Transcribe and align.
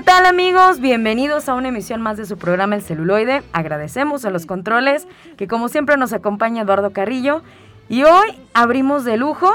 ¿Qué 0.00 0.06
tal 0.06 0.24
amigos? 0.24 0.80
Bienvenidos 0.80 1.50
a 1.50 1.54
una 1.54 1.68
emisión 1.68 2.00
más 2.00 2.16
de 2.16 2.24
su 2.24 2.38
programa 2.38 2.74
El 2.74 2.80
Celuloide. 2.80 3.42
Agradecemos 3.52 4.24
a 4.24 4.30
los 4.30 4.46
controles 4.46 5.06
que 5.36 5.46
como 5.46 5.68
siempre 5.68 5.98
nos 5.98 6.14
acompaña 6.14 6.62
Eduardo 6.62 6.90
Carrillo. 6.90 7.42
Y 7.90 8.04
hoy 8.04 8.30
abrimos 8.54 9.04
de 9.04 9.18
lujo. 9.18 9.52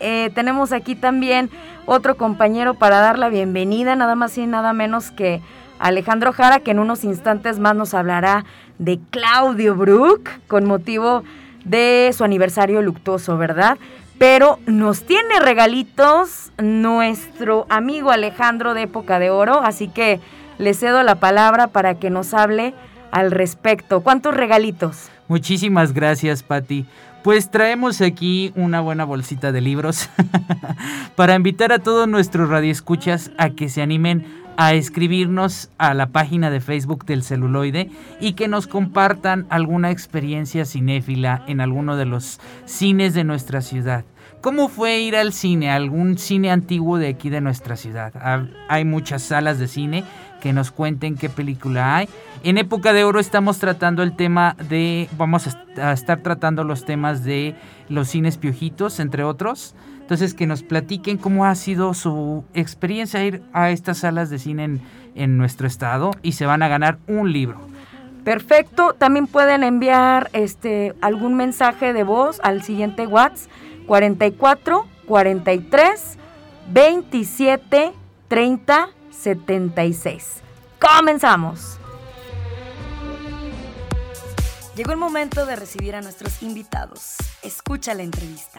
Eh, 0.00 0.32
tenemos 0.34 0.72
aquí 0.72 0.96
también 0.96 1.48
otro 1.86 2.16
compañero 2.16 2.74
para 2.74 2.98
dar 2.98 3.20
la 3.20 3.28
bienvenida, 3.28 3.94
nada 3.94 4.16
más 4.16 4.36
y 4.36 4.48
nada 4.48 4.72
menos 4.72 5.12
que 5.12 5.40
Alejandro 5.78 6.32
Jara, 6.32 6.58
que 6.58 6.72
en 6.72 6.80
unos 6.80 7.04
instantes 7.04 7.60
más 7.60 7.76
nos 7.76 7.94
hablará 7.94 8.44
de 8.80 8.98
Claudio 9.10 9.76
Brook 9.76 10.28
con 10.48 10.64
motivo 10.64 11.22
de 11.64 12.10
su 12.12 12.24
aniversario 12.24 12.82
luctuoso, 12.82 13.38
¿verdad? 13.38 13.78
Pero 14.18 14.58
nos 14.66 15.04
tiene 15.04 15.40
regalitos 15.40 16.52
nuestro 16.58 17.66
amigo 17.68 18.10
Alejandro 18.10 18.74
de 18.74 18.82
Época 18.82 19.18
de 19.18 19.30
Oro, 19.30 19.60
así 19.60 19.88
que 19.88 20.20
le 20.58 20.74
cedo 20.74 21.02
la 21.02 21.16
palabra 21.16 21.68
para 21.68 21.96
que 21.96 22.10
nos 22.10 22.34
hable 22.34 22.74
al 23.10 23.30
respecto. 23.30 24.00
¿Cuántos 24.00 24.34
regalitos? 24.34 25.08
Muchísimas 25.28 25.92
gracias, 25.92 26.42
Patti. 26.42 26.86
Pues 27.22 27.50
traemos 27.50 28.02
aquí 28.02 28.52
una 28.54 28.82
buena 28.82 29.04
bolsita 29.04 29.50
de 29.50 29.62
libros 29.62 30.10
para 31.16 31.34
invitar 31.34 31.72
a 31.72 31.78
todos 31.78 32.06
nuestros 32.06 32.50
radioescuchas 32.50 33.30
a 33.38 33.50
que 33.50 33.70
se 33.70 33.80
animen 33.80 34.43
a 34.56 34.74
escribirnos 34.74 35.70
a 35.78 35.94
la 35.94 36.06
página 36.06 36.50
de 36.50 36.60
Facebook 36.60 37.04
del 37.06 37.22
celuloide 37.22 37.90
y 38.20 38.32
que 38.32 38.48
nos 38.48 38.66
compartan 38.66 39.46
alguna 39.50 39.90
experiencia 39.90 40.64
cinéfila 40.64 41.42
en 41.46 41.60
alguno 41.60 41.96
de 41.96 42.06
los 42.06 42.40
cines 42.64 43.14
de 43.14 43.24
nuestra 43.24 43.60
ciudad. 43.60 44.04
¿Cómo 44.40 44.68
fue 44.68 45.00
ir 45.00 45.16
al 45.16 45.32
cine, 45.32 45.70
algún 45.70 46.18
cine 46.18 46.50
antiguo 46.50 46.98
de 46.98 47.08
aquí 47.08 47.30
de 47.30 47.40
nuestra 47.40 47.76
ciudad? 47.76 48.12
Hay 48.68 48.84
muchas 48.84 49.22
salas 49.22 49.58
de 49.58 49.68
cine 49.68 50.04
que 50.42 50.52
nos 50.52 50.70
cuenten 50.70 51.16
qué 51.16 51.30
película 51.30 51.96
hay. 51.96 52.08
En 52.42 52.58
época 52.58 52.92
de 52.92 53.04
oro 53.04 53.20
estamos 53.20 53.58
tratando 53.58 54.02
el 54.02 54.14
tema 54.14 54.54
de, 54.68 55.08
vamos 55.16 55.48
a 55.78 55.92
estar 55.92 56.20
tratando 56.20 56.62
los 56.62 56.84
temas 56.84 57.24
de 57.24 57.54
los 57.88 58.08
cines 58.08 58.38
piojitos, 58.38 59.00
entre 59.00 59.24
otros. 59.24 59.74
Entonces, 60.00 60.34
que 60.34 60.46
nos 60.46 60.62
platiquen 60.62 61.16
cómo 61.16 61.46
ha 61.46 61.54
sido 61.54 61.94
su 61.94 62.44
experiencia 62.52 63.24
ir 63.24 63.42
a 63.52 63.70
estas 63.70 63.98
salas 63.98 64.28
de 64.28 64.38
cine 64.38 64.80
en, 65.14 65.38
nuestro 65.38 65.66
estado 65.66 66.10
y 66.22 66.32
se 66.32 66.44
van 66.44 66.62
a 66.62 66.68
ganar 66.68 66.98
un 67.06 67.32
libro. 67.32 67.58
Perfecto, 68.24 68.94
también 68.94 69.26
pueden 69.26 69.62
enviar 69.64 70.30
este 70.32 70.94
algún 71.00 71.36
mensaje 71.36 71.92
de 71.92 72.04
voz 72.04 72.40
al 72.42 72.62
siguiente 72.62 73.06
WhatsApp 73.06 73.50
44 73.86 74.86
43 75.06 76.18
27 76.72 77.92
30 78.28 78.88
76. 79.10 80.42
Comenzamos. 80.80 81.78
Llegó 84.76 84.90
el 84.90 84.98
momento 84.98 85.46
de 85.46 85.54
recibir 85.54 85.94
a 85.94 86.00
nuestros 86.00 86.42
invitados. 86.42 87.14
Escucha 87.42 87.94
la 87.94 88.02
entrevista. 88.02 88.58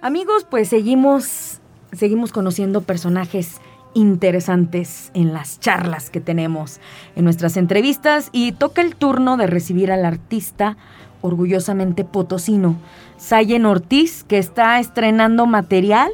Amigos, 0.00 0.46
pues 0.48 0.68
seguimos, 0.68 1.58
seguimos 1.92 2.32
conociendo 2.32 2.80
personajes 2.80 3.60
interesantes 3.96 5.10
en 5.14 5.32
las 5.32 5.58
charlas 5.58 6.10
que 6.10 6.20
tenemos 6.20 6.80
en 7.16 7.24
nuestras 7.24 7.56
entrevistas 7.56 8.28
y 8.30 8.52
toca 8.52 8.82
el 8.82 8.94
turno 8.94 9.38
de 9.38 9.46
recibir 9.46 9.90
al 9.90 10.04
artista 10.04 10.76
orgullosamente 11.22 12.04
potosino, 12.04 12.76
Sayen 13.16 13.64
Ortiz, 13.64 14.22
que 14.22 14.38
está 14.38 14.78
estrenando 14.78 15.46
material. 15.46 16.12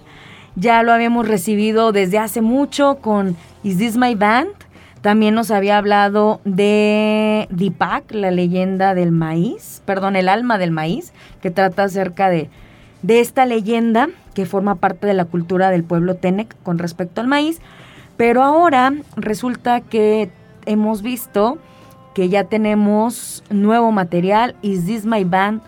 Ya 0.54 0.82
lo 0.84 0.92
habíamos 0.92 1.26
recibido 1.26 1.90
desde 1.90 2.18
hace 2.18 2.40
mucho 2.40 2.98
con 3.00 3.36
Is 3.64 3.78
This 3.78 3.96
My 3.96 4.14
Band. 4.14 4.52
También 5.00 5.34
nos 5.34 5.50
había 5.50 5.78
hablado 5.78 6.40
de 6.44 7.48
Deepak, 7.50 8.12
la 8.12 8.30
leyenda 8.30 8.94
del 8.94 9.10
maíz, 9.10 9.82
perdón, 9.84 10.14
el 10.14 10.28
alma 10.28 10.56
del 10.56 10.70
maíz, 10.70 11.12
que 11.42 11.50
trata 11.50 11.84
acerca 11.84 12.30
de 12.30 12.48
de 13.02 13.20
esta 13.20 13.46
leyenda 13.46 14.08
que 14.34 14.46
forma 14.46 14.76
parte 14.76 15.06
de 15.06 15.14
la 15.14 15.24
cultura 15.24 15.70
del 15.70 15.84
pueblo 15.84 16.16
Tenec 16.16 16.56
con 16.62 16.78
respecto 16.78 17.20
al 17.20 17.28
maíz. 17.28 17.60
Pero 18.16 18.42
ahora 18.42 18.92
resulta 19.16 19.80
que 19.80 20.30
hemos 20.66 21.02
visto 21.02 21.58
que 22.14 22.28
ya 22.28 22.44
tenemos 22.44 23.42
nuevo 23.50 23.90
material, 23.90 24.54
Is 24.62 24.84
This 24.84 25.06
My 25.06 25.24
Band 25.24 25.62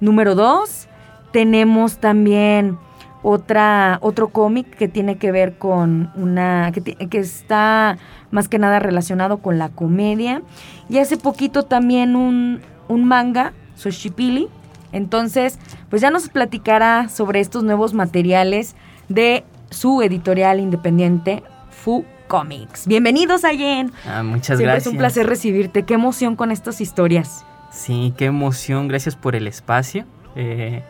número 0.00 0.34
2. 0.34 0.88
Tenemos 1.32 1.98
también 1.98 2.78
otra, 3.22 3.98
otro 4.00 4.28
cómic 4.28 4.68
que 4.76 4.88
tiene 4.88 5.16
que 5.16 5.32
ver 5.32 5.58
con 5.58 6.10
una, 6.14 6.72
que, 6.72 7.18
está 7.18 7.98
más 8.30 8.48
que 8.48 8.58
nada 8.58 8.78
relacionado 8.78 9.38
con 9.38 9.58
la 9.58 9.68
comedia. 9.68 10.42
Y 10.88 10.98
hace 10.98 11.16
poquito 11.16 11.64
también 11.64 12.16
un, 12.16 12.60
un 12.88 13.04
manga, 13.04 13.52
Soshipili, 13.74 14.48
entonces, 14.92 15.58
pues 15.88 16.02
ya 16.02 16.10
nos 16.10 16.28
platicará 16.28 17.08
sobre 17.08 17.40
estos 17.40 17.62
nuevos 17.62 17.94
materiales 17.94 18.74
de 19.08 19.44
su 19.70 20.02
editorial 20.02 20.60
independiente, 20.60 21.42
Fu 21.70 22.04
Comics. 22.28 22.86
Bienvenidos, 22.86 23.44
Ayen. 23.44 23.92
Ah, 24.06 24.22
muchas 24.22 24.60
gracias. 24.60 24.86
Es 24.86 24.92
un 24.92 24.98
placer 24.98 25.26
recibirte. 25.26 25.84
Qué 25.84 25.94
emoción 25.94 26.36
con 26.36 26.52
estas 26.52 26.80
historias. 26.80 27.44
Sí, 27.70 28.14
qué 28.16 28.26
emoción. 28.26 28.88
Gracias 28.88 29.16
por 29.16 29.36
el 29.36 29.46
espacio, 29.46 30.04
eh, 30.36 30.82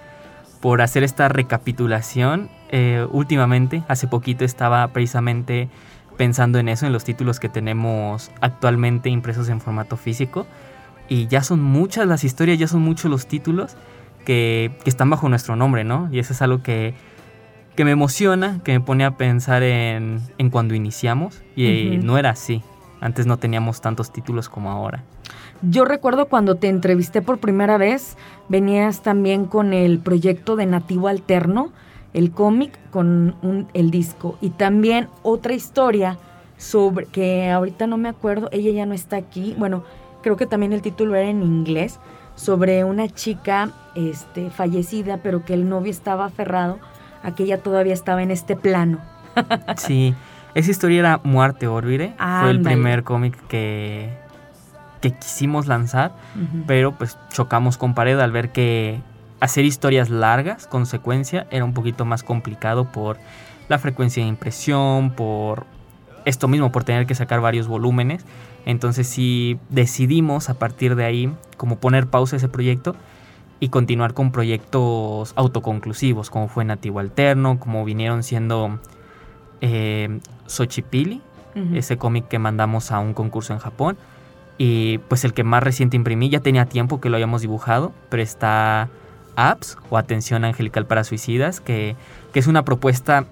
por 0.60 0.82
hacer 0.82 1.02
esta 1.02 1.28
recapitulación. 1.28 2.50
Eh, 2.70 3.06
últimamente, 3.10 3.82
hace 3.88 4.06
poquito 4.06 4.44
estaba 4.44 4.86
precisamente 4.88 5.68
pensando 6.16 6.58
en 6.58 6.68
eso, 6.68 6.86
en 6.86 6.92
los 6.92 7.04
títulos 7.04 7.40
que 7.40 7.48
tenemos 7.48 8.30
actualmente 8.40 9.08
impresos 9.08 9.48
en 9.48 9.60
formato 9.60 9.96
físico. 9.96 10.46
Y 11.10 11.26
ya 11.26 11.42
son 11.42 11.60
muchas 11.60 12.06
las 12.06 12.22
historias, 12.22 12.56
ya 12.56 12.68
son 12.68 12.82
muchos 12.82 13.10
los 13.10 13.26
títulos 13.26 13.76
que, 14.24 14.70
están 14.84 15.10
bajo 15.10 15.28
nuestro 15.28 15.56
nombre, 15.56 15.82
¿no? 15.82 16.08
Y 16.12 16.20
eso 16.20 16.32
es 16.32 16.40
algo 16.40 16.62
que, 16.62 16.94
me 17.76 17.90
emociona, 17.90 18.60
que 18.62 18.72
me 18.72 18.80
pone 18.80 19.04
a 19.04 19.16
pensar 19.16 19.64
en, 19.64 20.20
cuando 20.52 20.74
iniciamos. 20.74 21.42
Y 21.56 21.98
no 22.00 22.16
era 22.16 22.30
así. 22.30 22.62
Antes 23.00 23.26
no 23.26 23.38
teníamos 23.38 23.80
tantos 23.80 24.12
títulos 24.12 24.48
como 24.48 24.70
ahora. 24.70 25.02
Yo 25.62 25.84
recuerdo 25.84 26.26
cuando 26.26 26.54
te 26.54 26.68
entrevisté 26.68 27.22
por 27.22 27.38
primera 27.38 27.76
vez, 27.76 28.16
venías 28.48 29.02
también 29.02 29.46
con 29.46 29.72
el 29.72 29.98
proyecto 29.98 30.54
de 30.54 30.66
Nativo 30.66 31.08
Alterno, 31.08 31.72
el 32.12 32.30
cómic 32.30 32.78
con 32.90 33.66
el 33.74 33.90
disco. 33.90 34.38
Y 34.40 34.50
también 34.50 35.08
otra 35.24 35.54
historia 35.54 36.18
sobre 36.56 37.06
que 37.06 37.50
ahorita 37.50 37.88
no 37.88 37.96
me 37.96 38.08
acuerdo, 38.08 38.48
ella 38.52 38.70
ya 38.70 38.86
no 38.86 38.94
está 38.94 39.16
aquí. 39.16 39.56
Bueno, 39.58 39.82
creo 40.22 40.36
que 40.36 40.46
también 40.46 40.72
el 40.72 40.82
título 40.82 41.14
era 41.14 41.28
en 41.28 41.42
inglés, 41.42 42.00
sobre 42.34 42.84
una 42.84 43.08
chica 43.08 43.70
este, 43.94 44.50
fallecida, 44.50 45.18
pero 45.18 45.44
que 45.44 45.54
el 45.54 45.68
novio 45.68 45.90
estaba 45.90 46.24
aferrado 46.26 46.78
a 47.22 47.34
que 47.34 47.42
ella 47.42 47.62
todavía 47.62 47.92
estaba 47.92 48.22
en 48.22 48.30
este 48.30 48.56
plano. 48.56 48.98
sí, 49.76 50.14
esa 50.54 50.70
historia 50.70 51.00
era 51.00 51.20
Muerte 51.22 51.66
Orbire, 51.66 52.14
fue 52.16 52.50
el 52.50 52.62
primer 52.62 53.04
cómic 53.04 53.36
que, 53.46 54.10
que 55.00 55.12
quisimos 55.12 55.66
lanzar, 55.66 56.12
pero 56.66 56.92
pues 56.92 57.18
chocamos 57.30 57.76
con 57.76 57.94
pared 57.94 58.18
al 58.18 58.32
ver 58.32 58.50
que 58.50 59.00
hacer 59.40 59.64
historias 59.64 60.10
largas 60.10 60.66
con 60.66 60.86
secuencia 60.86 61.46
era 61.50 61.64
un 61.64 61.74
poquito 61.74 62.04
más 62.04 62.22
complicado 62.22 62.84
por 62.90 63.18
la 63.68 63.78
frecuencia 63.78 64.22
de 64.22 64.28
impresión, 64.28 65.12
por 65.12 65.64
esto 66.24 66.48
mismo, 66.48 66.72
por 66.72 66.84
tener 66.84 67.06
que 67.06 67.14
sacar 67.14 67.40
varios 67.40 67.68
volúmenes. 67.68 68.24
Entonces 68.70 69.08
sí 69.08 69.58
decidimos 69.68 70.48
a 70.48 70.54
partir 70.54 70.94
de 70.94 71.04
ahí 71.04 71.32
como 71.56 71.78
poner 71.78 72.06
pausa 72.06 72.36
a 72.36 72.38
ese 72.38 72.48
proyecto 72.48 72.94
y 73.58 73.68
continuar 73.68 74.14
con 74.14 74.30
proyectos 74.30 75.32
autoconclusivos, 75.34 76.30
como 76.30 76.48
fue 76.48 76.64
Nativo 76.64 77.00
Alterno, 77.00 77.58
como 77.58 77.84
vinieron 77.84 78.22
siendo 78.22 78.78
eh, 79.60 80.20
Xochipili, 80.46 81.20
ese 81.74 81.98
cómic 81.98 82.28
que 82.28 82.38
mandamos 82.38 82.92
a 82.92 83.00
un 83.00 83.12
concurso 83.12 83.52
en 83.52 83.58
Japón. 83.58 83.98
Y 84.56 84.98
pues 85.08 85.24
el 85.24 85.34
que 85.34 85.42
más 85.42 85.62
reciente 85.62 85.96
imprimí, 85.96 86.28
ya 86.28 86.40
tenía 86.40 86.66
tiempo 86.66 87.00
que 87.00 87.10
lo 87.10 87.16
habíamos 87.16 87.40
dibujado, 87.40 87.92
pero 88.08 88.22
está 88.22 88.88
Apps 89.34 89.78
o 89.90 89.98
Atención 89.98 90.44
Angelical 90.44 90.86
para 90.86 91.02
Suicidas, 91.02 91.60
que, 91.60 91.96
es 92.34 92.46
una 92.46 92.64
propuesta 92.64 93.26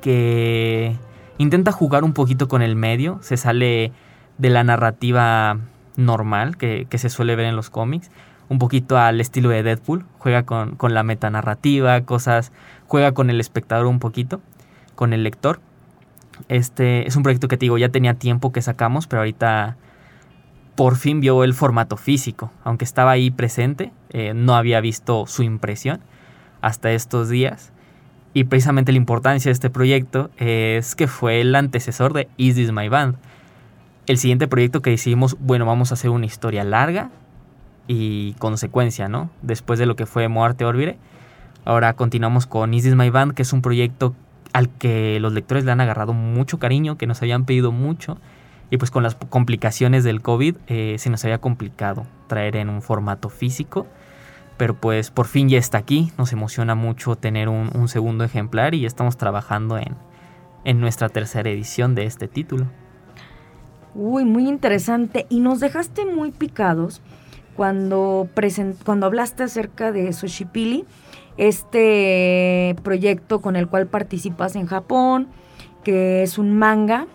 que 0.00 0.96
intenta 1.38 1.70
jugar 1.70 2.02
un 2.02 2.12
poquito 2.12 2.48
con 2.48 2.62
el 2.62 2.74
medio, 2.74 3.18
se 3.22 3.36
sale 3.36 3.92
de 4.38 4.50
la 4.50 4.64
narrativa 4.64 5.58
normal 5.96 6.56
que, 6.56 6.86
se 6.96 7.08
suele 7.08 7.36
ver 7.36 7.46
en 7.46 7.56
los 7.56 7.70
cómics, 7.70 8.10
un 8.48 8.58
poquito 8.58 8.96
al 8.96 9.20
estilo 9.20 9.50
de 9.50 9.62
Deadpool, 9.62 10.06
juega 10.18 10.44
con, 10.44 10.76
con 10.76 10.94
la 10.94 11.02
metanarrativa, 11.02 12.00
cosas, 12.02 12.52
juega 12.86 13.12
con 13.12 13.30
el 13.30 13.40
espectador 13.40 13.86
un 13.86 13.98
poquito, 13.98 14.40
con 14.94 15.12
el 15.12 15.22
lector. 15.22 15.60
Este 16.48 17.06
es 17.06 17.16
un 17.16 17.24
proyecto 17.24 17.48
que 17.48 17.56
te 17.56 17.66
digo, 17.66 17.78
ya 17.78 17.90
tenía 17.90 18.14
tiempo 18.14 18.52
que 18.52 18.62
sacamos, 18.62 19.06
pero 19.06 19.20
ahorita 19.20 19.76
por 20.78 20.94
fin 20.94 21.20
vio 21.20 21.42
el 21.42 21.54
formato 21.54 21.96
físico. 21.96 22.52
Aunque 22.62 22.84
estaba 22.84 23.10
ahí 23.10 23.32
presente, 23.32 23.90
eh, 24.10 24.32
no 24.32 24.54
había 24.54 24.80
visto 24.80 25.26
su 25.26 25.42
impresión 25.42 25.98
hasta 26.60 26.92
estos 26.92 27.28
días. 27.28 27.72
Y 28.32 28.44
precisamente 28.44 28.92
la 28.92 28.98
importancia 28.98 29.48
de 29.48 29.54
este 29.54 29.70
proyecto 29.70 30.30
es 30.36 30.94
que 30.94 31.08
fue 31.08 31.40
el 31.40 31.52
antecesor 31.56 32.12
de 32.12 32.28
Is 32.36 32.54
This 32.54 32.70
My 32.70 32.88
Band. 32.88 33.16
El 34.08 34.16
siguiente 34.16 34.48
proyecto 34.48 34.80
que 34.80 34.88
decidimos, 34.88 35.36
bueno, 35.38 35.66
vamos 35.66 35.90
a 35.90 35.94
hacer 35.94 36.08
una 36.08 36.24
historia 36.24 36.64
larga 36.64 37.10
y 37.86 38.32
consecuencia, 38.38 39.06
¿no? 39.06 39.28
Después 39.42 39.78
de 39.78 39.84
lo 39.84 39.96
que 39.96 40.06
fue 40.06 40.28
Muerte 40.28 40.64
Orbire. 40.64 40.96
Ahora 41.66 41.92
continuamos 41.92 42.46
con 42.46 42.72
Is 42.72 42.84
This 42.84 42.94
My 42.94 43.10
Band, 43.10 43.34
que 43.34 43.42
es 43.42 43.52
un 43.52 43.60
proyecto 43.60 44.14
al 44.54 44.70
que 44.70 45.20
los 45.20 45.34
lectores 45.34 45.66
le 45.66 45.72
han 45.72 45.82
agarrado 45.82 46.14
mucho 46.14 46.58
cariño, 46.58 46.96
que 46.96 47.06
nos 47.06 47.20
habían 47.20 47.44
pedido 47.44 47.70
mucho. 47.70 48.16
Y 48.70 48.78
pues 48.78 48.90
con 48.90 49.02
las 49.02 49.14
complicaciones 49.14 50.04
del 50.04 50.22
COVID 50.22 50.56
eh, 50.68 50.96
se 50.98 51.10
nos 51.10 51.22
había 51.26 51.36
complicado 51.36 52.06
traer 52.28 52.56
en 52.56 52.70
un 52.70 52.80
formato 52.80 53.28
físico. 53.28 53.86
Pero 54.56 54.72
pues 54.72 55.10
por 55.10 55.26
fin 55.26 55.50
ya 55.50 55.58
está 55.58 55.76
aquí. 55.76 56.12
Nos 56.16 56.32
emociona 56.32 56.74
mucho 56.74 57.16
tener 57.16 57.50
un, 57.50 57.88
segundo 57.88 58.24
ejemplar 58.24 58.74
y 58.74 58.80
ya 58.80 58.86
estamos 58.86 59.18
trabajando 59.18 59.76
en, 59.76 59.96
en 60.64 60.80
nuestra 60.80 61.10
tercera 61.10 61.50
edición 61.50 61.94
de 61.94 62.06
este 62.06 62.26
título. 62.26 62.68
Uy, 64.00 64.24
muy 64.24 64.48
interesante. 64.48 65.26
Y 65.28 65.40
nos 65.40 65.58
dejaste 65.58 66.06
muy 66.06 66.30
picados 66.30 67.02
cuando, 67.56 68.28
cuando 68.84 69.06
hablaste 69.06 69.42
acerca 69.42 69.90
de 69.90 70.12
Soshipili 70.12 70.84
este 71.36 72.76
proyecto 72.84 73.40
con 73.40 73.56
el 73.56 73.66
cual 73.66 73.88
participas 73.88 74.54
en 74.54 74.66
Japón, 74.66 75.26
que 75.82 76.22
es 76.22 76.38
un 76.38 76.56
manga, 76.56 77.08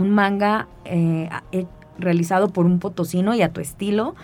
un 0.00 0.10
manga 0.10 0.66
eh, 0.84 1.30
eh, 1.52 1.66
realizado 1.96 2.48
por 2.48 2.66
un 2.66 2.80
potosino 2.80 3.32
y 3.36 3.42
a 3.42 3.52
tu 3.52 3.60
estilo, 3.60 4.16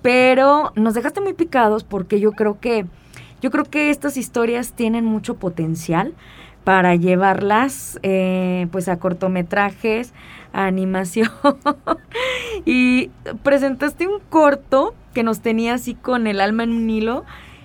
pero 0.00 0.72
nos 0.76 0.94
dejaste 0.94 1.20
muy 1.20 1.34
picados 1.34 1.84
porque 1.84 2.20
yo 2.20 2.32
creo 2.32 2.58
que 2.58 2.86
yo 3.42 3.50
creo 3.50 3.64
que 3.64 3.90
estas 3.90 4.16
historias 4.16 4.72
tienen 4.72 5.04
mucho 5.04 5.34
potencial 5.34 6.14
para 6.68 6.96
llevarlas 6.96 7.98
eh, 8.02 8.66
pues 8.70 8.90
a 8.90 8.98
cortometrajes, 8.98 10.12
a 10.52 10.66
animación. 10.66 11.30
y 12.66 13.08
presentaste 13.42 14.06
un 14.06 14.20
corto 14.28 14.94
que 15.14 15.22
nos 15.22 15.40
tenía 15.40 15.72
así 15.72 15.94
con 15.94 16.26
el 16.26 16.42
alma 16.42 16.64
en 16.64 16.72
un 16.72 16.90
hilo 16.90 17.24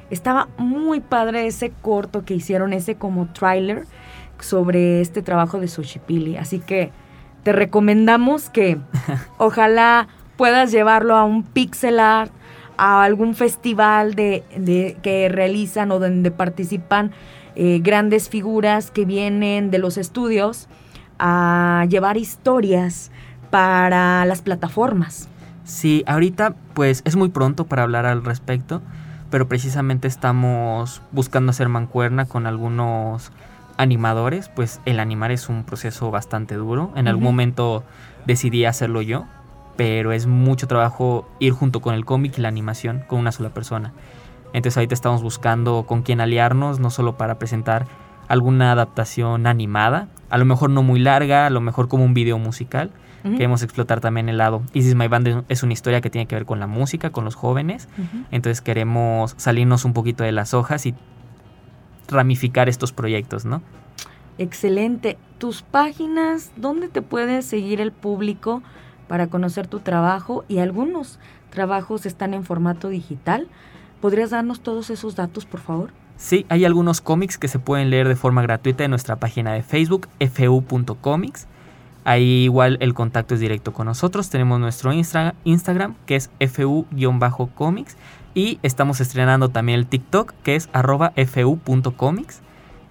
estaba 0.09 0.47
muy 0.57 1.01
padre 1.01 1.47
ese 1.47 1.73
corto 1.81 2.23
que 2.23 2.33
hicieron, 2.33 2.71
ese 2.71 2.95
como 2.95 3.27
trailer 3.27 3.87
sobre 4.39 5.01
este 5.01 5.21
trabajo 5.21 5.59
de 5.59 5.67
Xochipilli. 5.67 6.37
Así 6.37 6.59
que 6.59 6.91
te 7.43 7.51
recomendamos 7.51 8.49
que 8.49 8.77
ojalá 9.37 10.07
puedas 10.37 10.71
llevarlo 10.71 11.17
a 11.17 11.25
un 11.25 11.43
pixel 11.43 11.99
art, 11.99 12.31
a 12.77 13.03
algún 13.03 13.35
festival 13.35 14.13
de, 14.15 14.95
que 15.03 15.27
realizan 15.27 15.91
o 15.91 15.99
donde 15.99 16.31
participan 16.31 17.11
eh, 17.55 17.79
grandes 17.81 18.29
figuras 18.29 18.91
que 18.91 19.05
vienen 19.05 19.71
de 19.71 19.79
los 19.79 19.97
estudios 19.97 20.67
a 21.19 21.85
llevar 21.89 22.17
historias 22.17 23.11
para 23.49 24.25
las 24.25 24.41
plataformas. 24.41 25.29
Sí, 25.63 26.03
ahorita 26.07 26.55
pues 26.73 27.01
es 27.05 27.15
muy 27.15 27.29
pronto 27.29 27.65
para 27.65 27.83
hablar 27.83 28.05
al 28.05 28.23
respecto 28.23 28.81
pero 29.33 29.47
precisamente 29.47 30.07
estamos 30.07 31.01
buscando 31.11 31.49
hacer 31.49 31.67
mancuerna 31.67 32.25
con 32.25 32.45
algunos 32.45 33.31
animadores, 33.77 34.47
pues 34.47 34.79
el 34.85 34.99
animar 34.99 35.31
es 35.31 35.49
un 35.49 35.63
proceso 35.63 36.11
bastante 36.11 36.53
duro. 36.53 36.91
En 36.95 37.07
algún 37.07 37.23
momento 37.23 37.83
decidí 38.27 38.65
hacerlo 38.65 39.01
yo, 39.01 39.25
pero 39.75 40.11
es 40.11 40.27
mucho 40.27 40.67
trabajo 40.67 41.27
ir 41.39 41.51
junto 41.51 41.81
con 41.81 41.95
el 41.95 42.05
cómic 42.05 42.37
y 42.37 42.41
la 42.41 42.47
animación 42.47 43.05
con 43.07 43.17
una 43.17 43.31
sola 43.31 43.49
persona. 43.49 43.91
Entonces 44.53 44.77
ahorita 44.77 44.93
estamos 44.93 45.21
buscando 45.21 45.85
con 45.87 46.03
quién 46.03 46.21
aliarnos, 46.21 46.79
no 46.79 46.89
solo 46.89 47.17
para 47.17 47.39
presentar 47.39 47.85
alguna 48.27 48.71
adaptación 48.71 49.47
animada, 49.47 50.07
a 50.29 50.37
lo 50.37 50.45
mejor 50.45 50.69
no 50.69 50.81
muy 50.81 50.99
larga, 50.99 51.45
a 51.45 51.49
lo 51.49 51.59
mejor 51.59 51.87
como 51.87 52.05
un 52.05 52.13
video 52.13 52.37
musical, 52.39 52.91
Queremos 53.23 53.63
explotar 53.63 54.01
también 54.01 54.27
el 54.27 54.37
lado. 54.37 54.63
Isis 54.73 54.95
My 54.95 55.07
Band 55.07 55.45
es 55.47 55.63
una 55.63 55.71
historia 55.71 56.01
que 56.01 56.09
tiene 56.09 56.27
que 56.27 56.35
ver 56.35 56.45
con 56.45 56.59
la 56.59 56.67
música, 56.67 57.11
con 57.11 57.23
los 57.23 57.35
jóvenes. 57.35 57.87
Entonces 58.31 58.61
queremos 58.61 59.33
salirnos 59.37 59.85
un 59.85 59.93
poquito 59.93 60.25
de 60.25 60.33
las 60.33 60.53
hojas 60.53 60.85
y 60.85 60.93
ramificar 62.09 62.67
estos 62.67 62.91
proyectos, 62.91 63.45
¿no? 63.45 63.61
Excelente. 64.37 65.17
Tus 65.37 65.61
páginas, 65.61 66.51
¿dónde 66.57 66.89
te 66.89 67.01
puede 67.01 67.41
seguir 67.43 67.79
el 67.79 67.93
público 67.93 68.61
para 69.07 69.27
conocer 69.27 69.67
tu 69.67 69.79
trabajo? 69.79 70.43
Y 70.49 70.57
algunos 70.57 71.19
trabajos 71.49 72.05
están 72.05 72.33
en 72.33 72.43
formato 72.43 72.89
digital. 72.89 73.47
¿Podrías 74.03 74.31
darnos 74.31 74.59
todos 74.59 74.89
esos 74.89 75.15
datos, 75.15 75.45
por 75.45 75.61
favor? 75.61 75.91
Sí, 76.17 76.45
hay 76.49 76.65
algunos 76.65 76.99
cómics 76.99 77.37
que 77.37 77.47
se 77.47 77.57
pueden 77.57 77.89
leer 77.89 78.09
de 78.09 78.17
forma 78.17 78.41
gratuita 78.41 78.83
en 78.83 78.89
nuestra 78.89 79.15
página 79.15 79.53
de 79.53 79.63
Facebook, 79.63 80.09
fu.comics. 80.19 81.47
Ahí 82.03 82.43
igual 82.43 82.77
el 82.81 82.93
contacto 82.93 83.33
es 83.33 83.39
directo 83.39 83.71
con 83.71 83.85
nosotros. 83.85 84.29
Tenemos 84.29 84.59
nuestro 84.59 84.91
Instagram 84.91 85.95
que 86.05 86.17
es 86.17 86.29
fu-comics 86.51 87.95
y 88.33 88.59
estamos 88.61 88.99
estrenando 88.99 89.47
también 89.47 89.79
el 89.79 89.87
TikTok 89.87 90.33
que 90.43 90.57
es 90.57 90.67
arroba 90.73 91.13
fu.comics 91.15 92.41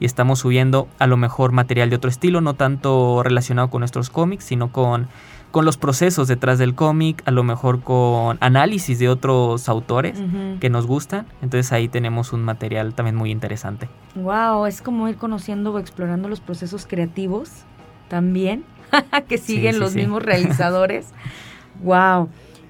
y 0.01 0.07
estamos 0.07 0.39
subiendo 0.39 0.89
a 0.99 1.07
lo 1.07 1.19
mejor 1.19 1.53
material 1.53 1.91
de 1.91 1.97
otro 1.97 2.09
estilo, 2.09 2.41
no 2.41 2.55
tanto 2.55 3.23
relacionado 3.23 3.69
con 3.69 3.81
nuestros 3.81 4.09
cómics, 4.09 4.45
sino 4.45 4.73
con, 4.73 5.09
con 5.53 5.65
los 5.67 5.77
procesos 5.77 6.27
detrás 6.27 6.59
del 6.59 6.75
cómic, 6.75 7.23
a 7.27 7.31
lo 7.31 7.45
mejor 7.45 7.83
con 7.83 8.39
análisis 8.41 8.99
de 8.99 9.09
otros 9.09 9.69
autores 9.69 10.21
que 10.61 10.71
nos 10.71 10.87
gustan. 10.87 11.27
Entonces 11.43 11.73
ahí 11.73 11.89
tenemos 11.89 12.33
un 12.33 12.43
material 12.43 12.95
también 12.95 13.15
muy 13.15 13.31
interesante. 13.31 13.89
Wow, 14.17 14.67
es 14.67 14.83
como 14.83 15.09
ir 15.09 15.17
conociendo 15.17 15.73
o 15.73 15.79
explorando 15.79 16.29
los 16.29 16.41
procesos 16.41 16.87
creativos 16.87 17.51
también 18.09 18.65
que 19.29 19.39
siguen 19.39 19.79
los 19.79 19.95
mismos 19.95 20.23
realizadores. 20.23 21.11
wow, 21.85 22.29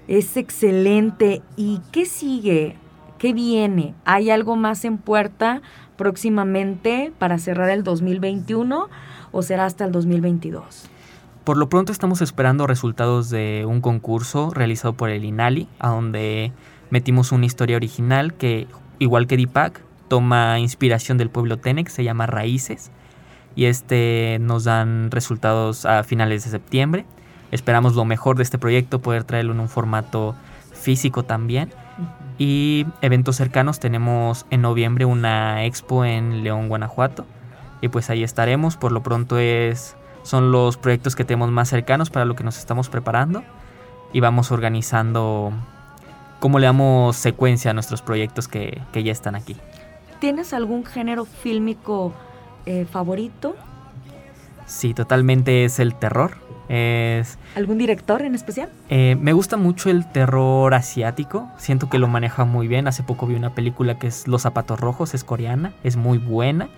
es 0.08 0.36
excelente. 0.36 1.40
¿Y 1.56 1.80
qué 1.92 2.04
sigue? 2.04 2.76
¿Qué 3.18 3.32
viene? 3.32 3.94
¿Hay 4.04 4.30
algo 4.30 4.56
más 4.56 4.84
en 4.84 4.98
puerta 4.98 5.62
próximamente 5.96 7.12
para 7.18 7.38
cerrar 7.38 7.70
el 7.70 7.84
2021 7.84 8.88
o 9.30 9.42
será 9.42 9.66
hasta 9.66 9.84
el 9.84 9.92
2022? 9.92 10.90
Por 11.44 11.56
lo 11.56 11.68
pronto 11.68 11.90
estamos 11.90 12.22
esperando 12.22 12.66
resultados 12.66 13.28
de 13.28 13.64
un 13.66 13.80
concurso 13.80 14.50
realizado 14.54 14.92
por 14.94 15.10
el 15.10 15.24
INALI, 15.24 15.68
a 15.80 15.88
donde 15.88 16.52
metimos 16.90 17.32
una 17.32 17.46
historia 17.46 17.76
original 17.76 18.34
que, 18.34 18.68
igual 19.00 19.26
que 19.26 19.36
Deepak, 19.36 19.80
toma 20.08 20.58
inspiración 20.60 21.18
del 21.18 21.30
pueblo 21.30 21.56
Tenex, 21.56 21.92
se 21.92 22.04
llama 22.04 22.26
Raíces 22.26 22.90
y 23.54 23.66
este 23.66 24.38
nos 24.40 24.64
dan 24.64 25.10
resultados 25.10 25.84
a 25.84 26.04
finales 26.04 26.44
de 26.44 26.50
septiembre. 26.50 27.04
Esperamos 27.50 27.94
lo 27.94 28.04
mejor 28.04 28.36
de 28.36 28.42
este 28.42 28.58
proyecto, 28.58 29.00
poder 29.00 29.24
traerlo 29.24 29.52
en 29.52 29.60
un 29.60 29.68
formato 29.68 30.34
físico 30.72 31.24
también. 31.24 31.70
Y 32.38 32.86
eventos 33.02 33.36
cercanos 33.36 33.78
tenemos 33.78 34.46
en 34.50 34.62
noviembre 34.62 35.04
una 35.04 35.64
expo 35.64 36.04
en 36.04 36.42
León, 36.44 36.68
Guanajuato. 36.68 37.26
Y 37.82 37.88
pues 37.88 38.08
ahí 38.08 38.22
estaremos. 38.22 38.76
Por 38.76 38.90
lo 38.92 39.02
pronto 39.02 39.38
es, 39.38 39.96
son 40.22 40.52
los 40.52 40.76
proyectos 40.76 41.16
que 41.16 41.24
tenemos 41.24 41.50
más 41.50 41.68
cercanos 41.68 42.10
para 42.10 42.24
lo 42.24 42.34
que 42.34 42.44
nos 42.44 42.58
estamos 42.58 42.88
preparando. 42.88 43.42
Y 44.12 44.20
vamos 44.20 44.50
organizando 44.52 45.52
cómo 46.40 46.58
le 46.58 46.66
damos 46.66 47.16
secuencia 47.16 47.70
a 47.70 47.74
nuestros 47.74 48.02
proyectos 48.02 48.48
que, 48.48 48.80
que 48.92 49.02
ya 49.02 49.12
están 49.12 49.34
aquí. 49.34 49.56
¿Tienes 50.20 50.52
algún 50.52 50.84
género 50.84 51.24
fílmico? 51.24 52.12
Eh, 52.66 52.86
favorito? 52.90 53.56
Sí, 54.66 54.94
totalmente 54.94 55.64
es 55.64 55.78
el 55.80 55.94
terror. 55.94 56.32
Es, 56.68 57.38
¿Algún 57.56 57.76
director 57.76 58.22
en 58.22 58.34
especial? 58.34 58.70
eh, 58.88 59.16
me 59.20 59.32
gusta 59.32 59.56
mucho 59.56 59.90
el 59.90 60.10
terror 60.10 60.72
asiático. 60.74 61.50
Siento 61.58 61.90
que 61.90 61.98
lo 61.98 62.06
maneja 62.06 62.44
muy 62.44 62.68
bien. 62.68 62.86
Hace 62.86 63.02
poco 63.02 63.26
vi 63.26 63.34
una 63.34 63.54
película 63.54 63.98
que 63.98 64.06
es 64.06 64.28
Los 64.28 64.42
Zapatos 64.42 64.78
Rojos, 64.78 65.12
es 65.14 65.24
coreana, 65.24 65.72
es 65.82 65.96
muy 65.96 66.18
buena. 66.18 66.68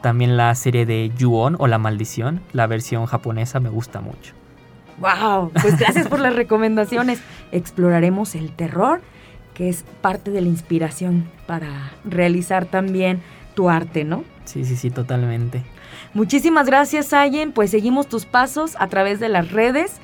También 0.00 0.36
la 0.36 0.54
serie 0.54 0.86
de 0.86 1.12
Ju-On 1.18 1.56
o 1.58 1.66
La 1.66 1.78
Maldición, 1.78 2.40
la 2.52 2.66
versión 2.66 3.06
japonesa, 3.06 3.60
me 3.60 3.68
gusta 3.68 4.00
mucho. 4.00 4.34
¡Wow! 4.98 5.50
Pues 5.60 5.78
gracias 5.78 6.08
por 6.08 6.20
las 6.20 6.34
recomendaciones. 6.34 7.20
Exploraremos 7.52 8.34
el 8.34 8.52
terror, 8.52 9.00
que 9.54 9.68
es 9.68 9.84
parte 10.00 10.30
de 10.30 10.40
la 10.40 10.48
inspiración 10.48 11.28
para 11.46 11.92
realizar 12.04 12.64
también 12.66 13.20
tu 13.54 13.68
arte, 13.68 14.04
¿no? 14.04 14.24
Sí, 14.44 14.64
sí, 14.64 14.76
sí, 14.76 14.90
totalmente. 14.90 15.62
Muchísimas 16.14 16.66
gracias, 16.66 17.06
Sayen. 17.06 17.52
Pues 17.52 17.70
seguimos 17.70 18.08
tus 18.08 18.24
pasos 18.24 18.76
a 18.78 18.88
través 18.88 19.20
de 19.20 19.28
las 19.28 19.50
redes. 19.50 19.96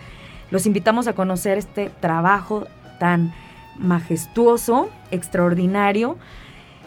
Los 0.51 0.67
invitamos 0.67 1.09
a 1.09 1.15
conocer 1.15 1.59
este 1.59 1.91
trabajo 2.01 2.67
tan 3.01 3.33
majestuoso, 3.79 4.89
extraordinario, 5.11 6.17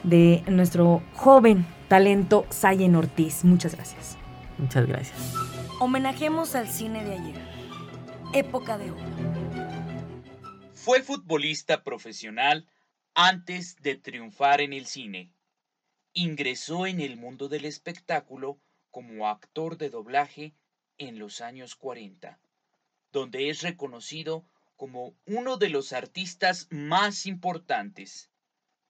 de 0.04 0.44
nuestro 0.48 1.02
joven 1.14 1.66
talento 1.90 2.46
Sayen 2.52 2.96
Ortiz. 2.96 3.44
Muchas 3.44 3.76
gracias. 3.76 4.18
Muchas 4.60 4.86
gracias. 4.86 5.34
Homenajemos 5.80 6.56
al 6.56 6.70
cine 6.70 7.04
de 7.04 7.14
ayer. 7.16 7.42
Época 8.34 8.78
de 8.78 8.92
oro. 8.92 9.02
Fue 10.74 11.02
futbolista 11.02 11.84
profesional 11.84 12.68
antes 13.16 13.76
de 13.82 13.96
triunfar 13.96 14.62
en 14.62 14.72
el 14.72 14.86
cine. 14.86 15.34
Ingresó 16.14 16.86
en 16.86 17.02
el 17.02 17.18
mundo 17.18 17.50
del 17.50 17.66
espectáculo 17.66 18.60
como 18.92 19.28
actor 19.28 19.78
de 19.78 19.90
doblaje 19.90 20.54
en 21.00 21.18
los 21.18 21.42
años 21.42 21.76
40, 21.76 22.40
donde 23.12 23.50
es 23.50 23.62
reconocido 23.62 24.46
como 24.76 25.16
uno 25.26 25.58
de 25.58 25.70
los 25.70 25.92
artistas 25.94 26.68
más 26.70 27.26
importantes, 27.26 28.30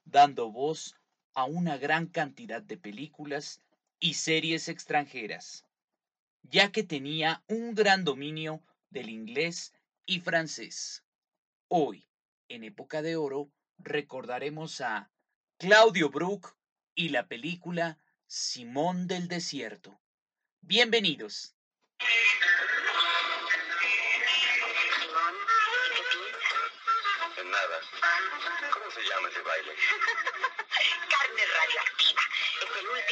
dando 0.04 0.52
voz 0.52 0.99
a 1.34 1.46
una 1.46 1.78
gran 1.78 2.08
cantidad 2.08 2.62
de 2.62 2.78
películas 2.78 3.62
y 4.00 4.16
series 4.16 4.68
extranjeras, 4.68 5.66
ya 6.44 6.72
que 6.72 6.84
tenía 6.84 7.44
un 7.48 7.76
gran 7.76 8.04
dominio 8.04 8.64
del 8.90 9.10
inglés 9.10 9.74
y 10.06 10.20
francés. 10.20 11.04
Hoy, 11.68 12.08
en 12.48 12.64
época 12.64 13.02
de 13.02 13.16
oro, 13.16 13.52
recordaremos 13.78 14.82
a 14.82 15.12
Claudio 15.58 16.10
Brook 16.10 16.56
y 16.96 17.10
la 17.10 17.28
película 17.28 17.98
Simón 18.28 19.08
del 19.08 19.28
Desierto. 19.28 20.00
Bienvenidos. 20.62 21.56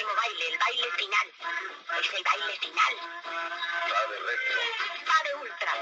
Último 0.07 0.15
baile, 0.15 0.47
el 0.47 0.57
baile 0.57 0.91
final. 0.97 1.33
Es 1.99 2.13
el 2.13 2.23
baile 2.23 2.59
final. 2.59 2.95
Va 3.91 4.07
de 4.07 4.19
recto. 4.19 4.59
Va 5.09 5.23
de 5.23 5.35
ultra. 5.35 5.73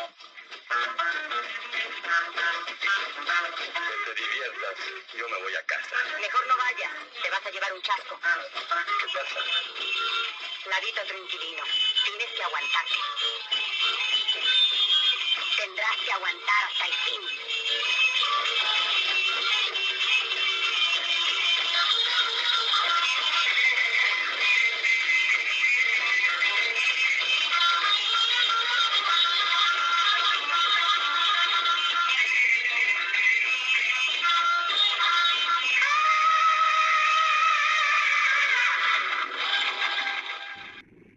Que 3.57 3.97
te 4.05 4.13
diviertas. 4.15 4.75
Yo 5.13 5.29
me 5.29 5.37
voy 5.41 5.55
a 5.55 5.65
casa. 5.65 5.95
Mejor 6.19 6.47
no 6.47 6.57
vayas. 6.57 6.91
Te 7.21 7.29
vas 7.29 7.45
a 7.45 7.51
llevar 7.51 7.73
un 7.73 7.81
chasco. 7.81 8.19
¿Qué 8.19 9.07
pasa? 9.13 9.39
Ladito 10.65 11.05
tranquilino. 11.05 11.63
Tienes 12.05 12.29
que 12.31 12.43
aguantarte. 12.43 12.95
Tendrás 15.57 15.97
que 15.97 16.11
aguantar 16.11 16.63
hasta 16.65 16.85
el 16.85 16.93
fin. 16.93 17.94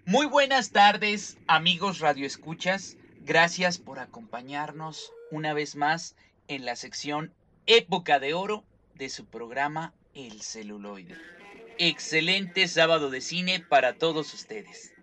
Muy 0.08 0.24
buenas 0.24 0.70
tardes, 0.70 1.36
amigos 1.48 1.98
radioescuchas. 1.98 2.96
Gracias 3.26 3.76
por 3.76 3.98
acompañarnos 3.98 5.12
una 5.30 5.52
vez 5.52 5.76
más 5.76 6.16
en 6.46 6.64
la 6.64 6.76
sección 6.76 7.34
Época 7.66 8.18
de 8.18 8.32
Oro 8.32 8.64
de 8.94 9.10
su 9.10 9.26
programa 9.26 9.92
El 10.14 10.40
celuloide. 10.40 11.14
Excelente 11.76 12.68
sábado 12.68 13.10
de 13.10 13.20
cine 13.20 13.60
para 13.60 13.98
todos 13.98 14.32
ustedes. 14.32 14.94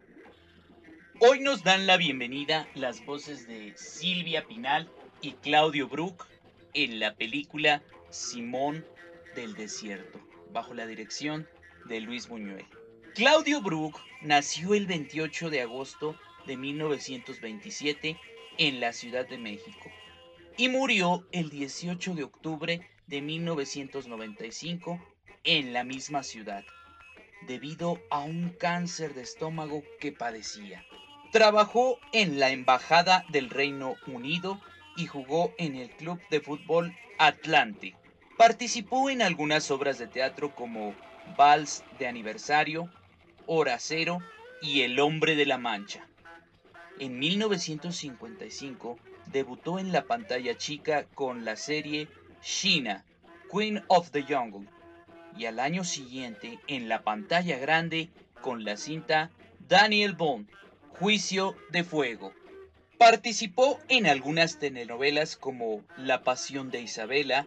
Hoy 1.19 1.39
nos 1.39 1.61
dan 1.61 1.85
la 1.85 1.97
bienvenida 1.97 2.67
las 2.73 3.05
voces 3.05 3.47
de 3.47 3.77
Silvia 3.77 4.47
Pinal 4.47 4.89
y 5.21 5.33
Claudio 5.33 5.87
Brook 5.87 6.25
en 6.73 6.99
la 6.99 7.13
película 7.13 7.83
Simón 8.09 8.83
del 9.35 9.53
Desierto, 9.53 10.19
bajo 10.51 10.73
la 10.73 10.87
dirección 10.87 11.47
de 11.85 12.01
Luis 12.01 12.27
Buñuel. 12.27 12.65
Claudio 13.15 13.61
Brook 13.61 13.97
nació 14.19 14.73
el 14.73 14.87
28 14.87 15.49
de 15.49 15.61
agosto 15.61 16.17
de 16.45 16.57
1927 16.57 18.19
en 18.57 18.81
la 18.81 18.91
Ciudad 18.91 19.25
de 19.25 19.37
México 19.37 19.89
y 20.57 20.67
murió 20.67 21.25
el 21.31 21.49
18 21.49 22.13
de 22.13 22.23
octubre 22.25 22.89
de 23.07 23.21
1995 23.21 24.99
en 25.45 25.71
la 25.71 25.85
misma 25.85 26.23
ciudad, 26.23 26.65
debido 27.47 28.01
a 28.09 28.19
un 28.19 28.49
cáncer 28.49 29.13
de 29.13 29.21
estómago 29.21 29.81
que 30.01 30.11
padecía. 30.11 30.85
Trabajó 31.31 31.97
en 32.11 32.37
la 32.37 32.49
Embajada 32.49 33.23
del 33.29 33.49
Reino 33.49 33.95
Unido 34.07 34.59
y 34.97 35.05
jugó 35.05 35.53
en 35.57 35.77
el 35.77 35.89
Club 35.91 36.19
de 36.29 36.41
Fútbol 36.41 36.93
Atlante. 37.17 37.95
Participó 38.37 39.09
en 39.09 39.21
algunas 39.21 39.71
obras 39.71 39.99
de 39.99 40.07
teatro 40.07 40.53
como 40.53 40.93
Vals 41.37 41.85
de 41.97 42.07
Aniversario, 42.07 42.89
Hora 43.47 43.77
Cero 43.79 44.19
y 44.61 44.81
El 44.81 44.99
Hombre 44.99 45.35
de 45.35 45.45
la 45.45 45.57
Mancha. 45.57 46.07
En 46.99 47.19
1955 47.19 48.97
debutó 49.27 49.79
en 49.79 49.91
la 49.91 50.05
pantalla 50.05 50.57
chica 50.57 51.05
con 51.13 51.45
la 51.45 51.55
serie 51.55 52.07
Sheena, 52.41 53.05
Queen 53.51 53.83
of 53.87 54.11
the 54.11 54.23
Jungle, 54.23 54.67
y 55.37 55.45
al 55.45 55.59
año 55.59 55.83
siguiente 55.83 56.59
en 56.67 56.87
la 56.87 57.03
pantalla 57.03 57.57
grande 57.57 58.09
con 58.41 58.63
la 58.63 58.77
cinta 58.77 59.31
Daniel 59.67 60.13
Bond, 60.13 60.47
Juicio 60.99 61.55
de 61.71 61.83
Fuego. 61.83 62.33
Participó 62.97 63.79
en 63.89 64.07
algunas 64.07 64.57
telenovelas 64.57 65.35
como 65.35 65.83
La 65.97 66.23
Pasión 66.23 66.71
de 66.71 66.81
Isabela, 66.81 67.45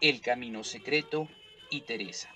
El 0.00 0.20
Camino 0.20 0.64
Secreto 0.64 1.28
y 1.70 1.80
Teresa. 1.82 2.28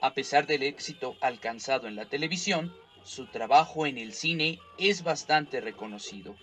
A 0.00 0.12
pesar 0.12 0.46
del 0.46 0.62
éxito 0.62 1.16
alcanzado 1.20 1.88
en 1.88 1.96
la 1.96 2.06
televisión, 2.06 2.74
su 3.02 3.26
trabajo 3.26 3.86
en 3.86 3.98
el 3.98 4.12
cine 4.12 4.58
es 4.78 5.02
bastante 5.02 5.60
reconocido 5.60 6.36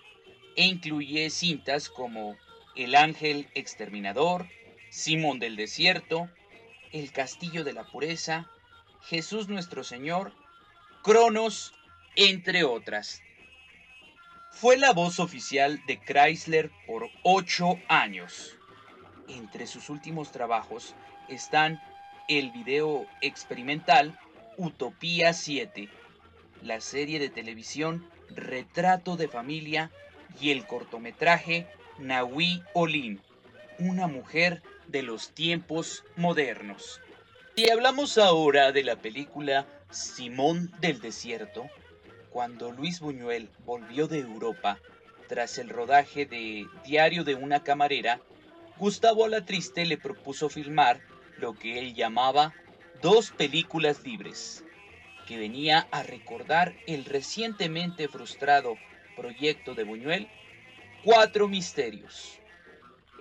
e 0.55 0.65
incluye 0.65 1.29
cintas 1.29 1.89
como 1.89 2.35
El 2.75 2.95
Ángel 2.95 3.49
Exterminador, 3.53 4.47
Simón 4.89 5.39
del 5.39 5.55
Desierto, 5.55 6.29
El 6.91 7.11
Castillo 7.11 7.63
de 7.63 7.73
la 7.73 7.83
Pureza, 7.83 8.49
Jesús 9.01 9.47
Nuestro 9.49 9.83
Señor, 9.83 10.33
Cronos, 11.03 11.73
entre 12.15 12.63
otras. 12.63 13.21
Fue 14.51 14.77
la 14.77 14.93
voz 14.93 15.19
oficial 15.19 15.81
de 15.85 15.99
Chrysler 15.99 16.71
por 16.87 17.09
ocho 17.23 17.79
años. 17.87 18.55
Entre 19.27 19.67
sus 19.67 19.89
últimos 19.89 20.31
trabajos 20.31 20.95
están 21.27 21.81
el 22.27 22.51
video 22.51 23.05
experimental 23.21 24.17
Utopía 24.57 25.33
7, 25.33 25.89
la 26.61 26.79
serie 26.79 27.19
de 27.19 27.29
televisión 27.29 28.07
Retrato 28.29 29.17
de 29.17 29.27
Familia 29.27 29.91
y 30.39 30.51
el 30.51 30.65
cortometraje 30.65 31.67
Nahui 31.99 32.63
Olin, 32.73 33.19
una 33.79 34.07
mujer 34.07 34.61
de 34.87 35.03
los 35.03 35.31
tiempos 35.31 36.03
modernos. 36.15 37.01
Y 37.55 37.69
hablamos 37.69 38.17
ahora 38.17 38.71
de 38.71 38.83
la 38.83 38.95
película 38.95 39.67
Simón 39.91 40.71
del 40.79 41.01
Desierto, 41.01 41.69
cuando 42.29 42.71
Luis 42.71 42.99
Buñuel 42.99 43.49
volvió 43.65 44.07
de 44.07 44.19
Europa 44.19 44.79
tras 45.27 45.57
el 45.57 45.69
rodaje 45.69 46.25
de 46.25 46.67
Diario 46.85 47.23
de 47.23 47.35
una 47.35 47.63
camarera, 47.63 48.19
Gustavo 48.77 49.25
Alatriste 49.25 49.85
le 49.85 49.97
propuso 49.97 50.49
filmar 50.49 50.99
lo 51.37 51.53
que 51.53 51.79
él 51.79 51.93
llamaba 51.93 52.53
dos 53.01 53.31
películas 53.31 54.03
libres, 54.03 54.63
que 55.27 55.37
venía 55.37 55.87
a 55.91 56.03
recordar 56.03 56.75
el 56.87 57.05
recientemente 57.05 58.07
frustrado 58.07 58.77
proyecto 59.15 59.75
de 59.75 59.83
Buñuel 59.83 60.29
Cuatro 61.03 61.49
misterios. 61.49 62.39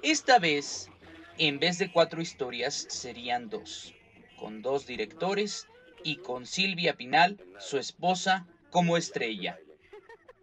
Esta 0.04 0.38
vez, 0.38 0.88
en 1.37 1.59
vez 1.59 1.78
de 1.78 1.90
cuatro 1.90 2.23
historias, 2.23 2.87
serían 2.88 3.49
dos, 3.49 3.92
con 4.38 4.62
dos 4.62 4.87
directores 4.87 5.66
y 6.04 6.19
con 6.19 6.47
Silvia 6.47 6.95
Pinal, 6.95 7.40
su 7.59 7.78
esposa, 7.78 8.47
como 8.71 8.97
estrella. 8.97 9.59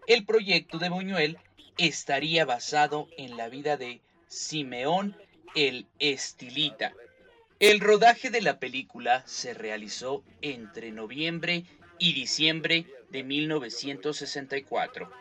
El 0.05 0.25
proyecto 0.25 0.79
de 0.79 0.89
Buñuel 0.89 1.37
estaría 1.77 2.43
basado 2.43 3.07
en 3.17 3.37
la 3.37 3.47
vida 3.47 3.77
de 3.77 4.01
Simeón 4.27 5.15
el 5.55 5.87
Estilita. 5.97 6.93
El 7.59 7.81
rodaje 7.81 8.29
de 8.29 8.39
la 8.39 8.57
película 8.57 9.21
se 9.27 9.53
realizó 9.53 10.23
entre 10.41 10.91
noviembre 10.91 11.65
y 11.97 12.13
diciembre 12.13 12.85
de 13.09 13.23
1964. 13.23 15.11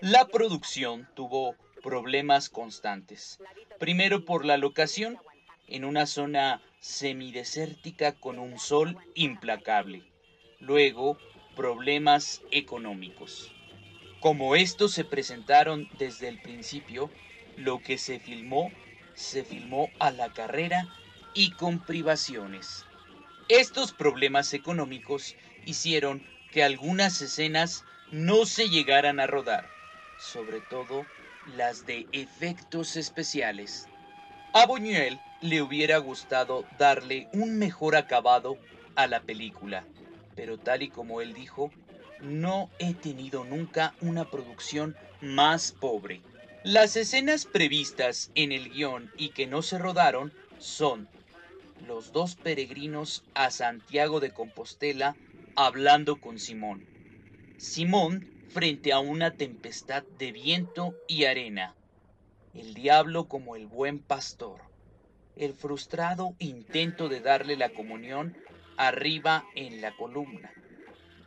La 0.00 0.26
producción 0.26 1.08
tuvo 1.14 1.56
problemas 1.82 2.50
constantes. 2.50 3.38
Primero 3.78 4.26
por 4.26 4.44
la 4.44 4.58
locación, 4.58 5.16
en 5.68 5.86
una 5.86 6.04
zona 6.04 6.60
semidesértica 6.80 8.12
con 8.12 8.38
un 8.38 8.58
sol 8.58 8.98
implacable. 9.14 10.02
Luego, 10.58 11.16
problemas 11.56 12.42
económicos. 12.50 13.52
Como 14.20 14.54
estos 14.54 14.92
se 14.92 15.06
presentaron 15.06 15.88
desde 15.98 16.28
el 16.28 16.42
principio, 16.42 17.10
lo 17.56 17.78
que 17.78 17.96
se 17.96 18.20
filmó, 18.20 18.70
se 19.14 19.44
filmó 19.44 19.88
a 19.98 20.10
la 20.10 20.34
carrera 20.34 20.86
y 21.34 21.52
con 21.52 21.78
privaciones. 21.78 22.84
Estos 23.48 23.92
problemas 23.92 24.54
económicos 24.54 25.36
hicieron 25.66 26.22
que 26.52 26.62
algunas 26.62 27.20
escenas 27.22 27.84
no 28.10 28.46
se 28.46 28.68
llegaran 28.68 29.20
a 29.20 29.26
rodar, 29.26 29.68
sobre 30.18 30.60
todo 30.60 31.06
las 31.56 31.86
de 31.86 32.06
efectos 32.12 32.96
especiales. 32.96 33.88
A 34.52 34.66
Buñuel 34.66 35.20
le 35.40 35.62
hubiera 35.62 35.98
gustado 35.98 36.64
darle 36.78 37.28
un 37.32 37.58
mejor 37.58 37.96
acabado 37.96 38.58
a 38.96 39.06
la 39.06 39.20
película, 39.20 39.84
pero 40.34 40.58
tal 40.58 40.82
y 40.82 40.88
como 40.88 41.20
él 41.20 41.34
dijo, 41.34 41.70
no 42.20 42.70
he 42.78 42.94
tenido 42.94 43.44
nunca 43.44 43.94
una 44.00 44.30
producción 44.30 44.96
más 45.20 45.72
pobre. 45.72 46.20
Las 46.62 46.96
escenas 46.96 47.46
previstas 47.46 48.30
en 48.34 48.52
el 48.52 48.70
guion 48.70 49.10
y 49.16 49.30
que 49.30 49.46
no 49.46 49.62
se 49.62 49.78
rodaron 49.78 50.32
son 50.58 51.08
los 51.86 52.12
dos 52.12 52.36
peregrinos 52.36 53.24
a 53.34 53.50
Santiago 53.50 54.20
de 54.20 54.32
Compostela 54.32 55.16
hablando 55.56 56.20
con 56.20 56.38
Simón. 56.38 56.86
Simón 57.58 58.26
frente 58.48 58.92
a 58.92 58.98
una 58.98 59.32
tempestad 59.32 60.02
de 60.18 60.32
viento 60.32 60.94
y 61.06 61.24
arena. 61.24 61.74
El 62.54 62.74
diablo 62.74 63.28
como 63.28 63.56
el 63.56 63.66
buen 63.66 64.00
pastor. 64.00 64.60
El 65.36 65.54
frustrado 65.54 66.34
intento 66.38 67.08
de 67.08 67.20
darle 67.20 67.56
la 67.56 67.70
comunión 67.70 68.36
arriba 68.76 69.44
en 69.54 69.80
la 69.80 69.96
columna. 69.96 70.52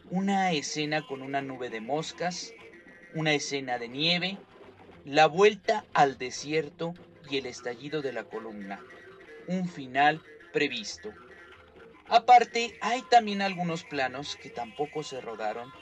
Una 0.10 0.52
escena 0.52 1.06
con 1.08 1.22
una 1.22 1.42
nube 1.42 1.70
de 1.70 1.82
moscas, 1.82 2.54
una 3.16 3.34
escena 3.34 3.78
de 3.78 3.88
nieve, 3.88 4.38
la 5.06 5.28
vuelta 5.28 5.86
al 5.94 6.18
desierto 6.18 6.94
y 7.30 7.38
el 7.38 7.46
estallido 7.46 8.02
de 8.02 8.12
la 8.12 8.26
columna. 8.26 8.82
Un 9.48 9.68
final 9.68 10.22
previsto. 10.54 11.14
Aparte, 12.08 12.78
hay 12.80 13.02
también 13.10 13.42
algunos 13.42 13.84
planos 13.84 14.38
que 14.38 14.50
tampoco 14.50 15.04
se 15.04 15.20
rodaron 15.20 15.74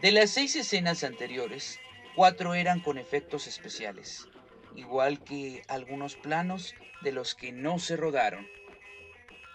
de 0.00 0.12
las 0.12 0.30
seis 0.30 0.54
escenas 0.56 1.04
anteriores, 1.04 1.80
cuatro 2.14 2.52
eran 2.52 2.80
con 2.80 2.98
efectos 2.98 3.46
especiales, 3.46 4.28
igual 4.76 5.22
que 5.24 5.62
algunos 5.68 6.16
planos 6.16 6.74
de 7.00 7.12
los 7.12 7.34
que 7.34 7.52
no 7.52 7.78
se 7.78 7.96
rodaron. 7.96 8.46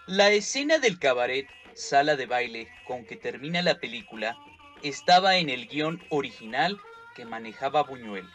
La 0.06 0.30
escena 0.30 0.78
del 0.78 0.98
cabaret, 0.98 1.46
sala 1.74 2.16
de 2.16 2.26
baile, 2.26 2.68
con 2.84 3.04
que 3.04 3.14
termina 3.14 3.62
la 3.62 3.78
película, 3.78 4.36
estaba 4.82 5.36
en 5.36 5.50
el 5.50 5.68
guion 5.68 6.02
original 6.08 6.80
que 7.14 7.24
manejaba 7.24 7.84
Buñuel. 7.84 8.28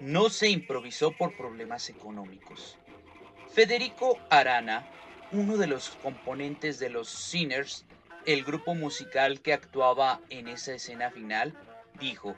No 0.00 0.28
se 0.28 0.50
improvisó 0.50 1.12
por 1.12 1.36
problemas 1.36 1.88
económicos. 1.88 2.76
Federico 3.54 4.18
Arana, 4.28 4.86
uno 5.32 5.56
de 5.58 5.66
los 5.66 5.90
componentes 6.02 6.78
de 6.78 6.88
los 6.88 7.08
Sinners, 7.08 7.84
el 8.24 8.44
grupo 8.44 8.74
musical 8.74 9.40
que 9.40 9.52
actuaba 9.52 10.20
en 10.30 10.48
esa 10.48 10.72
escena 10.72 11.10
final, 11.10 11.54
dijo, 12.00 12.34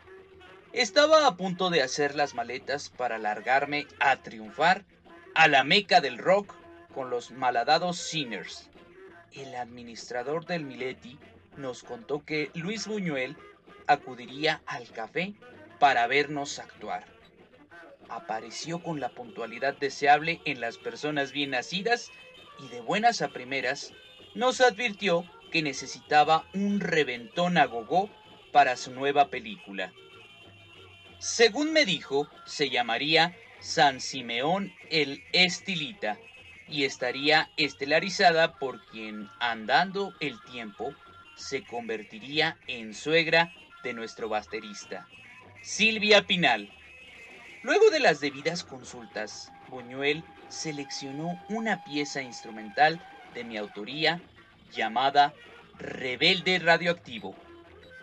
estaba 0.72 1.26
a 1.26 1.36
punto 1.36 1.70
de 1.70 1.82
hacer 1.82 2.14
las 2.14 2.34
maletas 2.34 2.90
para 2.90 3.18
largarme 3.18 3.86
a 4.00 4.16
triunfar 4.16 4.84
a 5.34 5.48
la 5.48 5.64
meca 5.64 6.00
del 6.00 6.18
rock 6.18 6.54
con 6.94 7.10
los 7.10 7.30
malhadados 7.30 7.98
Sinners. 7.98 8.68
El 9.32 9.54
administrador 9.54 10.44
del 10.46 10.64
Mileti 10.64 11.18
nos 11.56 11.82
contó 11.82 12.24
que 12.24 12.50
Luis 12.54 12.86
Buñuel 12.86 13.36
acudiría 13.86 14.62
al 14.66 14.90
café 14.90 15.34
para 15.78 16.06
vernos 16.08 16.58
actuar. 16.58 17.04
Apareció 18.08 18.82
con 18.82 18.98
la 18.98 19.10
puntualidad 19.10 19.76
deseable 19.76 20.40
en 20.44 20.60
las 20.60 20.78
personas 20.78 21.30
bien 21.30 21.50
nacidas 21.50 22.10
y 22.62 22.68
de 22.68 22.80
buenas 22.80 23.22
a 23.22 23.28
primeras 23.28 23.92
nos 24.34 24.60
advirtió 24.60 25.24
que 25.50 25.62
necesitaba 25.62 26.46
un 26.54 26.80
reventón 26.80 27.58
a 27.58 27.64
gogó 27.66 28.10
para 28.52 28.76
su 28.76 28.92
nueva 28.92 29.28
película. 29.28 29.92
Según 31.18 31.72
me 31.72 31.84
dijo, 31.84 32.28
se 32.46 32.70
llamaría 32.70 33.36
San 33.60 34.00
Simeón 34.00 34.72
el 34.90 35.22
Estilita 35.32 36.18
y 36.68 36.84
estaría 36.84 37.50
estelarizada 37.56 38.58
por 38.58 38.84
quien, 38.86 39.28
andando 39.40 40.14
el 40.20 40.40
tiempo, 40.44 40.94
se 41.36 41.64
convertiría 41.64 42.58
en 42.68 42.94
suegra 42.94 43.52
de 43.82 43.92
nuestro 43.92 44.28
basterista, 44.28 45.06
Silvia 45.62 46.26
Pinal. 46.26 46.70
Luego 47.62 47.90
de 47.90 48.00
las 48.00 48.20
debidas 48.20 48.62
consultas, 48.64 49.52
Buñuel 49.68 50.24
seleccionó 50.50 51.40
una 51.48 51.82
pieza 51.84 52.22
instrumental 52.22 53.00
de 53.34 53.44
mi 53.44 53.56
autoría 53.56 54.20
llamada 54.72 55.32
Rebelde 55.78 56.58
Radioactivo, 56.58 57.34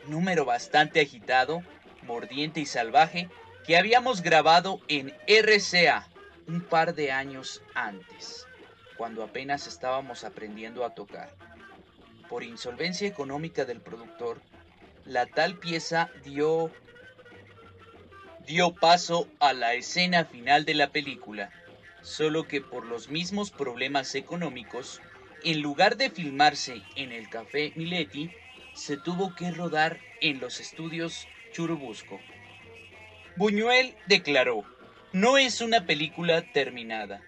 número 0.08 0.46
bastante 0.46 1.02
agitado, 1.02 1.62
mordiente 2.04 2.60
y 2.60 2.66
salvaje 2.66 3.30
que 3.66 3.78
habíamos 3.78 4.22
grabado 4.22 4.80
en 4.88 5.14
RCA 5.28 6.08
un 6.48 6.62
par 6.62 6.96
de 6.96 7.12
años 7.12 7.62
antes, 7.76 8.48
cuando 8.96 9.24
apenas 9.24 9.68
estábamos 9.68 10.24
aprendiendo 10.24 10.86
a 10.86 10.96
tocar. 10.96 11.30
Por 12.30 12.44
insolvencia 12.44 13.08
económica 13.08 13.66
del 13.66 13.82
productor, 13.82 14.42
la 15.06 15.26
tal 15.26 15.58
pieza 15.58 16.10
dio 16.24 16.72
dio 18.46 18.74
paso 18.74 19.28
a 19.40 19.52
la 19.52 19.74
escena 19.74 20.24
final 20.24 20.64
de 20.64 20.74
la 20.74 20.90
película, 20.90 21.52
solo 22.08 22.48
que 22.48 22.62
por 22.62 22.86
los 22.86 23.10
mismos 23.10 23.52
problemas 23.52 24.16
económicos 24.16 25.02
en 25.44 25.62
lugar 25.62 25.98
de 25.98 26.10
filmarse 26.10 26.82
en 26.96 27.12
el 27.12 27.30
Café 27.30 27.74
Mileti, 27.76 28.32
se 28.74 28.96
tuvo 28.96 29.36
que 29.36 29.52
rodar 29.52 30.00
en 30.22 30.40
los 30.40 30.62
estudios 30.62 31.28
Churubusco. 31.52 32.20
Buñuel 33.36 33.94
declaró, 34.08 34.64
no 35.12 35.38
es 35.38 35.60
una 35.60 35.86
película 35.86 36.42
terminada. 36.54 37.22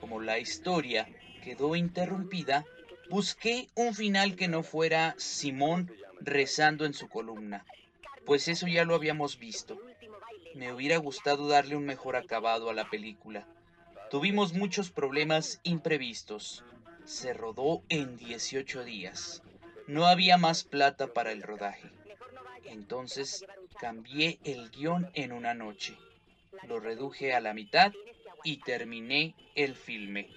Como 0.00 0.20
la 0.20 0.40
historia 0.40 1.08
quedó 1.44 1.76
interrumpida, 1.76 2.64
busqué 3.08 3.68
un 3.76 3.94
final 3.94 4.34
que 4.34 4.48
no 4.48 4.64
fuera 4.64 5.14
Simón 5.18 5.92
rezando 6.20 6.84
en 6.84 6.94
su 6.94 7.08
columna, 7.08 7.64
pues 8.24 8.48
eso 8.48 8.66
ya 8.66 8.84
lo 8.84 8.96
habíamos 8.96 9.38
visto. 9.38 9.80
Me 10.56 10.72
hubiera 10.72 10.96
gustado 10.96 11.46
darle 11.46 11.76
un 11.76 11.86
mejor 11.86 12.16
acabado 12.16 12.70
a 12.70 12.74
la 12.74 12.90
película. 12.90 13.46
Tuvimos 14.10 14.52
muchos 14.52 14.90
problemas 14.90 15.60
imprevistos 15.64 16.64
se 17.06 17.32
rodó 17.32 17.82
en 17.88 18.16
18 18.16 18.84
días. 18.84 19.42
No 19.86 20.06
había 20.06 20.36
más 20.36 20.64
plata 20.64 21.12
para 21.12 21.32
el 21.32 21.42
rodaje. 21.42 21.90
Entonces 22.64 23.46
cambié 23.78 24.38
el 24.44 24.70
guion 24.70 25.10
en 25.14 25.32
una 25.32 25.54
noche. 25.54 25.96
Lo 26.66 26.80
reduje 26.80 27.34
a 27.34 27.40
la 27.40 27.54
mitad 27.54 27.92
y 28.42 28.58
terminé 28.58 29.34
el 29.54 29.76
filme. 29.76 30.28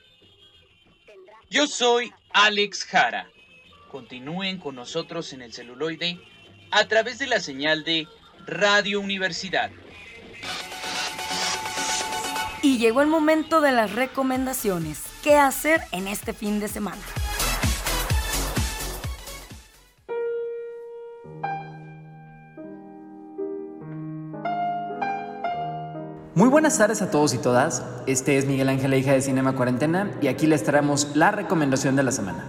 Yo 1.49 1.65
soy 1.65 2.13
Alex 2.31 2.85
Jara. 2.85 3.29
Continúen 3.89 4.59
con 4.59 4.75
nosotros 4.75 5.33
en 5.33 5.41
el 5.41 5.53
celuloide 5.53 6.19
a 6.69 6.87
través 6.87 7.17
de 7.17 7.25
la 7.25 7.39
señal 7.39 7.83
de 7.83 8.07
Radio 8.45 8.99
Universidad. 8.99 9.71
Llegó 12.79 13.01
el 13.01 13.09
momento 13.09 13.59
de 13.59 13.73
las 13.73 13.93
recomendaciones. 13.93 15.03
¿Qué 15.21 15.35
hacer 15.35 15.81
en 15.91 16.07
este 16.07 16.31
fin 16.31 16.61
de 16.61 16.69
semana? 16.69 17.01
Muy 26.35 26.47
buenas 26.47 26.77
tardes 26.77 27.01
a 27.01 27.11
todos 27.11 27.33
y 27.33 27.37
todas. 27.39 27.83
Este 28.07 28.37
es 28.37 28.45
Miguel 28.45 28.69
Ángel, 28.69 28.93
hija 28.93 29.11
de 29.11 29.21
Cinema 29.21 29.57
Cuarentena, 29.57 30.17
y 30.21 30.27
aquí 30.27 30.47
les 30.47 30.63
traemos 30.63 31.17
la 31.17 31.31
recomendación 31.31 31.97
de 31.97 32.03
la 32.03 32.11
semana. 32.13 32.45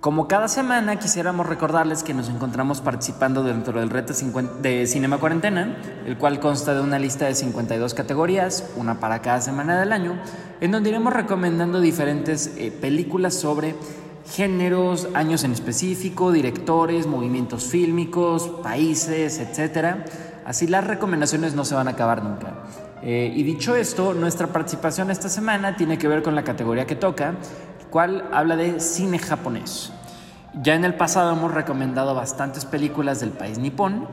Como 0.00 0.28
cada 0.28 0.48
semana, 0.48 0.98
quisiéramos 0.98 1.46
recordarles 1.46 2.02
que 2.02 2.14
nos 2.14 2.30
encontramos 2.30 2.80
participando 2.80 3.42
dentro 3.42 3.78
del 3.78 3.90
reto 3.90 4.14
50 4.14 4.54
de 4.62 4.86
Cinema 4.86 5.18
Cuarentena, 5.18 5.76
el 6.06 6.16
cual 6.16 6.40
consta 6.40 6.72
de 6.72 6.80
una 6.80 6.98
lista 6.98 7.26
de 7.26 7.34
52 7.34 7.92
categorías, 7.92 8.70
una 8.76 8.98
para 8.98 9.20
cada 9.20 9.42
semana 9.42 9.78
del 9.78 9.92
año, 9.92 10.18
en 10.62 10.70
donde 10.70 10.88
iremos 10.88 11.12
recomendando 11.12 11.82
diferentes 11.82 12.50
eh, 12.56 12.72
películas 12.72 13.34
sobre 13.34 13.74
géneros, 14.26 15.06
años 15.12 15.44
en 15.44 15.52
específico, 15.52 16.32
directores, 16.32 17.06
movimientos 17.06 17.66
fílmicos, 17.66 18.48
países, 18.62 19.38
etc. 19.38 19.96
Así 20.46 20.66
las 20.66 20.86
recomendaciones 20.86 21.54
no 21.54 21.66
se 21.66 21.74
van 21.74 21.88
a 21.88 21.90
acabar 21.90 22.24
nunca. 22.24 22.54
Eh, 23.02 23.32
y 23.34 23.42
dicho 23.42 23.76
esto, 23.76 24.14
nuestra 24.14 24.46
participación 24.46 25.10
esta 25.10 25.28
semana 25.28 25.76
tiene 25.76 25.98
que 25.98 26.08
ver 26.08 26.22
con 26.22 26.34
la 26.34 26.44
categoría 26.44 26.86
que 26.86 26.96
toca, 26.96 27.34
cual 27.90 28.24
habla 28.32 28.56
de 28.56 28.80
cine 28.80 29.18
japonés. 29.18 29.92
Ya 30.62 30.74
en 30.74 30.84
el 30.84 30.94
pasado 30.94 31.32
hemos 31.32 31.52
recomendado 31.52 32.14
bastantes 32.14 32.64
películas 32.64 33.20
del 33.20 33.30
país 33.30 33.58
nipón, 33.58 34.08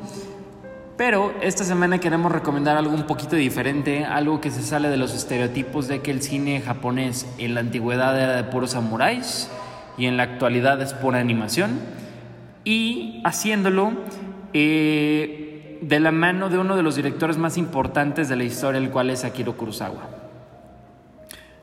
pero 0.97 1.33
esta 1.41 1.63
semana 1.63 1.99
queremos 1.99 2.31
recomendar 2.31 2.77
algo 2.77 2.93
un 2.93 3.03
poquito 3.03 3.35
diferente, 3.35 4.05
algo 4.05 4.41
que 4.41 4.51
se 4.51 4.63
sale 4.63 4.89
de 4.89 4.97
los 4.97 5.13
estereotipos 5.13 5.87
de 5.87 6.01
que 6.01 6.11
el 6.11 6.21
cine 6.21 6.61
japonés 6.61 7.27
en 7.37 7.53
la 7.53 7.59
antigüedad 7.59 8.19
era 8.19 8.35
de 8.35 8.43
puros 8.43 8.71
samuráis 8.71 9.49
y 9.97 10.05
en 10.05 10.17
la 10.17 10.23
actualidad 10.23 10.81
es 10.81 10.93
pura 10.93 11.19
animación, 11.19 11.79
y 12.63 13.21
haciéndolo 13.23 13.93
eh, 14.53 15.79
de 15.81 15.99
la 15.99 16.11
mano 16.11 16.49
de 16.49 16.57
uno 16.57 16.75
de 16.75 16.83
los 16.83 16.95
directores 16.95 17.37
más 17.37 17.57
importantes 17.57 18.29
de 18.29 18.35
la 18.35 18.43
historia, 18.43 18.79
el 18.79 18.89
cual 18.89 19.09
es 19.09 19.23
Akiro 19.23 19.55
Kurosawa. 19.55 20.09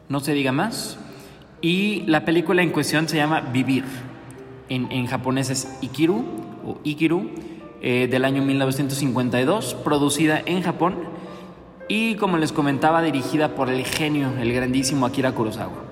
No 0.08 0.20
se 0.20 0.32
diga 0.32 0.52
más. 0.52 0.96
Y 1.64 2.02
la 2.02 2.26
película 2.26 2.62
en 2.62 2.68
cuestión 2.68 3.08
se 3.08 3.16
llama 3.16 3.40
Vivir. 3.40 3.84
En, 4.68 5.06
japonés 5.06 5.48
es 5.48 5.78
Ikiru 5.80 6.22
o 6.62 6.76
Ikiru, 6.84 7.30
eh, 7.80 8.06
del 8.06 8.26
año 8.26 8.42
1952, 8.42 9.72
producida 9.82 10.42
en 10.44 10.60
Japón 10.60 10.96
y, 11.88 12.16
como 12.16 12.36
les 12.36 12.52
comentaba, 12.52 13.00
dirigida 13.00 13.54
por 13.54 13.70
el 13.70 13.82
genio, 13.86 14.34
el 14.38 14.52
grandísimo 14.52 15.06
Akira 15.06 15.32
Kurosawa. 15.32 15.84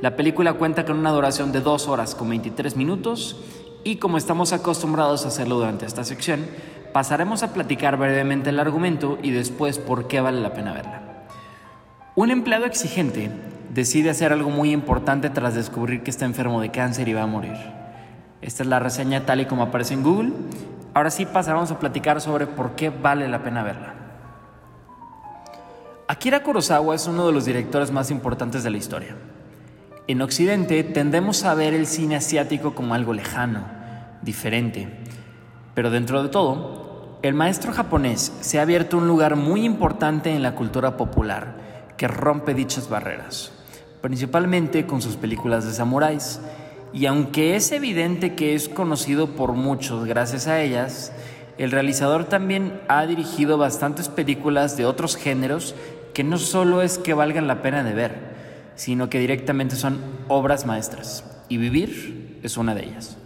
La 0.00 0.16
película 0.16 0.54
cuenta 0.54 0.84
con 0.84 0.98
una 0.98 1.12
duración 1.12 1.52
de 1.52 1.60
2 1.60 1.86
horas 1.86 2.16
con 2.16 2.28
23 2.28 2.74
minutos 2.74 3.36
y 3.84 3.98
como 3.98 4.18
estamos 4.18 4.52
acostumbrados 4.52 5.24
a 5.24 5.28
hacerlo 5.28 5.54
durante 5.54 5.86
esta 5.86 6.02
sección, 6.02 6.46
pasaremos 6.92 7.44
a 7.44 7.52
platicar 7.52 7.96
brevemente 7.96 8.50
el 8.50 8.58
argumento 8.58 9.20
y 9.22 9.30
después 9.30 9.78
por 9.78 10.08
qué 10.08 10.20
vale 10.20 10.40
la 10.40 10.52
pena 10.52 10.72
verla. 10.72 11.28
Un 12.16 12.32
empleado 12.32 12.64
exigente 12.64 13.30
decide 13.72 14.10
hacer 14.10 14.32
algo 14.32 14.50
muy 14.50 14.70
importante 14.70 15.30
tras 15.30 15.54
descubrir 15.54 16.02
que 16.02 16.10
está 16.10 16.26
enfermo 16.26 16.60
de 16.60 16.70
cáncer 16.70 17.08
y 17.08 17.14
va 17.14 17.22
a 17.22 17.26
morir. 17.26 17.56
Esta 18.42 18.62
es 18.62 18.68
la 18.68 18.78
reseña 18.78 19.24
tal 19.24 19.40
y 19.40 19.46
como 19.46 19.62
aparece 19.62 19.94
en 19.94 20.02
Google. 20.02 20.32
Ahora 20.94 21.10
sí 21.10 21.24
pasaremos 21.24 21.70
a 21.70 21.78
platicar 21.78 22.20
sobre 22.20 22.46
por 22.46 22.72
qué 22.72 22.90
vale 22.90 23.28
la 23.28 23.42
pena 23.42 23.62
verla. 23.62 23.94
Akira 26.06 26.42
Kurosawa 26.42 26.94
es 26.94 27.06
uno 27.06 27.26
de 27.26 27.32
los 27.32 27.46
directores 27.46 27.90
más 27.90 28.10
importantes 28.10 28.62
de 28.62 28.70
la 28.70 28.76
historia. 28.76 29.16
En 30.06 30.20
Occidente 30.20 30.82
tendemos 30.84 31.44
a 31.44 31.54
ver 31.54 31.72
el 31.72 31.86
cine 31.86 32.16
asiático 32.16 32.74
como 32.74 32.92
algo 32.92 33.14
lejano, 33.14 33.64
diferente. 34.20 34.88
Pero 35.74 35.90
dentro 35.90 36.22
de 36.22 36.28
todo, 36.28 37.18
el 37.22 37.32
maestro 37.34 37.72
japonés 37.72 38.32
se 38.40 38.58
ha 38.58 38.62
abierto 38.62 38.98
un 38.98 39.06
lugar 39.06 39.36
muy 39.36 39.64
importante 39.64 40.34
en 40.34 40.42
la 40.42 40.54
cultura 40.54 40.96
popular 40.98 41.54
que 41.96 42.08
rompe 42.08 42.52
dichas 42.52 42.88
barreras, 42.88 43.52
principalmente 44.02 44.84
con 44.84 45.00
sus 45.00 45.16
películas 45.16 45.64
de 45.64 45.72
samuráis. 45.72 46.40
Y 46.92 47.06
aunque 47.06 47.56
es 47.56 47.72
evidente 47.72 48.34
que 48.34 48.54
es 48.54 48.68
conocido 48.68 49.28
por 49.28 49.54
muchos 49.54 50.04
gracias 50.04 50.46
a 50.46 50.60
ellas, 50.60 51.12
el 51.56 51.70
realizador 51.70 52.24
también 52.24 52.80
ha 52.88 53.06
dirigido 53.06 53.56
bastantes 53.56 54.08
películas 54.08 54.76
de 54.76 54.84
otros 54.84 55.16
géneros 55.16 55.74
que 56.12 56.24
no 56.24 56.36
solo 56.36 56.82
es 56.82 56.98
que 56.98 57.14
valgan 57.14 57.46
la 57.46 57.62
pena 57.62 57.82
de 57.82 57.94
ver, 57.94 58.18
sino 58.74 59.08
que 59.08 59.18
directamente 59.18 59.76
son 59.76 60.00
obras 60.28 60.66
maestras, 60.66 61.24
y 61.48 61.56
Vivir 61.56 62.40
es 62.42 62.56
una 62.56 62.74
de 62.74 62.84
ellas. 62.84 63.16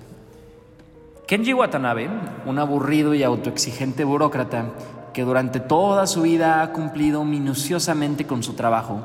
Kenji 1.26 1.54
Watanabe, 1.54 2.08
un 2.46 2.58
aburrido 2.58 3.14
y 3.14 3.24
autoexigente 3.24 4.04
burócrata 4.04 4.66
que 5.12 5.22
durante 5.22 5.58
toda 5.58 6.06
su 6.06 6.22
vida 6.22 6.62
ha 6.62 6.72
cumplido 6.72 7.24
minuciosamente 7.24 8.26
con 8.26 8.42
su 8.42 8.52
trabajo, 8.52 9.04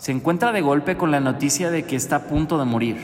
se 0.00 0.12
encuentra 0.12 0.50
de 0.52 0.62
golpe 0.62 0.96
con 0.96 1.10
la 1.10 1.20
noticia 1.20 1.70
de 1.70 1.84
que 1.84 1.94
está 1.94 2.16
a 2.16 2.22
punto 2.22 2.58
de 2.58 2.64
morir. 2.64 2.96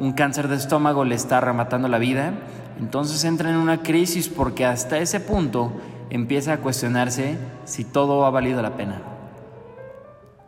Un 0.00 0.14
cáncer 0.14 0.48
de 0.48 0.56
estómago 0.56 1.04
le 1.04 1.14
está 1.14 1.40
rematando 1.40 1.86
la 1.86 1.98
vida, 1.98 2.32
entonces 2.80 3.22
entra 3.22 3.50
en 3.50 3.56
una 3.56 3.84
crisis 3.84 4.28
porque 4.28 4.66
hasta 4.66 4.98
ese 4.98 5.20
punto 5.20 5.70
empieza 6.10 6.54
a 6.54 6.56
cuestionarse 6.56 7.38
si 7.66 7.84
todo 7.84 8.26
ha 8.26 8.30
valido 8.30 8.60
la 8.62 8.76
pena. 8.76 9.00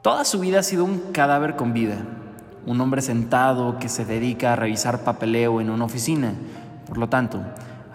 Toda 0.02 0.24
su 0.24 0.40
vida 0.40 0.58
ha 0.58 0.64
sido 0.64 0.84
un 0.84 1.12
cadáver 1.12 1.54
con 1.54 1.72
vida, 1.72 1.98
un 2.66 2.80
hombre 2.80 3.00
sentado 3.00 3.78
que 3.78 3.88
se 3.88 4.04
dedica 4.04 4.54
a 4.54 4.56
revisar 4.56 5.04
papeleo 5.04 5.60
en 5.60 5.70
una 5.70 5.84
oficina. 5.84 6.34
Por 6.88 6.98
lo 6.98 7.08
tanto, 7.08 7.40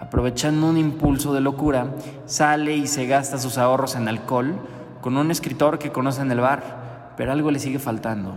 aprovechando 0.00 0.66
un 0.66 0.78
impulso 0.78 1.34
de 1.34 1.42
locura, 1.42 1.88
sale 2.24 2.74
y 2.74 2.86
se 2.86 3.04
gasta 3.04 3.36
sus 3.36 3.58
ahorros 3.58 3.96
en 3.96 4.08
alcohol 4.08 4.54
con 5.02 5.18
un 5.18 5.30
escritor 5.30 5.78
que 5.78 5.92
conoce 5.92 6.22
en 6.22 6.32
el 6.32 6.40
bar, 6.40 6.79
pero 7.16 7.32
algo 7.32 7.50
le 7.50 7.58
sigue 7.58 7.78
faltando. 7.78 8.34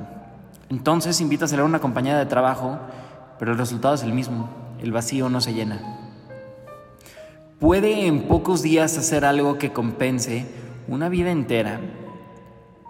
Entonces 0.69 1.21
invita 1.21 1.45
a 1.45 1.59
a 1.59 1.63
una 1.63 1.79
compañía 1.79 2.17
de 2.17 2.25
trabajo, 2.25 2.79
pero 3.39 3.51
el 3.51 3.57
resultado 3.57 3.95
es 3.95 4.03
el 4.03 4.13
mismo, 4.13 4.49
el 4.81 4.91
vacío 4.91 5.29
no 5.29 5.41
se 5.41 5.53
llena. 5.53 5.81
Puede 7.59 8.07
en 8.07 8.23
pocos 8.23 8.61
días 8.61 8.97
hacer 8.97 9.25
algo 9.25 9.57
que 9.57 9.71
compense 9.71 10.45
una 10.87 11.09
vida 11.09 11.31
entera 11.31 11.79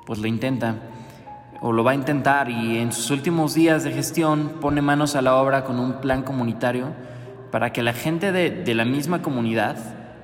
pues 0.06 0.20
lo 0.20 0.28
intenta 0.28 0.76
o 1.62 1.72
lo 1.72 1.84
va 1.84 1.92
a 1.92 1.96
intentar 1.96 2.50
y 2.50 2.78
en 2.78 2.92
sus 2.92 3.10
últimos 3.12 3.54
días 3.54 3.84
de 3.84 3.92
gestión 3.92 4.54
pone 4.60 4.82
manos 4.82 5.16
a 5.16 5.22
la 5.22 5.36
obra 5.36 5.64
con 5.64 5.80
un 5.80 6.02
plan 6.02 6.24
comunitario 6.24 6.88
para 7.52 7.72
que 7.72 7.84
la 7.84 7.94
gente 7.94 8.32
de, 8.32 8.74
la 8.74 8.84
misma 8.84 9.22
comunidad 9.22 9.78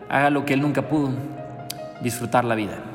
haga 0.09 0.29
lo 0.31 0.45
que 0.45 0.53
él 0.53 0.61
nunca 0.61 0.89
pudo, 0.89 1.11
disfrutar 2.01 2.43
la 2.43 2.55
vida. 2.55 2.88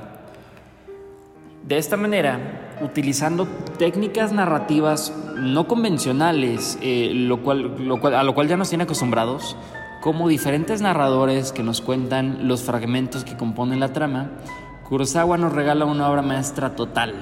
De 1.66 1.78
esta 1.78 1.96
manera, 1.96 2.76
utilizando 2.82 3.46
técnicas 3.78 4.32
narrativas 4.32 5.14
no 5.34 5.66
convencionales, 5.66 6.78
eh, 6.82 7.10
lo 7.14 7.42
cual, 7.42 7.76
a 8.14 8.22
lo 8.22 8.34
cual 8.34 8.48
ya 8.48 8.58
nos 8.58 8.68
tiene 8.68 8.84
acostumbrados, 8.84 9.56
como 10.02 10.28
diferentes 10.28 10.82
narradores 10.82 11.52
que 11.52 11.62
nos 11.62 11.80
cuentan 11.80 12.46
los 12.48 12.64
fragmentos 12.64 13.24
que 13.24 13.38
componen 13.38 13.80
la 13.80 13.94
trama, 13.94 14.32
Kurosawa 14.86 15.38
nos 15.38 15.54
regala 15.54 15.86
una 15.86 16.10
obra 16.10 16.20
maestra 16.20 16.76
total, 16.76 17.14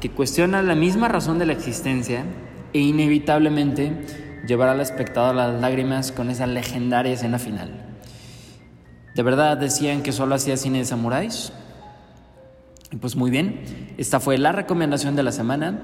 que 0.00 0.10
cuestiona 0.10 0.62
la 0.62 0.74
misma 0.74 1.08
razón 1.08 1.38
de 1.38 1.44
la 1.44 1.52
existencia 1.52 2.24
e 2.72 2.78
inevitablemente 2.78 4.06
llevará 4.48 4.72
al 4.72 4.80
espectador 4.80 5.38
a 5.38 5.48
las 5.48 5.60
lágrimas 5.60 6.12
con 6.12 6.30
esa 6.30 6.46
legendaria 6.46 7.12
escena 7.12 7.38
final. 7.38 7.70
¿De 9.14 9.22
verdad 9.22 9.58
decían 9.58 10.02
que 10.02 10.12
solo 10.12 10.34
hacía 10.34 10.56
cine 10.56 10.78
de 10.78 10.86
samuráis? 10.86 11.52
Pues 13.00 13.16
muy 13.16 13.32
bien, 13.32 13.62
esta 13.98 14.20
fue 14.20 14.38
la 14.38 14.52
recomendación 14.52 15.16
de 15.16 15.24
la 15.24 15.32
semana. 15.32 15.80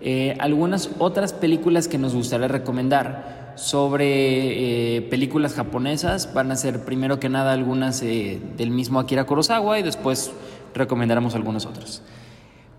Eh, 0.00 0.36
algunas 0.38 0.90
otras 0.98 1.32
películas 1.32 1.88
que 1.88 1.98
nos 1.98 2.14
gustaría 2.14 2.46
recomendar 2.46 3.52
sobre 3.56 4.96
eh, 4.96 5.02
películas 5.02 5.54
japonesas 5.54 6.32
van 6.32 6.52
a 6.52 6.56
ser 6.56 6.84
primero 6.84 7.18
que 7.18 7.28
nada 7.28 7.52
algunas 7.52 8.02
eh, 8.02 8.40
del 8.56 8.70
mismo 8.70 9.00
Akira 9.00 9.24
Kurosawa 9.24 9.80
y 9.80 9.82
después 9.82 10.32
recomendaremos 10.74 11.34
algunas 11.34 11.66
otras. 11.66 12.02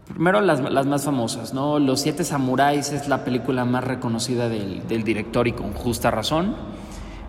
Primero 0.08 0.40
las, 0.40 0.62
más 0.62 1.04
famosas, 1.04 1.54
¿no? 1.54 1.80
Los 1.80 2.02
Siete 2.02 2.24
Samuráis 2.24 2.94
es 2.94 3.10
la 3.10 3.26
película 3.26 3.66
más 3.66 3.84
reconocida 3.84 4.48
del, 4.48 5.04
director 5.04 5.48
y 5.48 5.52
con 5.52 5.74
justa 5.74 6.12
razón. 6.12 6.56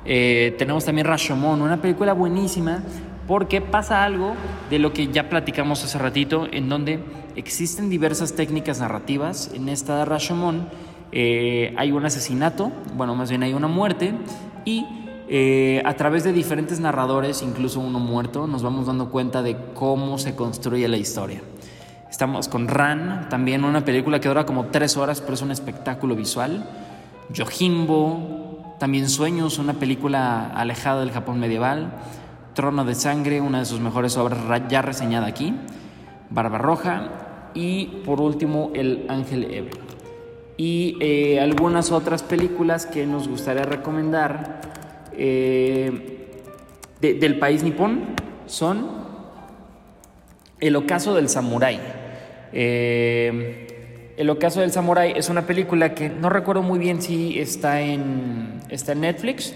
Tenemos 0.05 0.85
también 0.85 1.07
Rashomon, 1.07 1.63
una 1.63 1.81
película 1.81 2.13
buenísima 2.13 2.83
porque 3.27 3.61
pasa 3.61 4.05
algo 4.05 4.35
de 4.71 4.79
lo 4.79 4.93
que 4.93 5.09
ya 5.09 5.29
platicamos 5.29 5.85
hace 5.85 5.99
ratito, 5.99 6.47
en 6.51 6.69
donde 6.69 7.01
existen 7.35 7.91
diversas 7.91 8.35
técnicas 8.35 8.81
narrativas. 8.81 9.51
En 9.55 9.69
esta 9.69 10.05
Rashomon 10.05 10.69
eh, 11.13 11.75
hay 11.77 11.93
un 11.93 12.05
asesinato, 12.05 12.71
bueno, 12.95 13.15
más 13.15 13.31
bien 13.31 13.43
hay 13.43 13.55
una 13.55 13.69
muerte 13.69 14.15
y 14.65 14.87
eh, 15.29 15.83
a 15.85 15.95
través 15.95 16.23
de 16.23 16.33
diferentes 16.33 16.79
narradores, 16.79 17.43
incluso 17.43 17.81
uno 17.81 17.99
muerto, 17.99 18.47
nos 18.47 18.63
vamos 18.63 18.87
dando 18.87 19.11
cuenta 19.11 19.43
de 19.43 19.57
cómo 19.75 20.19
se 20.19 20.37
construye 20.37 20.87
la 20.87 20.97
historia. 20.97 21.41
Estamos 22.09 22.47
con 22.49 22.69
Ran, 22.69 23.29
también 23.29 23.65
una 23.65 23.85
película 23.85 24.21
que 24.21 24.29
dura 24.29 24.47
como 24.47 24.67
tres 24.67 24.97
horas, 24.97 25.21
pero 25.21 25.35
es 25.35 25.43
un 25.43 25.51
espectáculo 25.51 26.15
visual. 26.15 26.65
Yojimbo, 27.31 28.77
también 28.79 29.09
Sueños, 29.09 29.59
una 29.59 29.75
película 29.75 30.47
alejada 30.55 31.01
del 31.01 31.11
Japón 31.11 31.41
medieval. 31.41 31.93
Trono 32.57 32.87
de 32.87 32.95
Sangre, 32.95 33.43
una 33.43 33.59
de 33.59 33.67
sus 33.67 33.81
mejores 33.81 34.17
obras 34.17 34.41
ya 34.71 34.81
reseñada 34.81 35.27
aquí. 35.27 35.55
Barbarroja 36.31 37.51
y 37.53 38.01
por 38.07 38.21
último 38.23 38.71
El 38.75 39.05
Ángel 39.11 39.45
Eve. 39.45 39.71
Y 40.57 40.97
eh, 41.03 41.39
algunas 41.39 41.93
otras 41.93 42.23
películas 42.23 42.87
que 42.87 43.05
nos 43.07 43.29
gustaría 43.29 43.65
recomendar 43.65 44.63
eh, 45.13 46.31
de- 47.03 47.13
del 47.15 47.39
país 47.39 47.63
nipón 47.63 48.05
son 48.47 48.89
El 50.59 50.77
Ocaso 50.77 51.15
del 51.15 51.29
Samurái. 51.29 51.79
Eh, 52.55 54.15
El 54.17 54.31
Ocaso 54.31 54.63
del 54.63 54.73
Samurái 54.73 55.13
es 55.15 55.29
una 55.29 55.43
película 55.43 55.95
que 55.95 56.09
no 56.09 56.31
recuerdo 56.31 56.63
muy 56.63 56.79
bien 56.79 57.03
si 57.03 57.39
está 57.39 57.83
en, 57.83 58.61
está 58.71 58.93
en 58.93 59.03
Netflix, 59.03 59.55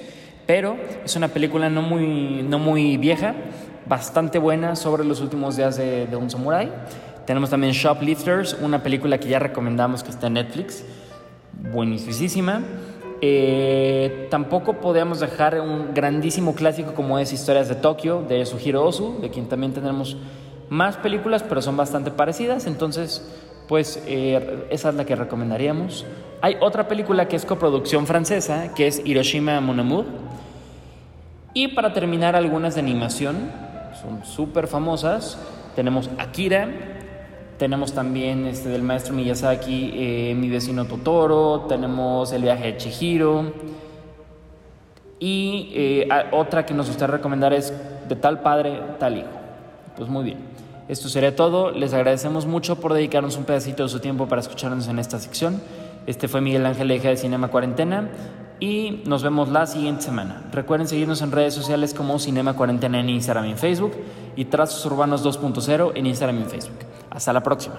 pero 0.51 0.77
es 1.05 1.15
una 1.15 1.29
película 1.29 1.71
no 1.71 1.81
muy, 1.81 2.43
no 2.43 2.59
muy 2.59 2.97
vieja, 2.97 3.37
bastante 3.87 4.41
buena 4.41 4.75
sobre 4.75 5.05
los 5.05 5.21
últimos 5.21 5.57
días 5.57 5.77
de, 5.77 6.09
de 6.09 6.17
un 6.17 6.29
samurái. 6.29 6.73
Tenemos 7.25 7.51
también 7.51 7.73
Shoplifters, 7.73 8.55
una 8.61 8.83
película 8.83 9.19
que 9.19 9.29
ya 9.29 9.39
recomendamos 9.39 10.03
que 10.03 10.11
está 10.11 10.27
en 10.27 10.33
Netflix, 10.33 10.85
buenísima. 11.73 12.63
Eh, 13.21 14.27
tampoco 14.29 14.81
podemos 14.81 15.21
dejar 15.21 15.61
un 15.61 15.95
grandísimo 15.95 16.57
clásico 16.57 16.95
como 16.95 17.21
es 17.21 17.33
Historias 17.33 17.69
de 17.69 17.77
Tokio 17.77 18.25
de 18.29 18.45
Suhiro 18.45 18.85
Ozu, 18.85 19.21
de 19.21 19.31
quien 19.31 19.49
también 19.49 19.73
tenemos 19.73 20.17
más 20.69 20.97
películas, 20.97 21.45
pero 21.45 21.63
son 21.63 21.77
bastante 21.77 22.11
parecidas. 22.11 22.67
Entonces, 22.67 23.25
pues 23.69 24.03
eh, 24.09 24.67
esa 24.71 24.89
es 24.89 24.95
la 24.97 25.05
que 25.05 25.15
recomendaríamos. 25.15 26.07
Hay 26.43 26.57
otra 26.61 26.89
película 26.89 27.29
que 27.29 27.37
es 27.37 27.45
coproducción 27.45 28.07
francesa, 28.07 28.73
que 28.75 28.87
es 28.87 29.03
Hiroshima 29.05 29.61
Mon 29.61 29.79
Amour. 29.79 30.07
Y 31.53 31.69
para 31.69 31.93
terminar, 31.93 32.35
algunas 32.35 32.77
de 32.77 32.81
animación, 32.81 33.37
son 34.01 34.25
súper 34.25 34.67
famosas. 34.67 35.39
Tenemos 35.77 36.09
Akira, 36.19 36.71
tenemos 37.59 37.93
también 37.93 38.47
este, 38.47 38.71
del 38.71 38.83
maestro 38.83 39.13
Miyazaki, 39.13 39.93
eh, 39.95 40.35
Mi 40.35 40.49
vecino 40.49 40.87
Totoro, 40.87 41.67
tenemos 41.69 42.33
El 42.33 42.43
viaje 42.43 42.73
de 42.73 42.77
Chihiro. 42.79 43.53
Y 45.19 45.73
eh, 45.75 46.09
otra 46.33 46.65
que 46.65 46.73
nos 46.73 46.87
gustaría 46.87 47.17
recomendar 47.17 47.53
es 47.53 47.75
De 48.09 48.17
tal 48.17 48.41
padre, 48.41 48.81
tal 48.99 49.19
hijo. 49.19 49.29
Pues 49.95 50.09
muy 50.09 50.25
bien. 50.25 50.39
Esto 50.89 51.11
sería 51.11 51.37
todo. 51.37 51.71
Les 51.71 51.93
agradecemos 51.93 52.47
mucho 52.47 52.81
por 52.81 52.95
dedicarnos 52.95 53.37
un 53.37 53.45
pedacito 53.45 53.83
de 53.83 53.91
su 53.91 54.01
tiempo 54.01 54.27
para 54.27 54.41
escucharnos 54.41 54.89
en 54.89 54.99
esta 54.99 55.19
sección. 55.19 55.61
Este 56.07 56.29
fue 56.29 56.41
Miguel 56.41 56.67
Ángel 56.67 56.89
Leija 56.89 57.09
de 57.09 57.17
Cinema 57.17 57.49
Cuarentena 57.49 58.11
y 58.59 59.03
nos 59.07 59.23
vemos 59.23 59.49
la 59.49 59.67
siguiente 59.67 60.03
semana. 60.03 60.49
Recuerden 60.53 60.87
seguirnos 60.87 61.23
en 61.23 61.33
redes 61.33 61.55
sociales 61.55 61.95
como 61.95 62.19
Cinema 62.19 62.55
Cuarentena 62.55 63.01
en 63.01 63.09
Instagram 63.09 63.47
y 63.47 63.51
en 63.51 63.59
Facebook 63.59 63.93
y 64.37 64.45
Trazos 64.47 64.85
Urbanos 64.87 65.25
2.0 65.25 65.93
en 65.95 66.07
Instagram 66.07 66.39
y 66.39 66.43
en 66.43 66.51
Facebook. 66.51 66.79
Hasta 67.11 67.33
la 67.33 67.43
próxima. 67.43 67.77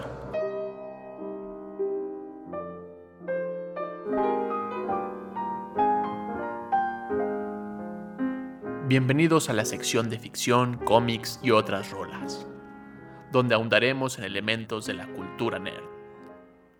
Bienvenidos 8.87 9.49
a 9.49 9.53
la 9.53 9.63
sección 9.63 10.09
de 10.09 10.19
ficción, 10.19 10.77
cómics 10.77 11.39
y 11.41 11.51
otras 11.51 11.91
rolas, 11.91 12.45
donde 13.31 13.55
ahondaremos 13.55 14.17
en 14.17 14.25
elementos 14.25 14.85
de 14.85 14.95
la 14.95 15.07
cultura 15.07 15.59
nerd. 15.59 15.90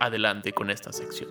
Adelante 0.02 0.52
con 0.52 0.72
esta 0.72 0.92
sección. 0.92 1.30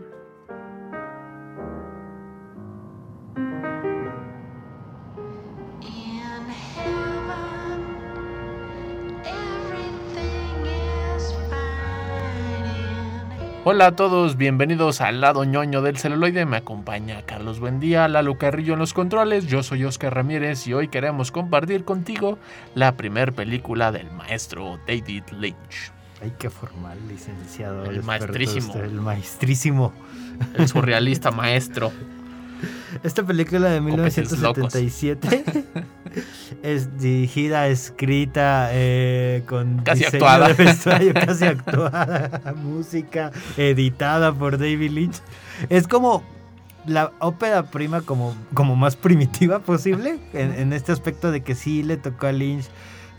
Hola 13.65 13.87
a 13.87 13.97
todos, 13.97 14.37
bienvenidos 14.37 15.01
al 15.01 15.21
lado 15.21 15.43
ñoño 15.43 15.83
del 15.83 15.99
celuloide. 15.99 16.47
Me 16.47 16.59
acompaña 16.59 17.23
Carlos 17.27 17.59
Buendía, 17.59 18.07
Lalo 18.07 18.39
Carrillo 18.39 18.75
en 18.75 18.79
los 18.79 18.95
controles. 18.95 19.49
Yo 19.49 19.65
soy 19.65 19.85
Oscar 19.85 20.15
Ramírez 20.15 20.69
y 20.69 20.75
hoy 20.75 20.87
queremos 20.87 21.33
compartir 21.33 21.85
contigo 21.85 22.39
la 22.77 22.97
primer 22.97 23.33
película 23.33 23.91
del 23.91 24.13
maestro 24.13 24.79
David 24.87 25.25
Lynch, 25.33 25.93
Ay, 26.23 26.33
qué 26.39 26.51
formal, 26.51 26.99
licenciado. 27.09 27.85
El 27.85 28.03
maestrísimo. 28.03 28.67
usted, 28.69 28.85
El 28.85 29.01
maestrísimo. 29.01 29.93
el 30.55 30.69
surrealista 30.69 31.31
maestro. 31.31 31.93
Esta 33.03 33.25
película 33.25 33.71
de 33.71 33.79
Cómplices 33.79 34.39
locos. 34.39 34.75
1977 34.75 35.65
es 36.63 36.99
dirigida, 36.99 37.69
escrita, 37.69 38.69
eh, 38.73 39.43
con 39.47 39.79
Casi 39.79 40.05
diseño 40.05 40.27
actuada. 40.27 40.49
de 40.49 40.65
vestuario, 40.65 41.15
casi 41.15 41.45
actuada, 41.45 42.55
música, 42.63 43.33
editada 43.57 44.35
por 44.35 44.59
David 44.59 44.91
Lynch. 44.91 45.23
Es 45.69 45.89
como 45.89 46.23
la 46.87 47.13
ópera 47.21 47.71
prima 47.71 48.03
como, 48.03 48.35
como 48.53 48.77
más 48.77 48.97
primitiva 48.97 49.61
posible, 49.61 50.19
en, 50.33 50.53
en 50.53 50.73
este 50.73 50.93
aspecto 50.93 51.31
de 51.31 51.43
que 51.43 51.55
sí 51.55 51.83
le 51.83 51.97
tocó 51.97 52.27
a 52.27 52.33
Lynch 52.33 52.67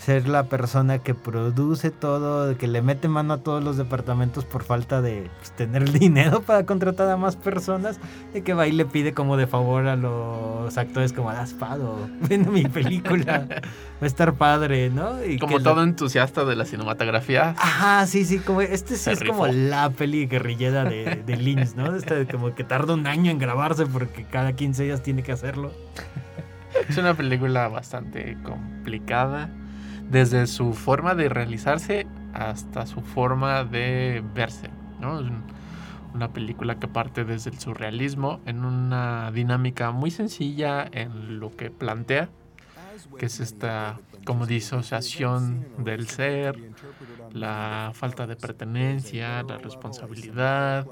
ser 0.02 0.28
la 0.28 0.46
persona 0.46 1.00
que 1.00 1.14
produce 1.14 1.92
todo, 1.92 2.58
que 2.58 2.68
le 2.68 2.82
mete 2.82 3.08
mano 3.08 3.36
a 3.36 3.38
todos 3.38 3.64
los 3.64 3.78
departamentos 3.78 4.46
por 4.46 4.64
falta 4.64 5.00
de 5.02 5.30
pues, 5.38 5.52
tener 5.52 5.84
el 5.84 5.94
dinero 6.00 6.42
para 6.42 6.66
contratar 6.66 7.08
a 7.10 7.18
más 7.18 7.36
personas, 7.36 8.00
de 8.34 8.42
que 8.42 8.54
va 8.54 8.68
y 8.68 8.72
le 8.72 8.86
pide 8.86 9.14
como 9.14 9.38
de 9.38 9.46
favor 9.46 9.88
a 9.88 9.96
los 9.96 10.76
actores 10.78 11.14
como 11.14 11.30
haz 11.30 11.54
pado, 11.54 12.10
ven 12.30 12.52
mi 12.52 12.64
película, 12.64 13.46
va 13.48 14.02
a 14.02 14.06
estar 14.06 14.34
padre, 14.34 14.90
¿no? 14.90 15.24
Y 15.24 15.38
Como 15.38 15.60
todo 15.60 15.84
entusiasta 15.84 16.46
de 16.46 16.56
la 16.56 16.66
cinematografía, 16.66 17.54
Ajá, 17.58 18.08
sí, 18.08 18.26
sí, 18.26 18.40
como 18.40 18.62
este 18.62 18.96
sí 18.96 19.12
es 19.12 19.24
como 19.24 19.46
la 19.46 19.92
peli 19.92 20.26
guerrillera 20.26 20.84
de, 20.84 21.22
de 21.24 21.38
Lynch, 21.38 21.76
¿no? 21.76 21.96
Esta 21.96 22.26
como 22.26 22.56
que 22.56 22.64
tarda 22.64 22.96
un 22.96 23.06
año 23.06 23.30
en 23.30 23.38
grabarse 23.38 23.86
porque 23.86 24.26
cada 24.26 24.54
15 24.54 24.84
días 24.84 25.04
tiene 25.04 25.22
que 25.22 25.32
hacerlo. 25.32 25.72
Es 26.90 26.98
una 26.98 27.14
película 27.14 27.68
bastante 27.68 28.38
complicada, 28.44 29.50
desde 30.12 30.46
su 30.48 30.74
forma 30.74 31.16
de 31.16 31.30
realizarse 31.30 32.06
hasta 32.34 32.86
su 32.86 33.02
forma 33.02 33.64
de 33.64 34.24
verse. 34.36 34.70
¿no? 35.00 35.20
Es 35.20 35.28
un- 35.28 35.44
una 36.14 36.28
película 36.34 36.76
que 36.78 36.90
parte 36.90 37.24
desde 37.24 37.50
el 37.52 37.60
surrealismo 37.60 38.42
en 38.46 38.66
una 38.66 39.32
dinámica 39.32 39.92
muy 39.92 40.12
sencilla 40.12 40.86
en 40.92 41.40
lo 41.40 41.56
que 41.56 41.70
plantea, 41.72 42.28
que 43.18 43.28
es 43.28 43.40
esta 43.40 43.98
como 44.26 44.46
disociación 44.46 45.66
del 45.78 46.08
ser, 46.10 46.60
la 47.32 47.92
falta 47.94 48.28
de 48.28 48.36
pertenencia, 48.36 49.42
la 49.44 49.58
responsabilidad, 49.58 50.86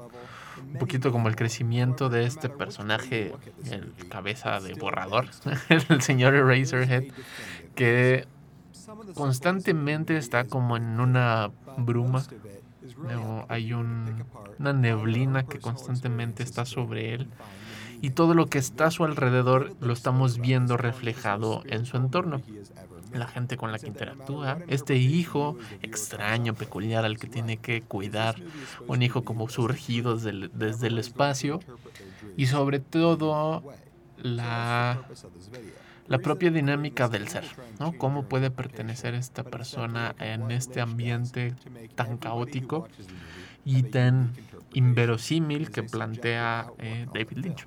un 0.72 0.78
poquito 0.78 1.12
como 1.12 1.28
el 1.28 1.36
crecimiento 1.36 2.08
de 2.08 2.24
este 2.24 2.48
personaje, 2.48 3.32
el 3.70 3.92
cabeza 4.08 4.58
de 4.60 4.72
borrador, 4.74 5.26
el 5.90 6.00
señor 6.00 6.34
Eraserhead, 6.34 7.04
que 7.74 8.26
constantemente 9.14 10.16
está 10.16 10.44
como 10.46 10.76
en 10.76 11.00
una 11.00 11.50
bruma. 11.76 12.24
Hay 13.48 13.72
un- 13.72 14.24
una 14.58 14.72
neblina 14.72 15.44
que 15.46 15.58
constantemente 15.58 16.42
está 16.42 16.64
sobre 16.66 17.14
él 17.14 17.28
y 18.02 18.10
todo 18.10 18.34
lo 18.34 18.46
que 18.46 18.58
está 18.58 18.86
a 18.86 18.90
su 18.90 19.04
alrededor 19.04 19.74
lo 19.80 19.92
estamos 19.92 20.38
viendo 20.38 20.76
reflejado 20.76 21.62
en 21.66 21.86
su 21.86 21.96
entorno. 21.96 22.42
La 23.12 23.26
gente 23.26 23.56
con 23.56 23.72
la 23.72 23.78
que 23.78 23.88
interactúa, 23.88 24.58
este 24.68 24.96
hijo 24.96 25.56
extraño, 25.82 26.54
peculiar 26.54 27.04
al 27.04 27.18
que 27.18 27.26
tiene 27.26 27.56
que 27.56 27.82
cuidar, 27.82 28.36
un 28.86 29.02
hijo 29.02 29.24
como 29.24 29.48
surgido 29.48 30.16
desde 30.16 30.86
el 30.86 30.98
espacio 30.98 31.60
y 32.36 32.46
sobre 32.46 32.78
todo 32.80 33.64
la, 34.18 35.00
la 36.10 36.18
propia 36.18 36.50
dinámica 36.50 37.08
del 37.08 37.28
ser, 37.28 37.44
¿no? 37.78 37.92
Cómo 37.96 38.24
puede 38.24 38.50
pertenecer 38.50 39.14
esta 39.14 39.44
persona 39.44 40.16
en 40.18 40.50
este 40.50 40.80
ambiente 40.80 41.54
tan 41.94 42.18
caótico 42.18 42.88
y 43.64 43.84
tan 43.84 44.32
inverosímil 44.74 45.70
que 45.70 45.84
plantea 45.84 46.66
eh, 46.78 47.06
David 47.14 47.36
Lynch. 47.36 47.66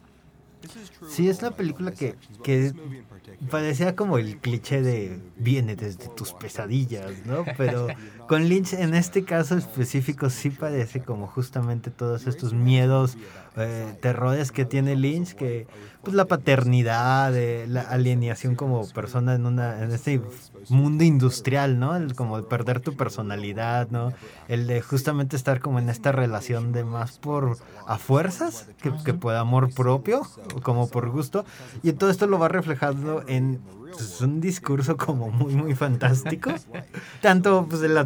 Sí, 1.08 1.30
es 1.30 1.42
la 1.42 1.52
película 1.52 1.92
que, 1.92 2.16
que 2.44 2.74
parecía 3.50 3.96
como 3.96 4.18
el 4.18 4.38
cliché 4.38 4.82
de 4.82 5.22
viene 5.38 5.78
desde 5.78 6.10
tus 6.10 6.34
pesadillas, 6.34 7.26
¿no? 7.26 7.46
Pero 7.58 7.88
con 8.34 8.50
Lynch 8.50 8.74
en 8.74 8.96
este 8.96 9.26
caso 9.26 9.56
específico 9.56 10.32
sí 10.32 10.50
parece 10.50 11.04
como 11.04 11.28
justamente 11.28 11.92
todos 11.92 12.26
estos 12.26 12.52
miedos, 12.52 13.16
eh, 13.58 13.94
terrores 14.02 14.52
que 14.52 14.66
tiene 14.66 14.96
Lynch, 14.96 15.36
que 15.36 15.68
pues 16.02 16.16
la 16.16 16.26
paternidad, 16.26 17.38
eh, 17.38 17.68
la 17.68 17.82
alienación 17.82 18.56
como 18.56 18.90
persona 18.90 19.36
en 19.36 19.46
una 19.46 19.84
este 19.84 20.20
mundo 20.70 21.04
industrial, 21.04 21.78
¿no? 21.78 21.96
El 21.96 22.16
como 22.16 22.38
de 22.38 22.48
perder 22.48 22.80
tu 22.80 22.96
personalidad, 22.96 23.90
¿no? 23.92 24.14
El 24.48 24.66
de 24.66 24.82
justamente 24.82 25.36
estar 25.36 25.60
como 25.60 25.78
en 25.78 25.90
esta 25.90 26.12
relación 26.12 26.72
de 26.72 26.84
más 26.84 27.20
por 27.20 27.60
a 27.86 28.00
fuerzas 28.00 28.68
que, 28.82 28.92
que 29.06 29.14
por 29.14 29.36
amor 29.36 29.72
propio, 29.76 30.24
como 30.64 30.90
por 30.90 31.12
gusto. 31.12 31.46
Y 31.84 31.94
todo 31.94 32.10
esto 32.10 32.26
lo 32.26 32.40
va 32.40 32.48
reflejando 32.48 33.24
en 33.28 33.62
pues, 33.94 34.22
un 34.22 34.42
discurso 34.42 34.98
como 34.98 35.30
muy, 35.30 35.54
muy 35.54 35.76
fantástico. 35.76 36.52
Tanto 37.22 37.68
pues 37.70 37.82
el 37.84 37.98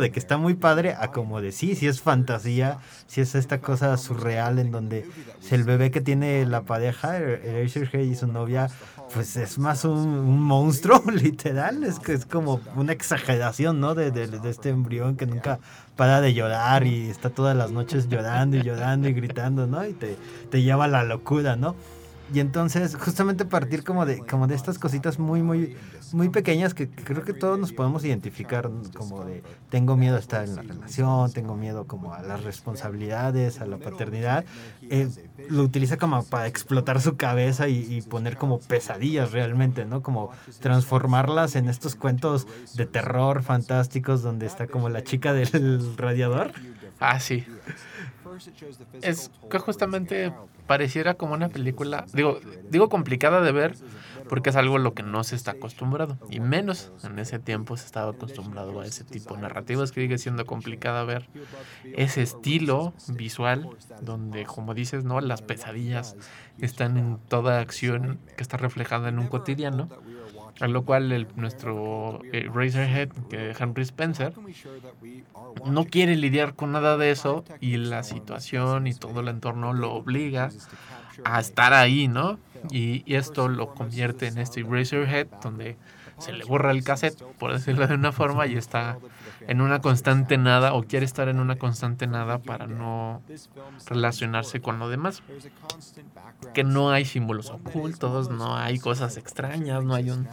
de 0.00 0.10
que 0.10 0.18
está 0.18 0.36
muy 0.38 0.54
padre 0.54 0.94
a 0.98 1.10
como 1.12 1.40
de 1.40 1.52
sí 1.76 1.86
es 1.86 2.00
fantasía, 2.00 2.78
sí 3.06 3.20
es 3.20 3.34
esta 3.34 3.60
cosa 3.60 3.96
surreal 3.96 4.58
en 4.58 4.70
donde 4.70 5.06
si 5.40 5.54
el 5.54 5.64
bebé 5.64 5.90
que 5.90 6.00
tiene 6.00 6.44
la 6.46 6.62
pareja, 6.62 7.18
Eraserhead 7.18 8.00
y 8.04 8.14
su 8.14 8.26
novia, 8.26 8.68
pues 9.14 9.36
es 9.36 9.58
más 9.58 9.84
un, 9.84 9.98
un 10.08 10.42
monstruo, 10.42 11.02
literal. 11.12 11.84
Es 11.84 11.98
que 12.00 12.12
es 12.12 12.26
como 12.26 12.60
una 12.74 12.92
exageración, 12.92 13.80
¿no? 13.80 13.94
De, 13.94 14.10
de- 14.10 14.26
de 14.26 14.50
este 14.50 14.70
embrión 14.70 15.16
que 15.16 15.26
nunca 15.26 15.58
para 15.94 16.20
de 16.20 16.34
llorar 16.34 16.86
y 16.86 17.08
está 17.08 17.30
todas 17.30 17.56
las 17.56 17.70
noches 17.70 18.08
llorando 18.08 18.56
y 18.56 18.62
llorando 18.62 19.08
y 19.08 19.12
gritando, 19.14 19.66
¿no? 19.66 19.86
Y 19.86 19.92
te, 19.92 20.16
te 20.50 20.62
lleva 20.62 20.84
a 20.84 20.88
la 20.88 21.04
locura, 21.04 21.56
¿no? 21.56 21.74
Y 22.28 22.40
entonces, 22.40 22.96
justamente 22.96 23.44
partir 23.44 23.84
como 23.84 24.04
de, 24.04 24.24
como 24.24 24.48
de 24.48 24.56
estas 24.56 24.78
cositas 24.80 25.18
muy, 25.20 25.42
muy, 25.44 25.72
muy 26.10 26.28
pequeñas 26.28 26.74
que 26.74 26.90
creo 26.90 27.22
que 27.22 27.34
todos 27.34 27.56
nos 27.58 27.72
podemos 27.72 28.04
identificar, 28.04 28.72
como 28.94 29.24
de 29.24 29.44
tengo 29.68 29.96
miedo 29.96 30.16
a 30.16 30.18
estar 30.18 30.42
en 30.44 30.56
la 30.56 30.62
relación, 30.62 31.32
tengo 31.32 31.56
miedo 31.56 31.86
como 31.86 32.14
a 32.14 32.22
las 32.22 32.42
responsabilidades, 32.42 33.60
a 33.60 33.66
la 33.66 33.78
paternidad. 33.78 34.44
eh, 34.88 35.14
lo 35.48 35.62
utiliza 35.62 35.98
como 35.98 36.28
para 36.28 36.48
explotar 36.48 37.00
su 37.00 37.16
cabeza 37.16 37.68
y, 37.68 37.76
y 37.94 38.02
poner 38.02 38.36
como 38.36 38.64
pesadillas 38.66 39.30
realmente, 39.30 39.84
¿no? 39.84 40.02
Como 40.02 40.30
transformarlas 40.58 41.54
en 41.54 41.68
estos 41.68 41.94
cuentos 41.94 42.48
de 42.72 42.86
terror 42.86 43.42
fantásticos 43.44 44.22
donde 44.22 44.46
está 44.46 44.66
como 44.68 44.88
la 44.88 45.04
chica 45.04 45.32
del 45.32 45.96
radiador. 45.96 46.52
Ah, 46.98 47.20
sí. 47.20 47.46
Es 49.02 49.30
que 49.50 49.58
justamente 49.58 50.32
pareciera 50.66 51.14
como 51.14 51.34
una 51.34 51.48
película, 51.48 52.06
digo, 52.12 52.40
digo 52.70 52.88
complicada 52.88 53.40
de 53.40 53.52
ver 53.52 53.74
porque 54.28 54.50
es 54.50 54.56
algo 54.56 54.76
a 54.76 54.78
lo 54.78 54.94
que 54.94 55.02
no 55.02 55.22
se 55.24 55.36
está 55.36 55.52
acostumbrado 55.52 56.18
y 56.28 56.40
menos 56.40 56.92
en 57.04 57.18
ese 57.18 57.38
tiempo 57.38 57.76
se 57.76 57.86
estaba 57.86 58.10
acostumbrado 58.10 58.80
a 58.80 58.86
ese 58.86 59.04
tipo 59.04 59.34
de 59.34 59.42
narrativas 59.42 59.92
que 59.92 60.02
sigue 60.02 60.18
siendo 60.18 60.44
complicada 60.46 61.04
ver 61.04 61.28
ese 61.94 62.22
estilo 62.22 62.92
visual 63.08 63.68
donde 64.00 64.44
como 64.44 64.74
dices, 64.74 65.04
¿no? 65.04 65.20
Las 65.20 65.42
pesadillas 65.42 66.16
están 66.58 66.96
en 66.96 67.18
toda 67.28 67.60
acción 67.60 68.18
que 68.36 68.42
está 68.42 68.56
reflejada 68.56 69.08
en 69.08 69.18
un 69.18 69.28
cotidiano. 69.28 69.88
A 70.60 70.68
lo 70.68 70.84
cual 70.84 71.12
el, 71.12 71.26
nuestro 71.36 72.20
eh, 72.32 72.48
Razorhead, 72.52 73.10
que 73.28 73.54
Henry 73.58 73.82
Spencer, 73.82 74.32
no 75.66 75.84
quiere 75.84 76.16
lidiar 76.16 76.54
con 76.54 76.72
nada 76.72 76.96
de 76.96 77.10
eso 77.10 77.44
y 77.60 77.76
la 77.76 78.02
situación 78.02 78.86
y 78.86 78.94
todo 78.94 79.20
el 79.20 79.28
entorno 79.28 79.74
lo 79.74 79.92
obliga 79.92 80.50
a 81.24 81.40
estar 81.40 81.74
ahí, 81.74 82.08
¿no? 82.08 82.38
Y, 82.70 83.02
y 83.06 83.16
esto 83.16 83.48
lo 83.48 83.74
convierte 83.74 84.28
en 84.28 84.38
este 84.38 84.62
Razorhead 84.62 85.26
donde 85.42 85.76
se 86.18 86.32
le 86.32 86.44
borra 86.44 86.70
el 86.70 86.82
cassette, 86.82 87.22
por 87.38 87.52
decirlo 87.52 87.86
de 87.86 87.94
una 87.94 88.12
forma, 88.12 88.46
y 88.46 88.56
está 88.56 88.98
en 89.46 89.60
una 89.60 89.80
constante 89.80 90.38
nada 90.38 90.74
o 90.74 90.82
quiere 90.82 91.06
estar 91.06 91.28
en 91.28 91.40
una 91.40 91.56
constante 91.56 92.06
nada 92.06 92.38
para 92.38 92.66
no 92.66 93.22
relacionarse 93.86 94.60
con 94.60 94.78
lo 94.78 94.88
demás. 94.88 95.22
Que 96.54 96.64
no 96.64 96.90
hay 96.90 97.04
símbolos 97.04 97.50
ocultos, 97.50 98.30
no 98.30 98.56
hay 98.56 98.78
cosas 98.78 99.16
extrañas, 99.16 99.84
no 99.84 99.94
hay 99.94 100.10
un 100.10 100.28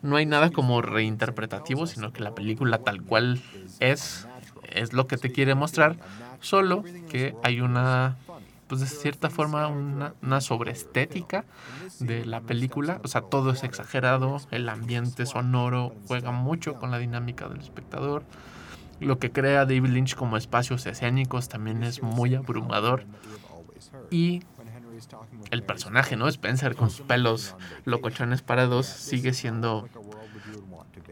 no 0.00 0.16
hay 0.16 0.26
nada 0.26 0.50
como 0.50 0.80
reinterpretativo, 0.80 1.86
sino 1.86 2.12
que 2.12 2.22
la 2.22 2.34
película 2.34 2.78
tal 2.78 3.02
cual 3.02 3.40
es 3.80 4.26
es 4.62 4.92
lo 4.92 5.06
que 5.06 5.16
te 5.16 5.32
quiere 5.32 5.54
mostrar, 5.54 5.96
solo 6.40 6.84
que 7.08 7.34
hay 7.42 7.60
una 7.60 8.16
pues 8.68 8.80
de 8.80 8.86
cierta 8.86 9.30
forma 9.30 9.66
una, 9.68 10.14
una 10.22 10.40
sobreestética 10.40 11.44
de 11.98 12.24
la 12.24 12.40
película, 12.42 13.00
o 13.02 13.08
sea, 13.08 13.22
todo 13.22 13.50
es 13.50 13.64
exagerado, 13.64 14.40
el 14.50 14.68
ambiente 14.68 15.26
sonoro 15.26 15.94
juega 16.06 16.30
mucho 16.30 16.74
con 16.74 16.90
la 16.90 16.98
dinámica 16.98 17.48
del 17.48 17.60
espectador. 17.60 18.24
Lo 19.00 19.18
que 19.18 19.30
crea 19.30 19.64
David 19.64 19.90
Lynch 19.90 20.14
como 20.14 20.36
espacios 20.36 20.86
escénicos 20.86 21.48
también 21.48 21.82
es 21.82 22.02
muy 22.02 22.34
abrumador. 22.34 23.04
Y 24.10 24.42
el 25.50 25.62
personaje, 25.62 26.16
¿no? 26.16 26.28
Spencer 26.28 26.74
con 26.74 26.90
sus 26.90 27.06
pelos 27.06 27.54
locochones 27.84 28.42
parados 28.42 28.86
sigue 28.86 29.32
siendo 29.32 29.88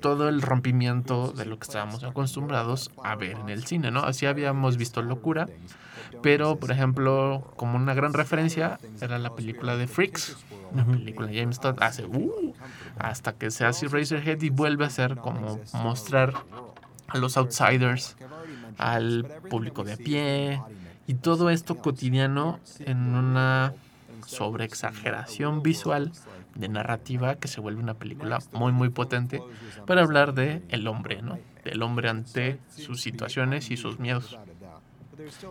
todo 0.01 0.29
el 0.29 0.43
rompimiento 0.43 1.33
de 1.33 1.47
lo 1.47 1.59
que 1.59 1.65
estábamos 1.65 2.05
acostumbrados 2.05 2.91
a 3.03 3.15
ver 3.15 3.39
en 3.39 3.49
el 3.49 3.65
cine, 3.65 3.91
¿no? 3.91 4.01
Así 4.01 4.27
habíamos 4.27 4.77
visto 4.77 5.03
Locura, 5.03 5.49
pero 6.23 6.57
por 6.57 6.71
ejemplo, 6.71 7.53
como 7.57 7.77
una 7.77 7.95
gran 7.95 8.13
referencia 8.13 8.79
era 9.01 9.19
la 9.19 9.35
película 9.35 9.77
de 9.77 9.87
Freaks, 9.87 10.37
una 10.73 10.85
película 10.85 11.29
de 11.29 11.41
James 11.41 11.61
Todd 11.61 11.77
hace 11.81 12.05
uh, 12.05 12.55
hasta 12.99 13.33
que 13.33 13.51
se 13.51 13.65
hace 13.65 13.89
Razorhead 13.89 14.41
y 14.43 14.51
vuelve 14.51 14.85
a 14.85 14.91
ser 14.91 15.17
como 15.17 15.61
mostrar 15.75 16.35
a 17.09 17.19
los 17.19 17.37
outsiders, 17.37 18.17
al 18.79 19.25
público 19.49 19.85
de 19.85 19.95
a 19.95 19.97
pie 19.97 20.61
y 21.07 21.15
todo 21.15 21.51
esto 21.51 21.77
cotidiano 21.79 22.59
en 22.81 23.15
una 23.15 23.75
sobreexageración 24.27 25.63
visual 25.63 26.13
de 26.55 26.69
narrativa 26.69 27.37
que 27.37 27.49
se 27.49 27.61
vuelve 27.61 27.83
una 27.83 27.95
película 27.95 28.39
muy 28.53 28.73
muy 28.73 28.89
potente 28.89 29.43
para 29.87 30.03
hablar 30.03 30.35
de 30.35 30.63
el 30.69 30.87
hombre, 30.89 31.23
¿no? 31.23 31.39
Del 31.65 31.83
hombre 31.83 32.09
ante 32.09 32.59
sus 32.75 33.01
situaciones 33.01 33.71
y 33.71 33.77
sus 33.77 33.99
miedos. 33.99 34.39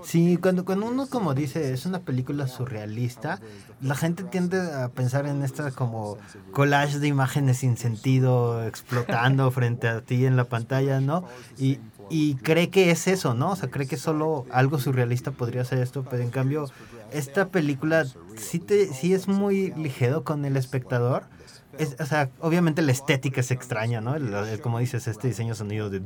Sí, 0.04 0.38
cuando, 0.38 0.66
cuando 0.66 0.86
uno 0.88 1.08
como 1.08 1.34
dice 1.34 1.74
es 1.74 1.86
una 1.86 2.00
película 2.00 2.48
surrealista, 2.48 3.40
la 3.82 3.96
gente 3.96 4.24
tiende 4.24 4.60
a 4.60 4.90
pensar 4.90 5.26
en 5.26 5.44
esta 5.44 5.72
como 5.72 6.18
collage 6.52 7.00
de 7.00 7.08
imágenes 7.08 7.58
sin 7.58 7.78
sentido 7.78 8.66
explotando 8.66 9.50
frente 9.52 9.88
a 9.88 10.02
ti 10.02 10.26
en 10.26 10.36
la 10.36 10.46
pantalla, 10.46 11.00
¿no? 11.00 11.26
Y, 11.58 11.80
y 12.10 12.36
cree 12.36 12.70
que 12.70 12.92
es 12.92 13.08
eso, 13.08 13.34
¿no? 13.34 13.52
O 13.52 13.56
sea, 13.56 13.70
cree 13.70 13.88
que 13.88 13.98
solo 13.98 14.46
algo 14.52 14.80
surrealista 14.80 15.32
podría 15.32 15.66
ser 15.66 15.80
esto, 15.80 16.06
pero 16.10 16.22
en 16.22 16.30
cambio 16.30 16.70
esta 17.12 17.48
película 17.48 18.06
sí, 18.38 18.60
te, 18.60 18.94
sí 18.94 19.14
es 19.14 19.28
muy 19.28 19.72
ligero 19.76 20.24
con 20.24 20.46
el 20.46 20.58
espectador. 20.58 21.24
Es, 21.78 21.98
o 22.00 22.06
sea, 22.06 22.30
obviamente 22.40 22.82
la 22.82 22.92
estética 22.92 23.42
es 23.42 23.52
extraña, 23.52 24.00
¿no? 24.00 24.16
Como 24.62 24.80
dices, 24.80 25.08
este 25.08 25.28
diseño 25.28 25.56
sonido 25.56 25.90
de 25.90 26.02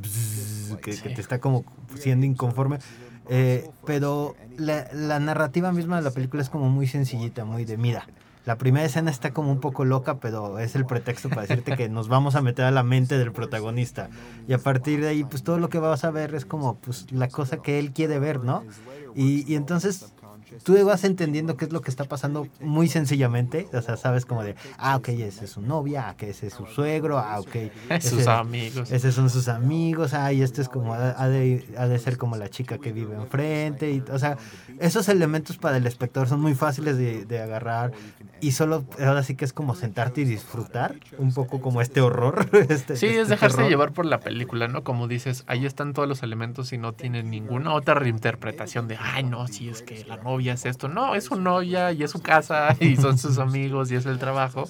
que 0.81 0.93
te 0.93 1.21
está 1.21 1.39
como 1.39 1.63
siendo 1.95 2.25
inconforme. 2.25 2.79
Eh, 3.29 3.69
pero 3.85 4.35
la, 4.57 5.19
narrativa 5.19 5.71
misma 5.71 5.97
de 5.97 6.01
la 6.01 6.11
película 6.11 6.41
es 6.41 6.49
como 6.49 6.69
muy 6.69 6.87
sencillita, 6.87 7.45
muy 7.45 7.63
de 7.63 7.77
mira. 7.77 8.07
La 8.45 8.55
primera 8.55 8.85
escena 8.85 9.11
está 9.11 9.31
como 9.31 9.51
un 9.51 9.59
poco 9.59 9.85
loca, 9.85 10.17
pero 10.17 10.57
es 10.57 10.75
el 10.75 10.85
pretexto 10.85 11.29
para 11.29 11.43
decirte 11.43 11.77
que 11.77 11.87
nos 11.87 12.07
vamos 12.07 12.35
a 12.35 12.41
meter 12.41 12.65
a 12.65 12.71
la 12.71 12.81
mente 12.81 13.19
del 13.19 13.31
protagonista. 13.31 14.09
Y 14.47 14.53
a 14.53 14.57
partir 14.57 15.01
de 15.01 15.09
ahí, 15.09 15.23
pues 15.23 15.43
todo 15.43 15.59
lo 15.59 15.69
que 15.69 15.77
vas 15.77 16.03
a 16.03 16.09
ver 16.09 16.33
es 16.33 16.45
como 16.45 16.75
pues 16.75 17.11
la 17.11 17.27
cosa 17.27 17.57
que 17.57 17.77
él 17.77 17.91
quiere 17.91 18.17
ver, 18.17 18.43
¿no? 18.43 18.63
Y, 19.13 19.51
y 19.51 19.55
entonces 19.55 20.13
tú 20.63 20.83
vas 20.85 21.03
entendiendo 21.03 21.57
qué 21.57 21.65
es 21.65 21.71
lo 21.71 21.81
que 21.81 21.89
está 21.89 22.03
pasando 22.05 22.47
muy 22.59 22.87
sencillamente. 22.87 23.67
O 23.73 23.81
sea, 23.81 23.97
sabes 23.97 24.25
como 24.25 24.43
de, 24.43 24.55
ah, 24.77 24.95
ok, 24.97 25.09
ese 25.09 25.45
es 25.45 25.51
su 25.51 25.61
novia, 25.61 26.09
ah, 26.09 26.15
que 26.17 26.29
ese 26.29 26.47
es 26.47 26.53
su 26.53 26.65
suegro, 26.65 27.17
ah, 27.19 27.39
ok. 27.39 27.55
Sus 28.01 28.19
ese- 28.19 28.29
amigos. 28.29 28.91
Esos 28.91 29.13
son 29.15 29.29
sus 29.29 29.47
amigos, 29.47 30.13
ah, 30.13 30.31
y 30.33 30.41
este 30.41 30.61
es 30.61 30.69
como, 30.69 30.93
ha 30.93 31.27
de, 31.27 31.65
ha 31.77 31.87
de 31.87 31.99
ser 31.99 32.17
como 32.17 32.35
la 32.37 32.49
chica 32.49 32.77
que 32.77 32.91
vive 32.91 33.15
enfrente. 33.15 33.91
Y, 33.91 34.03
o 34.11 34.19
sea, 34.19 34.37
esos 34.79 35.09
elementos 35.09 35.57
para 35.57 35.77
el 35.77 35.85
espectador 35.87 36.27
son 36.29 36.41
muy 36.41 36.55
fáciles 36.55 36.97
de, 36.97 37.25
de 37.25 37.41
agarrar. 37.41 37.91
Y 38.41 38.51
solo, 38.53 38.85
ahora 39.05 39.23
sí 39.23 39.35
que 39.35 39.43
es 39.43 39.51
como 39.51 39.75
sentarte 39.75 40.21
y 40.21 40.23
disfrutar 40.25 40.95
un 41.17 41.33
poco 41.33 41.59
como 41.61 41.81
este 41.81 42.01
horror. 42.01 42.49
Este, 42.69 42.95
Sí, 42.95 43.07
este 43.07 43.21
es 43.21 43.29
dejarse 43.29 43.57
terror. 43.57 43.69
llevar 43.71 43.91
por 43.93 44.05
la 44.05 44.19
película, 44.19 44.67
¿no? 44.67 44.83
Como 44.83 45.07
dices, 45.07 45.43
ahí 45.47 45.65
están 45.65 45.93
todos 45.93 46.07
los 46.07 46.23
elementos 46.23 46.71
y 46.71 46.77
no 46.77 46.93
tienen 46.93 47.29
ninguna 47.29 47.73
otra 47.73 47.95
reinterpretación 47.95 48.87
de, 48.87 48.97
ay, 48.97 49.23
no, 49.23 49.47
si 49.47 49.69
es 49.69 49.81
que 49.81 50.05
la 50.05 50.17
novia 50.17 50.38
es 50.47 50.65
esto. 50.65 50.87
No, 50.87 51.15
es 51.15 51.25
su 51.25 51.35
novia 51.35 51.91
y 51.91 52.03
es 52.03 52.11
su 52.11 52.21
casa 52.21 52.73
y 52.79 52.95
son 52.95 53.17
sus 53.17 53.37
amigos 53.39 53.91
y 53.91 53.95
es 53.95 54.05
el 54.05 54.19
trabajo. 54.19 54.69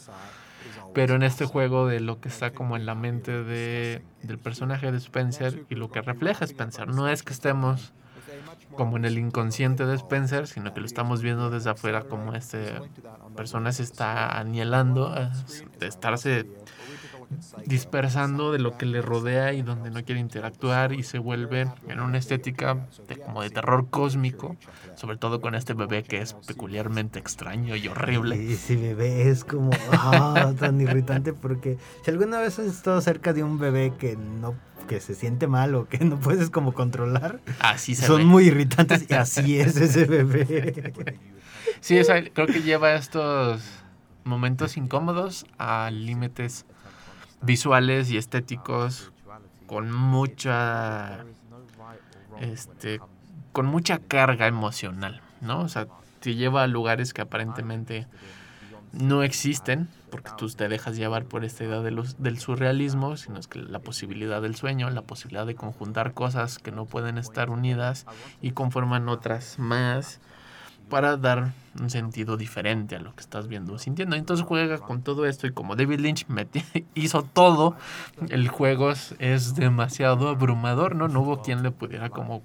Pero 0.96 1.16
en 1.16 1.22
este 1.22 1.46
juego 1.46 1.86
de 1.86 2.00
lo 2.00 2.20
que 2.20 2.30
está 2.30 2.52
como 2.52 2.76
en 2.76 2.88
la 2.88 2.96
mente 2.96 3.44
de, 3.44 4.02
del 4.24 4.40
personaje 4.40 4.92
de 4.92 4.98
Spencer 4.98 5.64
y 5.70 5.76
lo 5.76 5.92
que 5.92 6.02
refleja 6.02 6.46
Spencer, 6.46 6.88
no 6.88 7.08
es 7.08 7.22
que 7.22 7.32
estemos 7.34 7.94
como 8.76 8.98
en 8.98 9.06
el 9.06 9.18
inconsciente 9.18 9.86
de 9.86 9.96
Spencer, 9.96 10.48
sino 10.48 10.74
que 10.74 10.80
lo 10.80 10.86
estamos 10.86 11.22
viendo 11.22 11.50
desde 11.50 11.70
afuera 11.70 12.04
como 12.04 12.34
este 12.34 12.74
persona 13.36 13.72
se 13.72 13.84
está 13.84 14.40
anielando 14.40 15.16
eh, 15.16 15.30
de 15.80 15.88
estarse 15.88 16.48
dispersando 17.66 18.52
de 18.52 18.60
lo 18.60 18.78
que 18.78 18.86
le 18.86 19.02
rodea 19.02 19.54
y 19.54 19.62
donde 19.62 19.92
no 19.92 20.04
quiere 20.04 20.20
interactuar 20.20 20.94
y 20.94 21.04
se 21.04 21.20
vuelve 21.20 21.68
en 21.88 22.00
una 22.00 22.18
estética 22.18 22.88
de, 23.08 23.18
como 23.18 23.42
de 23.42 23.50
terror 23.50 23.90
cósmico, 23.90 24.56
sobre 24.96 25.18
todo 25.18 25.42
con 25.42 25.56
este 25.56 25.74
bebé 25.74 26.04
que 26.04 26.22
es 26.22 26.34
peculiarmente 26.34 27.20
extraño 27.20 27.76
y 27.76 27.88
horrible. 27.88 28.42
Y 28.42 28.54
ese 28.54 28.76
bebé 28.76 29.30
es 29.30 29.44
como 29.44 29.72
ah, 29.92 30.54
tan 30.60 30.82
irritante 30.82 31.34
porque 31.34 31.78
si 32.04 32.12
alguna 32.12 32.40
vez 32.40 32.60
has 32.60 32.66
estado 32.66 33.00
cerca 33.02 33.34
de 33.34 33.44
un 33.44 33.60
bebé 33.60 33.94
que 33.98 34.16
no 34.16 34.56
que 34.88 35.00
se 35.00 35.14
siente 35.14 35.46
mal 35.46 35.76
o 35.76 35.88
que 35.88 36.00
no 36.00 36.20
puedes 36.20 36.50
como 36.50 36.74
controlar, 36.74 37.40
Así 37.60 37.94
se 37.94 38.08
son 38.08 38.18
ve. 38.20 38.26
muy 38.26 38.46
irritantes 38.48 39.06
y 39.08 39.14
así 39.14 39.60
es 39.60 39.78
ese 39.78 40.06
bebé. 40.06 40.94
Sí, 41.80 42.00
o 42.00 42.04
sea, 42.04 42.24
creo 42.34 42.48
que 42.48 42.64
lleva 42.64 42.96
estos 42.96 43.62
momentos 44.24 44.78
incómodos 44.78 45.46
a 45.60 45.92
límites 45.92 46.66
visuales 47.42 48.10
y 48.12 48.18
estéticos 48.18 49.12
con 49.68 49.92
mucha 49.92 51.26
este 52.40 53.00
con 53.52 53.66
mucha 53.66 54.00
carga 54.00 54.48
emocional, 54.48 55.22
¿no? 55.42 55.62
O 55.62 55.70
sea, 55.70 55.88
te 56.20 56.36
lleva 56.36 56.64
a 56.64 56.68
lugares 56.68 57.14
que 57.14 57.22
aparentemente 57.22 58.08
no 58.92 59.24
existen, 59.24 59.90
porque 60.10 60.32
tú 60.38 60.50
te 60.50 60.68
dejas 60.68 60.96
llevar 60.96 61.26
por 61.26 61.46
esta 61.46 61.64
idea 61.64 61.82
de 61.82 61.92
los, 61.92 62.22
del 62.22 62.40
surrealismo, 62.40 63.18
sino 63.18 63.40
es 63.40 63.48
que 63.48 63.60
la 63.60 63.80
posibilidad 63.80 64.42
del 64.42 64.56
sueño, 64.56 64.90
la 64.90 65.02
posibilidad 65.02 65.46
de 65.46 65.56
conjuntar 65.56 66.14
cosas 66.14 66.60
que 66.60 66.72
no 66.72 66.86
pueden 66.86 67.18
estar 67.18 67.50
unidas 67.50 68.06
y 68.42 68.52
conforman 68.52 69.10
otras 69.10 69.60
más 69.60 70.20
para 70.90 71.18
dar 71.18 71.54
un 71.80 71.90
sentido 71.90 72.36
diferente 72.36 72.96
a 72.96 73.00
lo 73.00 73.14
que 73.14 73.22
estás 73.22 73.48
viendo 73.48 73.74
o 73.74 73.80
sintiendo. 73.80 74.16
Entonces 74.16 74.46
juega 74.46 74.80
con 74.80 75.02
todo 75.02 75.26
esto 75.26 75.48
y 75.48 75.52
como 75.52 75.76
David 75.76 76.00
Lynch 76.00 76.26
hizo 76.96 77.24
todo, 77.24 77.76
el 78.30 78.48
juego 78.50 78.92
es, 78.92 79.16
es 79.20 79.56
demasiado 79.56 80.30
abrumador, 80.30 80.96
¿no? 80.96 81.08
No 81.08 81.22
hubo 81.22 81.42
quien 81.42 81.64
le 81.64 81.72
pudiera 81.72 82.10
como 82.10 82.42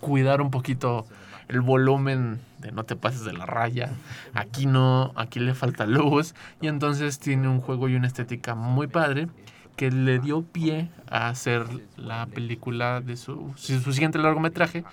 cuidar 0.00 0.40
un 0.40 0.50
poquito 0.50 1.06
el 1.48 1.60
volumen 1.60 2.40
de 2.58 2.72
no 2.72 2.84
te 2.84 2.96
pases 2.96 3.24
de 3.24 3.32
la 3.32 3.46
raya. 3.46 3.90
Aquí 4.32 4.66
no, 4.66 5.12
aquí 5.16 5.40
le 5.40 5.54
falta 5.54 5.86
luz 5.86 6.34
y 6.60 6.68
entonces 6.68 7.18
tiene 7.18 7.48
un 7.48 7.60
juego 7.60 7.88
y 7.88 7.96
una 7.96 8.06
estética 8.06 8.54
muy 8.54 8.86
padre 8.86 9.28
que 9.76 9.90
le 9.90 10.18
dio 10.18 10.42
pie 10.42 10.90
a 11.08 11.28
hacer 11.28 11.66
la 11.96 12.26
película 12.26 13.00
de 13.00 13.16
su, 13.16 13.52
su 13.56 13.92
siguiente 13.92 14.18
largometraje, 14.18 14.84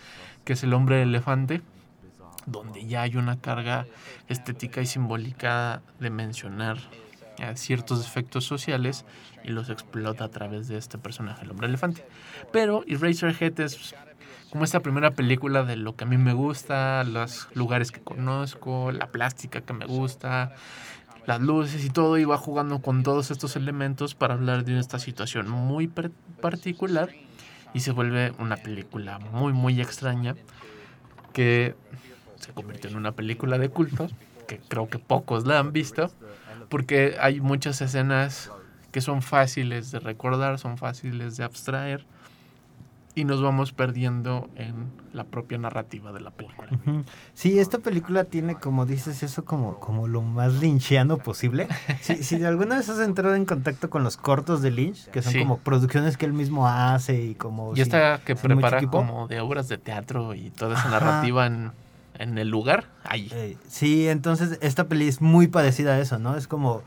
que 0.46 0.54
es 0.54 0.64
El 0.64 0.74
hombre 0.74 1.02
elefante, 1.02 1.62
donde 2.52 2.86
ya 2.86 3.04
hay 3.04 3.16
una 3.16 3.40
carga 3.40 3.86
estética 4.28 4.82
y 4.82 4.86
simbólica 4.86 5.82
de 6.00 6.10
mencionar 6.10 6.78
eh, 7.38 7.54
ciertos 7.56 8.06
efectos 8.06 8.44
sociales 8.44 9.06
y 9.44 9.50
los 9.50 9.70
explota 9.70 10.26
a 10.26 10.30
través 10.30 10.68
de 10.68 10.78
este 10.78 10.98
personaje, 10.98 11.44
el 11.44 11.52
hombre 11.52 11.68
elefante. 11.68 12.06
Pero 12.52 12.84
Eraserhead 12.88 13.60
es 13.62 13.96
como 14.50 14.64
esta 14.64 14.80
primera 14.80 15.12
película 15.12 15.64
de 15.64 15.76
lo 15.76 15.96
que 15.96 16.04
a 16.04 16.08
mí 16.08 16.18
me 16.18 16.34
gusta, 16.34 17.04
los 17.04 17.48
lugares 17.54 17.92
que 17.92 18.02
conozco, 18.02 18.92
la 18.92 19.08
plástica 19.08 19.62
que 19.62 19.74
me 19.74 19.86
gusta, 19.86 20.54
las 21.26 21.40
luces 21.40 21.86
y 21.86 21.90
todo, 21.90 22.18
y 22.18 22.26
va 22.26 22.38
jugando 22.38 22.82
con 22.82 23.04
todos 23.04 23.32
estos 23.32 23.56
elementos 23.56 24.16
para 24.16 24.34
hablar 24.34 24.66
de 24.66 24.80
esta 24.80 25.00
situación 25.00 25.50
muy 25.50 25.88
particular 25.88 27.10
y 27.74 27.82
se 27.82 27.92
vuelve 27.92 28.34
una 28.40 28.58
película 28.58 29.20
muy, 29.20 29.54
muy 29.54 29.80
extraña 29.80 30.36
que 31.32 31.76
se 32.40 32.54
convirtió 32.54 32.90
en 32.90 32.96
una 32.98 33.12
película 33.12 33.58
de 33.58 33.70
culto, 33.70 34.08
que 34.48 34.60
creo 34.68 34.88
que 34.90 35.00
pocos 35.00 35.46
la 35.46 35.60
han 35.60 35.72
visto, 35.74 36.12
porque 36.70 37.16
hay 37.20 37.40
muchas 37.42 37.82
escenas 37.82 38.50
que 38.92 39.02
son 39.02 39.22
fáciles 39.22 39.92
de 39.92 40.00
recordar, 40.00 40.58
son 40.60 40.78
fáciles 40.78 41.38
de 41.38 41.44
abstraer 41.44 42.06
y 43.16 43.26
nos 43.26 43.42
vamos 43.42 43.74
perdiendo 43.74 44.50
en 44.56 44.92
la 45.14 45.24
propia 45.26 45.58
narrativa 45.58 46.12
de 46.14 46.22
la 46.22 46.32
película. 46.32 46.70
Sí, 47.34 47.60
esta 47.60 47.80
película 47.80 48.24
tiene, 48.24 48.56
como 48.56 48.86
dices, 48.86 49.24
eso 49.24 49.44
como, 49.44 49.80
como 49.80 50.08
lo 50.08 50.22
más 50.22 50.54
lynchiano 50.54 51.18
posible. 51.18 51.68
Si, 52.02 52.24
si 52.24 52.38
de 52.38 52.48
alguna 52.48 52.78
vez 52.78 52.88
has 52.88 53.00
entrado 53.00 53.36
en 53.36 53.46
contacto 53.46 53.90
con 53.90 54.04
los 54.04 54.16
cortos 54.16 54.62
de 54.62 54.72
Lynch, 54.72 55.08
que 55.10 55.22
son 55.22 55.34
Sí. 55.34 55.40
como 55.40 55.58
producciones 55.58 56.18
que 56.18 56.26
él 56.26 56.34
mismo 56.34 56.68
hace 56.68 57.22
y 57.22 57.36
como... 57.36 57.74
Y 57.74 57.78
sí, 57.78 57.82
esta 57.82 58.20
que 58.24 58.36
prepara 58.36 58.82
como 58.88 59.28
de 59.28 59.42
obras 59.42 59.68
de 59.68 59.78
teatro 59.78 60.34
y 60.34 60.52
toda 60.52 60.74
esa 60.76 60.88
Ajá. 60.88 61.00
narrativa 61.00 61.46
en, 61.48 61.72
en 62.20 62.38
el 62.38 62.50
lugar, 62.50 62.86
ahí. 63.04 63.30
Eh, 63.34 63.58
sí, 63.68 64.08
entonces 64.08 64.60
esta 64.62 64.88
peli 64.88 65.08
es 65.08 65.22
muy 65.22 65.48
parecida 65.48 65.96
a 65.96 66.00
eso, 66.00 66.20
¿no? 66.20 66.36
Es 66.36 66.48
como 66.48 66.84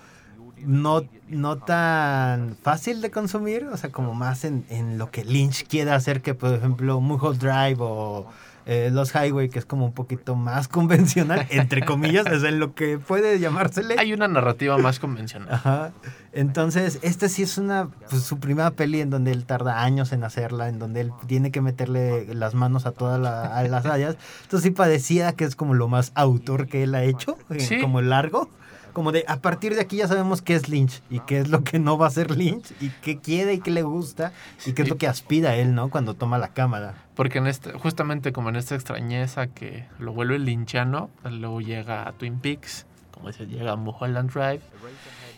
no, 0.59 1.03
no 1.29 1.59
tan 1.59 2.55
fácil 2.63 3.01
de 3.01 3.11
consumir, 3.11 3.65
o 3.65 3.77
sea, 3.77 3.91
como 3.91 4.15
más 4.15 4.45
en, 4.45 4.65
en 4.69 4.99
lo 4.99 5.11
que 5.11 5.25
Lynch 5.25 5.67
quiere 5.67 5.91
hacer 5.91 6.23
que, 6.23 6.35
por 6.35 6.55
ejemplo, 6.55 7.01
Mulholland 7.01 7.41
Drive 7.41 7.77
o 7.81 8.27
eh, 8.67 8.91
Los 8.93 9.15
Highway, 9.15 9.49
que 9.49 9.59
es 9.59 9.65
como 9.65 9.87
un 9.87 9.93
poquito 9.93 10.35
más 10.37 10.69
convencional, 10.69 11.47
entre 11.51 11.85
comillas, 11.85 12.27
es 12.27 12.43
en 12.45 12.59
lo 12.61 12.75
que 12.75 12.99
puede 12.99 13.39
llamársele. 13.39 13.97
Hay 13.99 14.13
una 14.13 14.29
narrativa 14.29 14.79
más 14.79 14.99
convencional. 14.99 15.49
Ajá. 15.53 15.93
Entonces, 16.33 16.99
esta 17.03 17.29
sí 17.29 17.43
es 17.43 17.59
una 17.59 17.89
pues, 18.09 18.23
su 18.23 18.39
primera 18.39 18.71
peli 18.71 19.01
en 19.01 19.11
donde 19.11 19.33
él 19.33 19.45
tarda 19.45 19.83
años 19.83 20.13
en 20.13 20.25
hacerla, 20.25 20.69
en 20.69 20.79
donde 20.79 21.03
él 21.03 21.13
tiene 21.27 21.51
que 21.51 21.61
meterle 21.61 22.35
las 22.35 22.55
manos 22.55 22.87
a 22.87 22.93
todas 22.93 23.21
la- 23.21 23.63
las 23.69 23.85
hayas. 23.87 24.17
Entonces 24.45 24.63
sí 24.65 24.71
parecía 24.71 25.33
que 25.33 25.45
es 25.45 25.57
como 25.57 25.75
lo 25.75 25.89
más 25.89 26.13
autor 26.15 26.69
que 26.69 26.85
él 26.85 26.95
ha 26.95 27.03
hecho, 27.05 27.37
eh, 27.51 27.61
Sí. 27.61 27.81
como 27.81 28.01
largo. 28.01 28.49
Como 28.93 29.13
de, 29.13 29.25
a 29.27 29.37
partir 29.37 29.75
de 29.75 29.81
aquí 29.81 29.97
ya 29.97 30.09
sabemos 30.09 30.43
qué 30.43 30.55
es 30.55 30.69
Lynch 30.69 31.03
y 31.09 31.21
qué 31.21 31.39
es 31.39 31.49
lo 31.49 31.65
que 31.65 31.79
no 31.79 31.97
va 31.97 32.07
a 32.07 32.11
ser 32.11 32.37
Lynch 32.37 32.73
y 32.81 32.91
qué 33.01 33.19
quiere 33.19 33.55
y 33.55 33.61
qué 33.61 33.71
le 33.71 33.83
gusta 33.83 34.33
y 34.67 34.73
qué 34.73 34.83
es 34.83 34.89
lo 34.89 34.99
que 34.99 35.07
aspira 35.07 35.57
él, 35.57 35.75
¿no? 35.75 35.89
Cuando 35.91 36.15
toma 36.15 36.39
la 36.39 36.49
cámara. 36.49 36.95
Porque 37.15 37.39
en 37.39 37.47
este, 37.47 37.73
justamente 37.73 38.33
como 38.33 38.51
en 38.51 38.57
esta 38.57 38.75
extrañeza 38.75 39.47
que 39.47 39.87
lo 39.99 40.13
vuelve 40.13 40.39
linchano, 40.39 41.11
luego 41.25 41.61
llega 41.61 42.07
a 42.07 42.13
Twin 42.13 42.39
Peaks, 42.39 42.87
como 43.13 43.29
dice, 43.29 43.47
llega 43.47 43.73
a 43.73 43.77
Mulholland 43.77 44.31
Drive, 44.31 44.61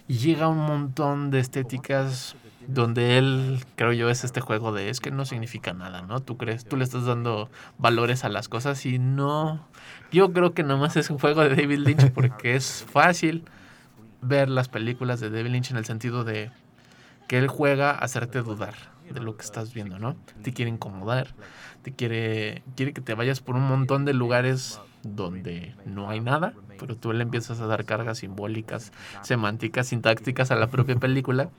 y 0.08 0.14
llega 0.14 0.48
un 0.48 0.58
montón 0.58 1.30
de 1.30 1.40
estéticas 1.40 2.36
donde 2.66 3.18
él, 3.18 3.64
creo 3.76 3.92
yo, 3.92 4.10
es 4.10 4.24
este 4.24 4.40
juego 4.40 4.72
de 4.72 4.90
es 4.90 5.00
que 5.00 5.10
no 5.10 5.24
significa 5.24 5.72
nada, 5.72 6.02
¿no? 6.02 6.20
Tú 6.20 6.36
crees, 6.36 6.64
tú 6.64 6.76
le 6.76 6.84
estás 6.84 7.04
dando 7.04 7.50
valores 7.78 8.24
a 8.24 8.28
las 8.28 8.48
cosas 8.48 8.84
y 8.86 8.98
no. 8.98 9.66
Yo 10.12 10.32
creo 10.32 10.54
que 10.54 10.62
nomás 10.62 10.96
es 10.96 11.10
un 11.10 11.18
juego 11.18 11.42
de 11.42 11.50
David 11.50 11.78
Lynch 11.78 12.10
porque 12.12 12.56
es 12.56 12.84
fácil 12.90 13.44
ver 14.22 14.48
las 14.48 14.68
películas 14.68 15.20
de 15.20 15.30
David 15.30 15.50
Lynch 15.50 15.70
en 15.70 15.76
el 15.76 15.84
sentido 15.84 16.24
de 16.24 16.50
que 17.28 17.38
él 17.38 17.48
juega 17.48 17.90
a 17.90 17.98
hacerte 17.98 18.42
dudar 18.42 18.74
de 19.10 19.20
lo 19.20 19.36
que 19.36 19.44
estás 19.44 19.74
viendo, 19.74 19.98
¿no? 19.98 20.16
Te 20.42 20.52
quiere 20.52 20.70
incomodar, 20.70 21.34
te 21.82 21.92
quiere, 21.92 22.62
quiere 22.76 22.92
que 22.92 23.00
te 23.00 23.14
vayas 23.14 23.40
por 23.40 23.56
un 23.56 23.66
montón 23.66 24.04
de 24.04 24.14
lugares 24.14 24.80
donde 25.02 25.74
no 25.84 26.08
hay 26.08 26.20
nada, 26.20 26.54
pero 26.78 26.96
tú 26.96 27.12
le 27.12 27.22
empiezas 27.22 27.60
a 27.60 27.66
dar 27.66 27.84
cargas 27.84 28.18
simbólicas, 28.18 28.92
semánticas, 29.22 29.88
sintácticas 29.88 30.50
a 30.50 30.56
la 30.56 30.68
propia 30.68 30.96
película. 30.96 31.50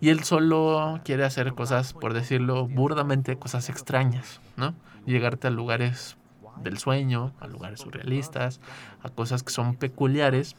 Y 0.00 0.10
él 0.10 0.22
solo 0.22 1.00
quiere 1.04 1.24
hacer 1.24 1.54
cosas, 1.54 1.92
por 1.92 2.14
decirlo 2.14 2.68
burdamente, 2.68 3.36
cosas 3.36 3.68
extrañas, 3.68 4.40
¿no? 4.56 4.74
Llegarte 5.06 5.48
a 5.48 5.50
lugares 5.50 6.16
del 6.62 6.78
sueño, 6.78 7.32
a 7.40 7.46
lugares 7.46 7.80
surrealistas, 7.80 8.60
a 9.02 9.08
cosas 9.08 9.42
que 9.42 9.52
son 9.52 9.76
peculiares, 9.76 10.56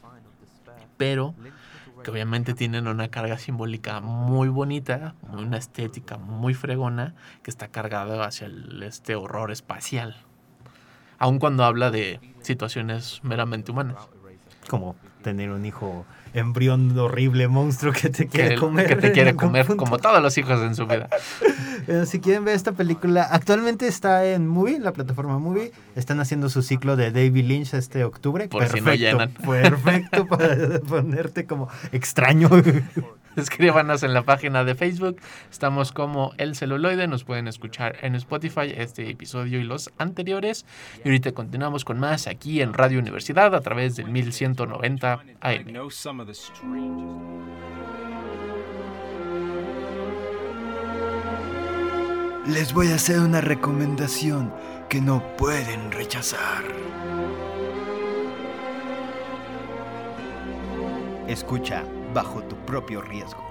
pero 0.97 1.35
que 2.03 2.11
obviamente 2.11 2.53
tienen 2.53 2.87
una 2.87 3.09
carga 3.09 3.37
simbólica 3.37 3.99
muy 3.99 4.47
bonita, 4.49 5.15
una 5.31 5.57
estética 5.57 6.17
muy 6.17 6.53
fregona, 6.53 7.13
que 7.43 7.51
está 7.51 7.67
cargada 7.69 8.25
hacia 8.25 8.49
este 8.81 9.15
horror 9.15 9.51
espacial. 9.51 10.17
Aun 11.17 11.39
cuando 11.39 11.65
habla 11.65 11.91
de 11.91 12.19
situaciones 12.41 13.21
meramente 13.23 13.71
humanas. 13.71 14.07
Como 14.69 14.95
tener 15.21 15.51
un 15.51 15.65
hijo 15.65 16.05
embrión 16.33 16.97
horrible, 16.97 17.47
monstruo 17.47 17.93
que 17.93 18.09
te 18.09 18.27
quiere 18.27 18.49
Que, 18.49 18.55
comer. 18.55 18.87
que 18.87 18.95
te 18.95 19.11
quiere 19.11 19.35
comer 19.35 19.65
punto. 19.65 19.83
como 19.83 19.97
todos 19.97 20.21
los 20.21 20.37
hijos 20.37 20.61
en 20.61 20.75
su 20.75 20.85
vida. 20.85 21.09
Si 22.05 22.19
quieren 22.19 22.45
ver 22.45 22.53
esta 22.55 22.73
película, 22.73 23.23
actualmente 23.31 23.87
está 23.87 24.23
en 24.25 24.47
Movie, 24.47 24.79
la 24.79 24.93
plataforma 24.93 25.39
Movie. 25.39 25.71
Están 25.95 26.19
haciendo 26.19 26.47
su 26.49 26.61
ciclo 26.61 26.95
de 26.95 27.09
David 27.11 27.45
Lynch 27.45 27.73
este 27.73 28.03
octubre. 28.03 28.47
Por 28.47 28.67
si 28.67 28.79
no 28.81 28.93
llenan. 28.93 29.31
Perfecto 29.31 30.27
para 30.27 30.79
ponerte 30.87 31.45
como 31.45 31.67
extraño. 31.91 32.49
Escríbanos 33.39 34.03
en 34.03 34.13
la 34.13 34.23
página 34.23 34.63
de 34.63 34.75
Facebook. 34.75 35.21
Estamos 35.49 35.91
como 35.91 36.33
El 36.37 36.55
Celuloide. 36.55 37.07
Nos 37.07 37.23
pueden 37.23 37.47
escuchar 37.47 37.97
en 38.01 38.15
Spotify 38.15 38.73
este 38.75 39.09
episodio 39.09 39.59
y 39.59 39.63
los 39.63 39.91
anteriores. 39.97 40.65
Y 41.03 41.07
ahorita 41.07 41.31
continuamos 41.31 41.85
con 41.85 41.99
más 41.99 42.27
aquí 42.27 42.61
en 42.61 42.73
Radio 42.73 42.99
Universidad 42.99 43.55
a 43.55 43.61
través 43.61 43.95
del 43.95 44.09
1190 44.09 45.23
AM. 45.39 45.65
know 45.71 45.89
some 45.89 46.21
of 46.21 46.27
the 46.27 46.33
strangest. 46.33 46.79
Les 52.47 52.73
voy 52.73 52.87
a 52.91 52.95
hacer 52.95 53.19
una 53.19 53.41
recomendación 53.41 54.51
que 54.89 54.99
no 54.99 55.21
pueden 55.37 55.91
rechazar. 55.91 56.63
Escucha 61.27 61.83
bajo 62.13 62.41
tu 62.43 62.55
propio 62.65 63.01
riesgo. 63.01 63.43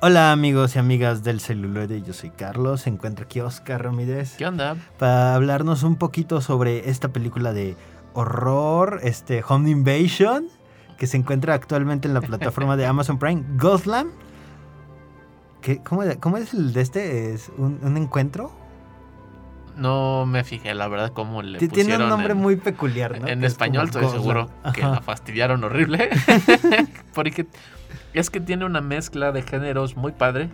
Hola 0.00 0.32
amigos 0.32 0.76
y 0.76 0.78
amigas 0.78 1.22
del 1.24 1.40
celuloide, 1.40 2.02
yo 2.02 2.12
soy 2.12 2.28
Carlos, 2.30 2.82
se 2.82 2.90
encuentra 2.90 3.24
aquí 3.24 3.40
Oscar 3.40 3.82
Ramírez 3.84 4.34
¿Qué 4.36 4.46
onda? 4.46 4.76
para 4.98 5.34
hablarnos 5.34 5.82
un 5.82 5.96
poquito 5.96 6.42
sobre 6.42 6.90
esta 6.90 7.08
película 7.08 7.54
de 7.54 7.74
horror, 8.12 9.00
este 9.02 9.42
Home 9.48 9.70
Invasion, 9.70 10.46
que 10.98 11.06
se 11.06 11.16
encuentra 11.16 11.54
actualmente 11.54 12.06
en 12.06 12.12
la 12.12 12.20
plataforma 12.20 12.76
de 12.76 12.84
Amazon 12.86 13.18
Prime, 13.18 13.44
Ghostland, 13.56 14.10
¿qué- 15.62 15.78
cómo, 15.82 16.02
cómo 16.20 16.36
es 16.36 16.52
el 16.52 16.74
de 16.74 16.82
este? 16.82 17.32
¿Es 17.32 17.50
un, 17.56 17.78
un 17.82 17.96
encuentro? 17.96 18.52
No 19.76 20.24
me 20.26 20.44
fijé, 20.44 20.72
la 20.74 20.86
verdad, 20.88 21.12
cómo 21.12 21.42
le 21.42 21.58
Ti- 21.58 21.68
Tiene 21.68 21.82
un 21.82 21.84
pusieron 21.86 22.08
nombre 22.08 22.32
en- 22.32 22.38
muy 22.38 22.56
peculiar, 22.56 23.20
¿no? 23.20 23.26
En 23.26 23.40
Que 23.40 23.46
español 23.46 23.86
estoy 23.86 24.08
seguro 24.08 24.48
que 24.72 24.82
la 24.82 25.00
fastidiaron 25.00 25.64
horrible. 25.64 26.10
porque 27.14 27.46
es 28.12 28.30
que 28.30 28.40
tiene 28.40 28.64
una 28.64 28.80
mezcla 28.80 29.32
de 29.32 29.42
géneros 29.42 29.96
muy 29.96 30.12
padre. 30.12 30.48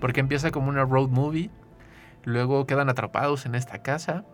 Porque 0.00 0.20
empieza 0.20 0.50
como 0.50 0.68
una 0.68 0.84
road 0.84 1.08
movie. 1.08 1.50
Luego 2.24 2.66
quedan 2.66 2.88
atrapados 2.90 3.46
en 3.46 3.54
esta 3.54 3.78
casa. 3.82 4.24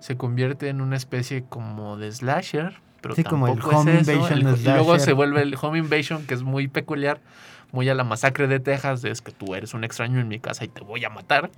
Se 0.00 0.16
convierte 0.16 0.68
en 0.68 0.80
una 0.80 0.96
especie 0.96 1.44
como 1.48 1.96
de 1.96 2.10
slasher. 2.10 2.80
Pero 3.00 3.14
Sí, 3.14 3.22
como 3.24 3.46
el 3.46 3.54
tampoco 3.54 3.76
home 3.78 4.00
es 4.00 4.08
eso. 4.08 4.12
invasion 4.12 4.38
El- 4.40 4.58
y 4.58 4.62
luego 4.64 4.84
slasher. 4.86 5.00
se 5.00 5.12
vuelve 5.12 5.42
el 5.42 5.56
home 5.60 5.78
invasion, 5.78 6.26
que 6.26 6.34
es 6.34 6.42
muy 6.42 6.66
peculiar. 6.68 7.20
Muy 7.72 7.88
a 7.88 7.94
la 7.94 8.02
masacre 8.02 8.48
de 8.48 8.58
Texas. 8.58 9.04
Es 9.04 9.22
que 9.22 9.30
tú 9.30 9.54
eres 9.54 9.72
un 9.74 9.84
extraño 9.84 10.18
en 10.20 10.26
mi 10.26 10.40
casa 10.40 10.64
y 10.64 10.68
te 10.68 10.80
voy 10.80 11.04
a 11.04 11.08
matar. 11.10 11.50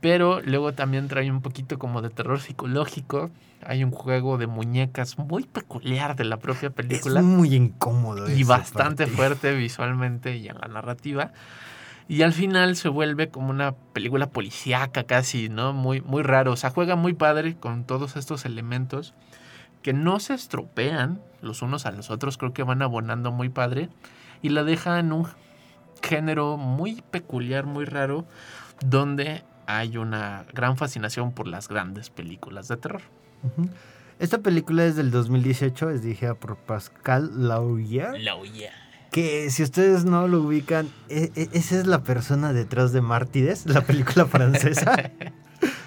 Pero 0.00 0.40
luego 0.42 0.72
también 0.74 1.08
trae 1.08 1.30
un 1.30 1.40
poquito 1.40 1.78
como 1.78 2.02
de 2.02 2.10
terror 2.10 2.40
psicológico. 2.40 3.30
Hay 3.66 3.82
un 3.82 3.90
juego 3.90 4.38
de 4.38 4.46
muñecas 4.46 5.18
muy 5.18 5.44
peculiar 5.44 6.14
de 6.14 6.24
la 6.24 6.36
propia 6.36 6.70
película. 6.70 7.20
Es 7.20 7.26
muy 7.26 7.54
incómodo. 7.54 8.30
y 8.30 8.44
bastante 8.44 9.04
parte. 9.04 9.16
fuerte 9.16 9.54
visualmente 9.54 10.36
y 10.36 10.48
en 10.48 10.58
la 10.58 10.68
narrativa. 10.68 11.32
Y 12.06 12.22
al 12.22 12.32
final 12.32 12.76
se 12.76 12.88
vuelve 12.88 13.28
como 13.28 13.50
una 13.50 13.72
película 13.92 14.30
policíaca 14.30 15.04
casi, 15.04 15.48
¿no? 15.48 15.72
Muy, 15.72 16.00
muy 16.00 16.22
raro. 16.22 16.52
O 16.52 16.56
sea, 16.56 16.70
juega 16.70 16.96
muy 16.96 17.12
padre 17.12 17.56
con 17.56 17.84
todos 17.84 18.16
estos 18.16 18.46
elementos 18.46 19.14
que 19.82 19.92
no 19.92 20.18
se 20.18 20.34
estropean 20.34 21.20
los 21.42 21.60
unos 21.60 21.84
a 21.84 21.90
los 21.90 22.10
otros. 22.10 22.38
Creo 22.38 22.52
que 22.52 22.62
van 22.62 22.82
abonando 22.82 23.30
muy 23.30 23.48
padre. 23.48 23.90
Y 24.40 24.50
la 24.50 24.64
deja 24.64 24.98
en 25.00 25.12
un 25.12 25.26
género 26.02 26.56
muy 26.56 27.02
peculiar, 27.10 27.66
muy 27.66 27.84
raro, 27.84 28.24
donde 28.80 29.42
hay 29.68 29.98
una 29.98 30.46
gran 30.54 30.78
fascinación 30.78 31.30
por 31.32 31.46
las 31.46 31.68
grandes 31.68 32.08
películas 32.08 32.68
de 32.68 32.78
terror. 32.78 33.02
Esta 34.18 34.38
película 34.38 34.86
es 34.86 34.96
del 34.96 35.10
2018, 35.10 35.90
es 35.90 36.02
dirigida 36.02 36.34
por 36.34 36.56
Pascal 36.56 37.30
Laurier. 37.46 38.14
Que 39.12 39.50
si 39.50 39.62
ustedes 39.62 40.06
no 40.06 40.26
lo 40.26 40.40
ubican, 40.40 40.88
e- 41.10 41.30
e- 41.36 41.50
esa 41.52 41.78
es 41.78 41.86
la 41.86 42.02
persona 42.02 42.54
detrás 42.54 42.92
de 42.92 43.02
Mártires, 43.02 43.66
la 43.66 43.82
película 43.82 44.24
francesa. 44.26 45.10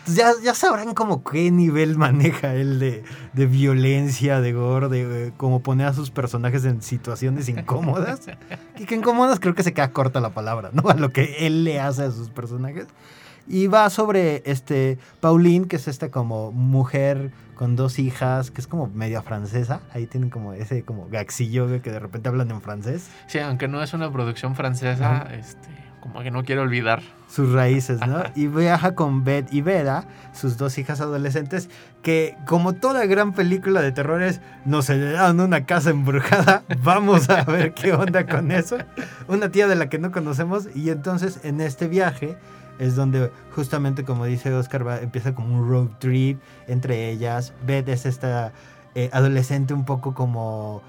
Ya, 0.07 0.32
ya 0.43 0.53
sabrán 0.53 0.93
como 0.93 1.23
qué 1.23 1.49
nivel 1.51 1.95
maneja 1.97 2.55
él 2.55 2.79
de, 2.79 3.03
de 3.32 3.45
violencia, 3.45 4.41
de 4.41 4.51
gore, 4.51 4.89
de 4.89 5.27
eh, 5.27 5.34
cómo 5.38 5.61
poner 5.61 5.88
a 5.88 5.93
sus 5.93 6.09
personajes 6.11 6.65
en 6.65 6.82
situaciones 6.82 7.47
incómodas. 7.47 8.21
Y 8.79 8.86
que 8.86 8.95
incómodas 8.95 9.39
creo 9.39 9.53
que 9.55 9.63
se 9.63 9.73
queda 9.73 9.91
corta 9.93 10.19
la 10.19 10.32
palabra, 10.34 10.71
¿no? 10.73 10.89
A 10.89 10.95
lo 10.95 11.11
que 11.11 11.45
él 11.47 11.63
le 11.63 11.79
hace 11.79 12.03
a 12.03 12.11
sus 12.11 12.29
personajes. 12.29 12.88
Y 13.47 13.67
va 13.67 13.89
sobre 13.89 14.43
este 14.45 14.97
Pauline, 15.19 15.67
que 15.67 15.75
es 15.75 15.87
esta 15.87 16.09
como 16.09 16.51
mujer 16.51 17.31
con 17.55 17.75
dos 17.75 17.99
hijas, 17.99 18.49
que 18.49 18.59
es 18.61 18.67
como 18.67 18.87
media 18.87 19.21
francesa. 19.21 19.81
Ahí 19.93 20.07
tienen 20.07 20.29
como 20.29 20.53
ese 20.53 20.83
como 20.83 21.07
gaxillo 21.09 21.81
que 21.81 21.91
de 21.91 21.99
repente 21.99 22.29
hablan 22.29 22.49
en 22.49 22.61
francés. 22.61 23.09
Sí, 23.27 23.39
aunque 23.39 23.67
no 23.67 23.83
es 23.83 23.93
una 23.93 24.11
producción 24.11 24.55
francesa, 24.55 25.27
este, 25.31 25.69
como 26.01 26.21
que 26.21 26.31
no 26.31 26.43
quiero 26.43 26.63
olvidar. 26.63 27.01
sus 27.29 27.53
raíces, 27.53 27.99
¿no? 28.05 28.23
Y 28.35 28.47
viaja 28.47 28.95
con 28.95 29.23
Beth 29.23 29.53
y 29.53 29.61
Vera, 29.61 30.05
sus 30.33 30.57
dos 30.57 30.77
hijas 30.77 30.99
adolescentes, 30.99 31.69
que 32.01 32.35
como 32.45 32.73
toda 32.73 33.05
gran 33.05 33.31
película 33.33 33.81
de 33.81 33.91
terror 33.91 34.21
es, 34.21 34.41
nos 34.65 34.89
heredaron 34.89 35.39
una 35.39 35.65
casa 35.65 35.91
embrujada, 35.91 36.63
vamos 36.83 37.29
a 37.29 37.43
ver 37.43 37.73
qué 37.73 37.93
onda 37.93 38.25
con 38.25 38.51
eso. 38.51 38.79
Una 39.27 39.49
tía 39.49 39.67
de 39.67 39.75
la 39.75 39.87
que 39.87 39.99
no 39.99 40.11
conocemos 40.11 40.67
y 40.75 40.89
entonces 40.89 41.39
en 41.43 41.61
este 41.61 41.87
viaje 41.87 42.35
es 42.82 42.95
donde 42.95 43.32
justamente 43.55 44.03
como 44.03 44.25
dice 44.25 44.51
Oscar, 44.53 44.86
va, 44.86 44.99
empieza 44.99 45.36
como 45.36 45.55
un 45.55 45.69
road 45.69 45.88
trip 45.99 46.41
entre 46.67 47.11
ellas. 47.11 47.53
Beth 47.65 47.88
es 47.88 48.05
esta 48.05 48.51
eh, 48.95 49.09
adolescente 49.13 49.73
un 49.73 49.86
poco 49.86 50.15
como 50.15 50.82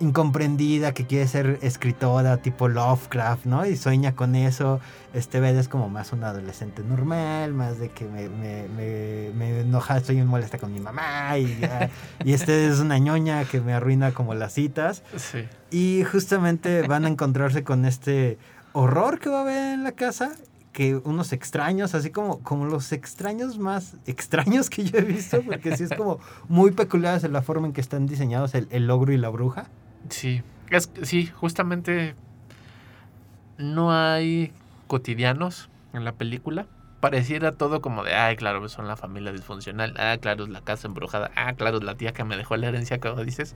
incomprendida 0.00 0.92
que 0.92 1.06
quiere 1.06 1.28
ser 1.28 1.58
escritora 1.60 2.38
tipo 2.38 2.68
Lovecraft, 2.68 3.44
¿no? 3.44 3.66
Y 3.66 3.76
sueña 3.76 4.16
con 4.16 4.34
eso. 4.34 4.80
Este 5.12 5.38
Beth 5.38 5.56
es 5.56 5.68
como 5.68 5.90
más 5.90 6.14
una 6.14 6.30
adolescente 6.30 6.82
normal, 6.82 7.52
más 7.52 7.78
de 7.78 7.90
que 7.90 8.06
me, 8.06 8.30
me, 8.30 8.66
me, 8.68 9.30
me 9.36 9.60
enoja, 9.60 9.98
estoy 9.98 10.16
muy 10.16 10.24
molesta 10.24 10.56
con 10.58 10.72
mi 10.72 10.80
mamá 10.80 11.36
y, 11.38 11.58
ya. 11.60 11.90
y 12.24 12.32
este 12.32 12.68
es 12.68 12.80
una 12.80 12.98
ñoña 12.98 13.44
que 13.44 13.60
me 13.60 13.74
arruina 13.74 14.12
como 14.12 14.34
las 14.34 14.54
citas. 14.54 15.02
Sí. 15.16 15.46
Y 15.70 16.04
justamente 16.04 16.88
van 16.88 17.04
a 17.04 17.08
encontrarse 17.08 17.64
con 17.64 17.84
este 17.84 18.38
horror 18.72 19.20
que 19.20 19.28
va 19.28 19.38
a 19.38 19.42
haber 19.42 19.74
en 19.74 19.84
la 19.84 19.92
casa. 19.92 20.32
Que 20.74 20.96
unos 20.96 21.32
extraños, 21.32 21.94
así 21.94 22.10
como, 22.10 22.40
como 22.40 22.66
los 22.66 22.92
extraños 22.92 23.58
más 23.58 23.96
extraños 24.06 24.68
que 24.68 24.84
yo 24.84 24.98
he 24.98 25.02
visto, 25.02 25.40
porque 25.42 25.74
sí 25.78 25.84
es 25.84 25.94
como 25.96 26.20
muy 26.48 26.72
peculiares 26.72 27.24
en 27.24 27.32
la 27.32 27.40
forma 27.40 27.66
en 27.66 27.72
que 27.72 27.80
están 27.80 28.06
diseñados 28.06 28.54
el, 28.54 28.68
el 28.70 28.90
ogro 28.90 29.12
y 29.12 29.16
la 29.16 29.30
bruja. 29.30 29.68
Sí, 30.10 30.42
es, 30.70 30.90
sí, 31.02 31.26
justamente 31.26 32.14
no 33.56 33.92
hay 33.92 34.52
cotidianos 34.86 35.70
en 35.92 36.04
la 36.04 36.12
película. 36.12 36.66
Pareciera 37.00 37.52
todo 37.52 37.80
como 37.80 38.02
de, 38.02 38.14
ay, 38.14 38.36
claro, 38.36 38.66
son 38.68 38.88
la 38.88 38.96
familia 38.96 39.32
disfuncional, 39.32 39.94
ah, 39.98 40.16
claro, 40.20 40.44
es 40.44 40.50
la 40.50 40.62
casa 40.62 40.88
embrujada, 40.88 41.30
ah, 41.36 41.52
claro, 41.52 41.78
es 41.78 41.84
la 41.84 41.96
tía 41.96 42.12
que 42.12 42.24
me 42.24 42.36
dejó 42.36 42.56
la 42.56 42.68
herencia, 42.68 42.98
como 42.98 43.22
dices. 43.24 43.54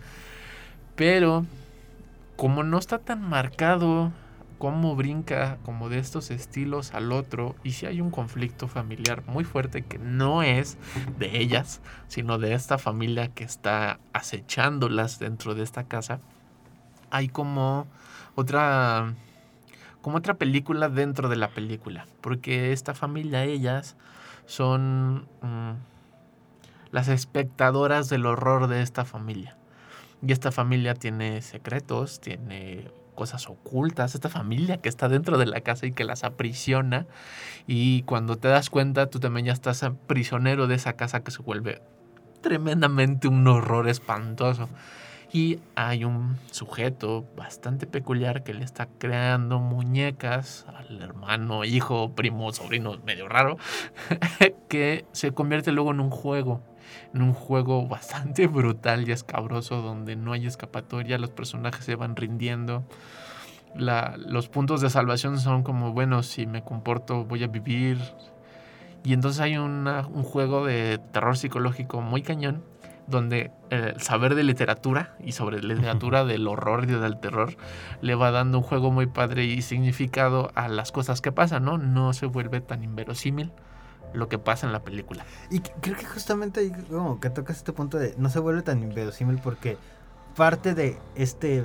Pero, 0.96 1.46
como 2.36 2.62
no 2.62 2.78
está 2.78 2.98
tan 2.98 3.22
marcado 3.22 4.12
cómo 4.58 4.96
brinca 4.96 5.58
como 5.64 5.88
de 5.88 5.98
estos 5.98 6.30
estilos 6.30 6.92
al 6.94 7.12
otro, 7.12 7.54
y 7.62 7.72
si 7.72 7.86
hay 7.86 8.00
un 8.00 8.10
conflicto 8.10 8.68
familiar 8.68 9.22
muy 9.26 9.44
fuerte 9.44 9.82
que 9.82 9.98
no 9.98 10.42
es 10.42 10.76
de 11.18 11.38
ellas, 11.40 11.80
sino 12.08 12.38
de 12.38 12.54
esta 12.54 12.78
familia 12.78 13.28
que 13.28 13.44
está 13.44 14.00
acechándolas 14.12 15.18
dentro 15.18 15.54
de 15.54 15.62
esta 15.62 15.84
casa, 15.84 16.20
hay 17.10 17.28
como 17.28 17.86
otra 18.34 19.14
como 20.02 20.18
otra 20.18 20.34
película 20.34 20.88
dentro 20.88 21.28
de 21.28 21.36
la 21.36 21.48
película, 21.48 22.06
porque 22.20 22.72
esta 22.72 22.94
familia, 22.94 23.44
ellas 23.44 23.96
son 24.46 25.28
mm, 25.42 25.72
las 26.92 27.08
espectadoras 27.08 28.08
del 28.08 28.26
horror 28.26 28.68
de 28.68 28.82
esta 28.82 29.04
familia. 29.04 29.56
Y 30.26 30.32
esta 30.32 30.50
familia 30.50 30.94
tiene 30.94 31.42
secretos, 31.42 32.20
tiene 32.20 32.90
cosas 33.18 33.48
ocultas, 33.48 34.14
esta 34.14 34.28
familia 34.28 34.76
que 34.76 34.88
está 34.88 35.08
dentro 35.08 35.38
de 35.38 35.46
la 35.46 35.60
casa 35.60 35.86
y 35.86 35.92
que 35.92 36.04
las 36.04 36.22
aprisiona. 36.22 37.08
Y 37.66 38.02
cuando 38.02 38.36
te 38.36 38.46
das 38.46 38.70
cuenta, 38.70 39.10
tú 39.10 39.18
también 39.18 39.46
ya 39.46 39.52
estás 39.52 39.84
prisionero 40.06 40.68
de 40.68 40.76
esa 40.76 40.92
casa 40.92 41.24
que 41.24 41.32
se 41.32 41.42
vuelve 41.42 41.82
tremendamente 42.42 43.26
un 43.26 43.44
horror 43.48 43.88
espantoso. 43.88 44.68
Y 45.32 45.58
hay 45.74 46.04
un 46.04 46.36
sujeto 46.52 47.26
bastante 47.36 47.88
peculiar 47.88 48.44
que 48.44 48.54
le 48.54 48.64
está 48.64 48.86
creando 48.86 49.58
muñecas 49.58 50.64
al 50.76 51.02
hermano, 51.02 51.64
hijo, 51.64 52.12
primo, 52.12 52.52
sobrino, 52.52 52.98
medio 53.04 53.28
raro, 53.28 53.58
que 54.68 55.06
se 55.10 55.32
convierte 55.32 55.72
luego 55.72 55.90
en 55.90 55.98
un 55.98 56.10
juego. 56.10 56.62
En 57.14 57.22
un 57.22 57.32
juego 57.32 57.86
bastante 57.88 58.46
brutal 58.46 59.08
y 59.08 59.12
escabroso 59.12 59.82
donde 59.82 60.16
no 60.16 60.32
hay 60.32 60.46
escapatoria, 60.46 61.18
los 61.18 61.30
personajes 61.30 61.84
se 61.84 61.94
van 61.96 62.16
rindiendo. 62.16 62.84
La- 63.74 64.16
los 64.16 64.48
puntos 64.48 64.80
de 64.80 64.90
salvación 64.90 65.38
son 65.38 65.62
como, 65.62 65.92
bueno, 65.92 66.22
si 66.22 66.46
me 66.46 66.62
comporto 66.62 67.24
voy 67.24 67.44
a 67.44 67.48
vivir. 67.48 67.98
Y 69.04 69.12
entonces 69.12 69.40
hay 69.40 69.56
una- 69.58 70.06
un 70.06 70.22
juego 70.22 70.66
de 70.66 70.98
terror 71.12 71.36
psicológico 71.36 72.00
muy 72.00 72.22
cañón 72.22 72.64
donde 73.06 73.52
el 73.70 73.98
saber 74.02 74.34
de 74.34 74.42
literatura 74.42 75.16
y 75.24 75.32
sobre 75.32 75.62
literatura 75.62 76.26
del 76.26 76.46
horror 76.46 76.84
y 76.84 76.88
del 76.88 77.18
terror 77.18 77.56
le 78.02 78.14
va 78.14 78.30
dando 78.30 78.58
un 78.58 78.64
juego 78.64 78.90
muy 78.90 79.06
padre 79.06 79.44
y 79.46 79.62
significado 79.62 80.50
a 80.54 80.68
las 80.68 80.92
cosas 80.92 81.22
que 81.22 81.32
pasan, 81.32 81.64
¿no? 81.64 81.78
No 81.78 82.12
se 82.12 82.26
vuelve 82.26 82.60
tan 82.60 82.84
inverosímil 82.84 83.50
lo 84.12 84.28
que 84.28 84.38
pasa 84.38 84.66
en 84.66 84.72
la 84.72 84.80
película. 84.80 85.24
Y 85.50 85.60
creo 85.60 85.96
que 85.96 86.04
justamente 86.04 86.60
ahí 86.60 86.72
como 86.90 87.20
que 87.20 87.30
tocas 87.30 87.58
este 87.58 87.72
punto 87.72 87.98
de 87.98 88.14
no 88.18 88.30
se 88.30 88.38
vuelve 88.38 88.62
tan 88.62 88.82
inverosímil 88.82 89.38
porque 89.38 89.76
parte 90.36 90.74
de 90.74 90.98
este 91.14 91.64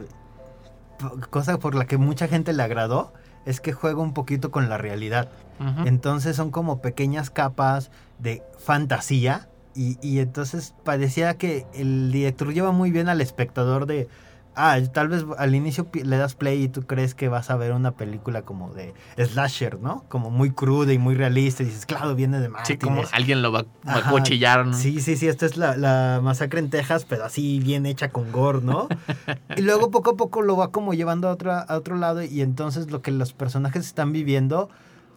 cosa 1.29 1.57
por 1.59 1.75
la 1.75 1.85
que 1.85 1.97
mucha 1.97 2.27
gente 2.27 2.53
le 2.53 2.63
agradó 2.63 3.13
es 3.45 3.59
que 3.59 3.73
juega 3.73 4.01
un 4.01 4.13
poquito 4.13 4.51
con 4.51 4.69
la 4.69 4.77
realidad. 4.77 5.29
Entonces 5.85 6.35
son 6.35 6.51
como 6.51 6.81
pequeñas 6.81 7.29
capas 7.29 7.89
de 8.19 8.43
fantasía 8.57 9.47
y, 9.75 9.97
y 10.01 10.19
entonces 10.19 10.73
parecía 10.83 11.37
que 11.37 11.65
el 11.73 12.11
director 12.11 12.53
lleva 12.53 12.71
muy 12.71 12.91
bien 12.91 13.07
al 13.07 13.21
espectador 13.21 13.85
de 13.85 14.09
ah, 14.55 14.77
tal 14.93 15.07
vez 15.09 15.25
al 15.37 15.55
inicio 15.55 15.87
le 15.93 16.17
das 16.17 16.35
play 16.35 16.63
y 16.63 16.67
tú 16.67 16.83
crees 16.83 17.15
que 17.15 17.27
vas 17.29 17.49
a 17.49 17.55
ver 17.55 17.71
una 17.73 17.91
película 17.91 18.43
como 18.43 18.73
de 18.73 18.93
slasher, 19.17 19.79
¿no? 19.79 20.03
Como 20.09 20.29
muy 20.29 20.51
cruda 20.51 20.93
y 20.93 20.97
muy 20.97 21.15
realista 21.15 21.63
y 21.63 21.67
dices, 21.67 21.85
claro, 21.85 22.15
viene 22.15 22.39
de 22.39 22.49
Sí, 22.63 22.77
como 22.77 22.95
Martínez. 22.97 23.09
alguien 23.13 23.41
lo 23.41 23.51
va 23.51 23.65
a 23.85 23.95
Ajá. 23.97 24.11
cuchillar. 24.11 24.65
¿no? 24.65 24.73
Sí, 24.73 24.99
sí, 25.01 25.15
sí, 25.17 25.27
esta 25.27 25.45
es 25.45 25.57
la, 25.57 25.75
la 25.77 26.19
masacre 26.23 26.59
en 26.59 26.69
Texas, 26.69 27.05
pero 27.07 27.25
así 27.25 27.59
bien 27.59 27.85
hecha 27.85 28.09
con 28.09 28.31
gore, 28.31 28.61
¿no? 28.61 28.87
y 29.57 29.61
luego 29.61 29.91
poco 29.91 30.11
a 30.11 30.15
poco 30.17 30.41
lo 30.41 30.55
va 30.57 30.71
como 30.71 30.93
llevando 30.93 31.27
a 31.27 31.31
otro, 31.31 31.51
a 31.51 31.65
otro 31.75 31.95
lado 31.95 32.21
y 32.23 32.41
entonces 32.41 32.91
lo 32.91 33.01
que 33.01 33.11
los 33.11 33.33
personajes 33.33 33.85
están 33.85 34.11
viviendo, 34.13 34.69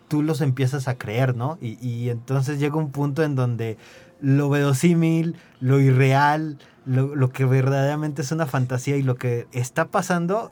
tú 0.09 0.22
los 0.22 0.41
empiezas 0.41 0.87
a 0.89 0.97
creer, 0.97 1.37
¿no? 1.37 1.59
Y, 1.61 1.78
y 1.87 2.11
entonces 2.11 2.59
llega 2.61 2.76
un 2.76 2.91
punto 2.93 3.22
en 3.24 3.34
donde 3.34 3.76
lo 4.20 4.48
verosímil, 4.48 5.36
lo 5.60 5.80
irreal, 5.80 6.58
lo, 6.84 7.14
lo 7.16 7.30
que 7.30 7.44
verdaderamente 7.44 8.22
es 8.22 8.32
una 8.32 8.46
fantasía 8.46 8.96
y 8.96 9.02
lo 9.02 9.16
que 9.16 9.46
está 9.52 9.86
pasando 9.88 10.50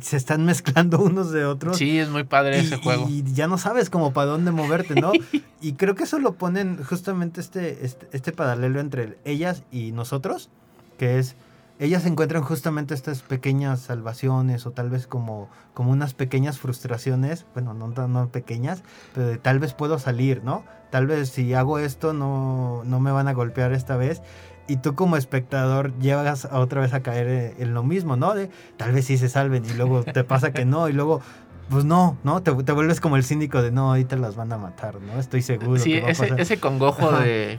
se 0.00 0.16
están 0.16 0.44
mezclando 0.46 0.98
unos 0.98 1.30
de 1.30 1.44
otros. 1.44 1.76
Sí, 1.76 1.98
es 1.98 2.08
muy 2.08 2.24
padre 2.24 2.58
Y- 2.58 2.66
ese 2.66 2.76
juego. 2.78 3.06
Y 3.08 3.22
ya 3.34 3.46
no 3.46 3.58
sabes 3.58 3.90
como 3.90 4.12
para 4.12 4.26
dónde 4.30 4.50
moverte, 4.50 4.94
¿no? 5.00 5.12
y 5.60 5.72
creo 5.74 5.94
que 5.94 6.04
eso 6.04 6.18
lo 6.18 6.34
ponen 6.34 6.82
justamente 6.82 7.40
este, 7.40 7.84
este, 7.84 8.08
este 8.12 8.32
paralelo 8.32 8.80
entre 8.80 9.18
ellas 9.24 9.62
y 9.70 9.92
nosotros, 9.92 10.50
que 10.98 11.18
es, 11.18 11.36
ellas 11.78 12.06
encuentran 12.06 12.42
justamente 12.42 12.94
estas 12.94 13.22
pequeñas 13.22 13.80
salvaciones 13.80 14.64
o 14.66 14.70
tal 14.70 14.90
vez 14.90 15.06
como, 15.06 15.48
como 15.74 15.90
unas 15.90 16.14
pequeñas 16.14 16.58
frustraciones, 16.58 17.46
bueno, 17.54 17.74
no 17.74 17.90
tan 17.90 18.12
no 18.12 18.28
pequeñas, 18.28 18.82
pero 19.12 19.26
de 19.26 19.38
tal 19.38 19.58
vez 19.58 19.74
puedo 19.74 19.98
salir, 19.98 20.42
¿no? 20.44 20.64
Tal 20.90 21.06
vez 21.06 21.30
si 21.30 21.52
hago 21.54 21.78
esto 21.80 22.12
no, 22.12 22.82
no 22.84 23.00
me 23.00 23.10
van 23.10 23.26
a 23.28 23.32
golpear 23.32 23.72
esta 23.72 23.96
vez. 23.96 24.22
Y 24.66 24.76
tú 24.76 24.94
como 24.94 25.16
espectador 25.18 25.92
llegas 25.98 26.46
a 26.46 26.58
otra 26.60 26.80
vez 26.80 26.94
a 26.94 27.00
caer 27.02 27.26
eh, 27.28 27.54
en 27.58 27.74
lo 27.74 27.82
mismo, 27.82 28.16
¿no? 28.16 28.34
De 28.34 28.48
tal 28.78 28.92
vez 28.92 29.04
sí 29.06 29.18
se 29.18 29.28
salven 29.28 29.64
y 29.66 29.74
luego 29.74 30.04
te 30.04 30.24
pasa 30.24 30.52
que 30.52 30.64
no 30.64 30.88
y 30.88 30.92
luego 30.92 31.20
pues 31.68 31.84
no, 31.84 32.16
¿no? 32.24 32.42
Te, 32.42 32.52
te 32.54 32.72
vuelves 32.72 33.00
como 33.00 33.16
el 33.16 33.24
cínico 33.24 33.60
de 33.62 33.72
no, 33.72 33.88
ahorita 33.90 34.16
las 34.16 34.36
van 34.36 34.52
a 34.52 34.58
matar, 34.58 35.00
¿no? 35.02 35.18
Estoy 35.18 35.42
seguro. 35.42 35.80
Sí, 35.80 35.94
que 35.94 36.00
va 36.02 36.08
a 36.08 36.10
ese, 36.12 36.22
pasar". 36.22 36.40
ese 36.40 36.60
congojo 36.60 37.12
de. 37.12 37.58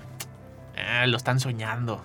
"Ah, 0.77 1.05
lo 1.05 1.17
están 1.17 1.39
soñando. 1.39 2.01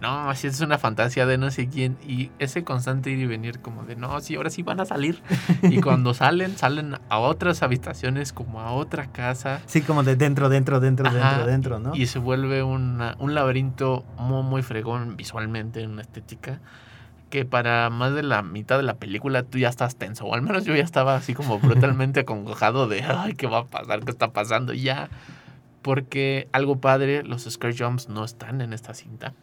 No, 0.00 0.30
así 0.30 0.46
es 0.46 0.60
una 0.60 0.78
fantasía 0.78 1.26
de 1.26 1.38
no 1.38 1.50
sé 1.50 1.68
quién. 1.68 1.96
Y 2.06 2.30
ese 2.38 2.62
constante 2.62 3.10
ir 3.10 3.18
y 3.18 3.26
venir, 3.26 3.58
como 3.60 3.82
de 3.82 3.96
no, 3.96 4.20
sí, 4.20 4.36
ahora 4.36 4.48
sí 4.50 4.62
van 4.62 4.78
a 4.80 4.84
salir. 4.84 5.22
Y 5.62 5.80
cuando 5.80 6.14
salen, 6.14 6.56
salen 6.56 6.94
a 7.08 7.18
otras 7.18 7.62
habitaciones, 7.64 8.32
como 8.32 8.60
a 8.60 8.70
otra 8.72 9.06
casa. 9.10 9.60
Sí, 9.66 9.82
como 9.82 10.04
de 10.04 10.14
dentro, 10.14 10.48
dentro, 10.48 10.78
dentro, 10.78 11.08
Ajá, 11.08 11.30
dentro, 11.38 11.46
dentro, 11.46 11.78
¿no? 11.80 11.96
Y 11.96 12.06
se 12.06 12.20
vuelve 12.20 12.62
una- 12.62 13.16
un 13.18 13.34
laberinto 13.34 14.04
muy, 14.18 14.42
muy 14.44 14.62
fregón 14.62 15.16
visualmente, 15.16 15.82
en 15.82 15.90
una 15.90 16.02
estética. 16.02 16.60
Que 17.30 17.44
para 17.44 17.90
más 17.90 18.14
de 18.14 18.22
la 18.22 18.42
mitad 18.42 18.76
de 18.78 18.84
la 18.84 18.94
película 18.94 19.42
tú 19.42 19.58
ya 19.58 19.68
estás 19.68 19.96
tenso. 19.96 20.24
O 20.26 20.34
al 20.34 20.42
menos 20.42 20.64
yo 20.64 20.74
ya 20.76 20.84
estaba 20.84 21.16
así 21.16 21.34
como 21.34 21.58
brutalmente 21.58 22.20
acongojado 22.20 22.86
de, 22.86 23.02
ay, 23.02 23.34
¿qué 23.34 23.46
va 23.48 23.58
a 23.58 23.64
pasar? 23.64 24.00
¿Qué 24.04 24.10
está 24.12 24.28
pasando? 24.32 24.72
Y 24.74 24.82
ya. 24.82 25.08
Porque 25.82 26.48
algo 26.52 26.80
padre, 26.80 27.22
los 27.24 27.44
scare 27.44 27.74
jumps 27.76 28.08
no 28.08 28.24
están 28.24 28.60
en 28.60 28.72
esta 28.72 28.94
cinta. 28.94 29.34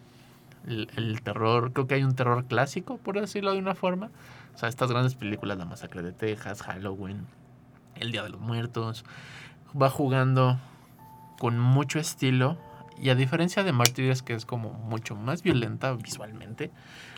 El, 0.67 1.21
terror, 1.21 1.73
creo 1.73 1.87
que 1.87 1.95
hay 1.95 2.03
un 2.03 2.15
terror 2.15 2.45
clásico, 2.45 2.97
por 2.97 3.19
decirlo 3.19 3.53
de 3.53 3.59
una 3.59 3.75
forma. 3.75 4.09
O 4.53 4.57
sea, 4.57 4.69
estas 4.69 4.89
grandes 4.89 5.15
películas, 5.15 5.57
La 5.57 5.65
Masacre 5.65 6.01
de 6.01 6.11
Texas, 6.11 6.63
Halloween, 6.63 7.25
El 7.95 8.11
Día 8.11 8.23
de 8.23 8.29
los 8.29 8.41
Muertos, 8.41 9.05
va 9.79 9.89
jugando 9.89 10.57
con 11.39 11.59
mucho 11.59 11.99
estilo. 11.99 12.57
Y 12.97 13.09
a 13.09 13.15
diferencia 13.15 13.63
de 13.63 13.73
Martyrs, 13.73 14.23
que 14.23 14.33
es 14.33 14.45
como 14.45 14.71
mucho 14.71 15.15
más 15.15 15.43
violenta 15.43 15.91
visualmente, 15.93 16.71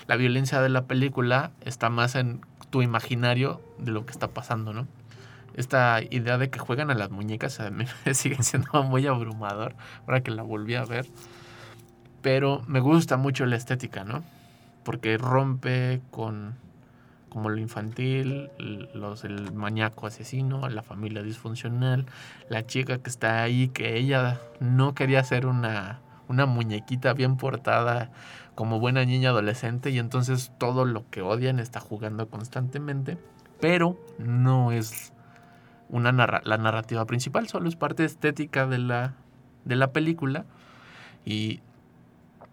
la 0.07 0.15
violencia 0.15 0.61
de 0.61 0.69
la 0.69 0.85
película 0.85 1.51
está 1.61 1.89
más 1.89 2.15
en 2.15 2.41
tu 2.69 2.81
imaginario 2.81 3.61
de 3.77 3.91
lo 3.91 4.05
que 4.05 4.11
está 4.11 4.29
pasando, 4.29 4.73
¿no? 4.73 4.87
Esta 5.53 6.01
idea 6.09 6.37
de 6.37 6.49
que 6.49 6.59
juegan 6.59 6.91
a 6.91 6.95
las 6.95 7.09
muñecas 7.09 7.59
a 7.59 7.69
mí 7.69 7.85
me 8.05 8.13
sigue 8.13 8.41
siendo 8.43 8.83
muy 8.83 9.07
abrumador 9.07 9.75
ahora 10.05 10.21
que 10.21 10.31
la 10.31 10.43
volví 10.43 10.75
a 10.75 10.85
ver. 10.85 11.07
Pero 12.21 12.63
me 12.67 12.79
gusta 12.79 13.17
mucho 13.17 13.45
la 13.45 13.55
estética, 13.55 14.03
¿no? 14.03 14.23
Porque 14.83 15.17
rompe 15.17 16.01
con 16.11 16.55
como 17.29 17.49
lo 17.49 17.57
infantil, 17.57 18.49
los, 18.95 19.23
el 19.23 19.51
maníaco 19.51 20.07
asesino, 20.07 20.69
la 20.69 20.81
familia 20.81 21.21
disfuncional, 21.21 22.05
la 22.49 22.65
chica 22.65 22.97
que 22.99 23.09
está 23.09 23.43
ahí, 23.43 23.67
que 23.67 23.97
ella 23.97 24.39
no 24.59 24.95
quería 24.95 25.23
ser 25.23 25.45
una, 25.45 25.99
una 26.29 26.45
muñequita 26.45 27.13
bien 27.13 27.37
portada 27.37 28.11
como 28.55 28.79
buena 28.79 29.05
niña 29.05 29.29
adolescente 29.29 29.91
y 29.91 29.99
entonces 29.99 30.51
todo 30.57 30.85
lo 30.85 31.07
que 31.11 31.21
odian 31.21 31.59
está 31.59 31.79
jugando 31.79 32.27
constantemente, 32.29 33.17
pero 33.59 33.99
no 34.17 34.71
es 34.71 35.11
una 35.89 36.11
narra- 36.11 36.41
la 36.43 36.57
narrativa 36.57 37.05
principal, 37.05 37.47
solo 37.47 37.69
es 37.69 37.75
parte 37.75 38.03
estética 38.05 38.65
de 38.65 38.79
la, 38.79 39.13
de 39.65 39.75
la 39.75 39.91
película 39.91 40.45
y 41.25 41.59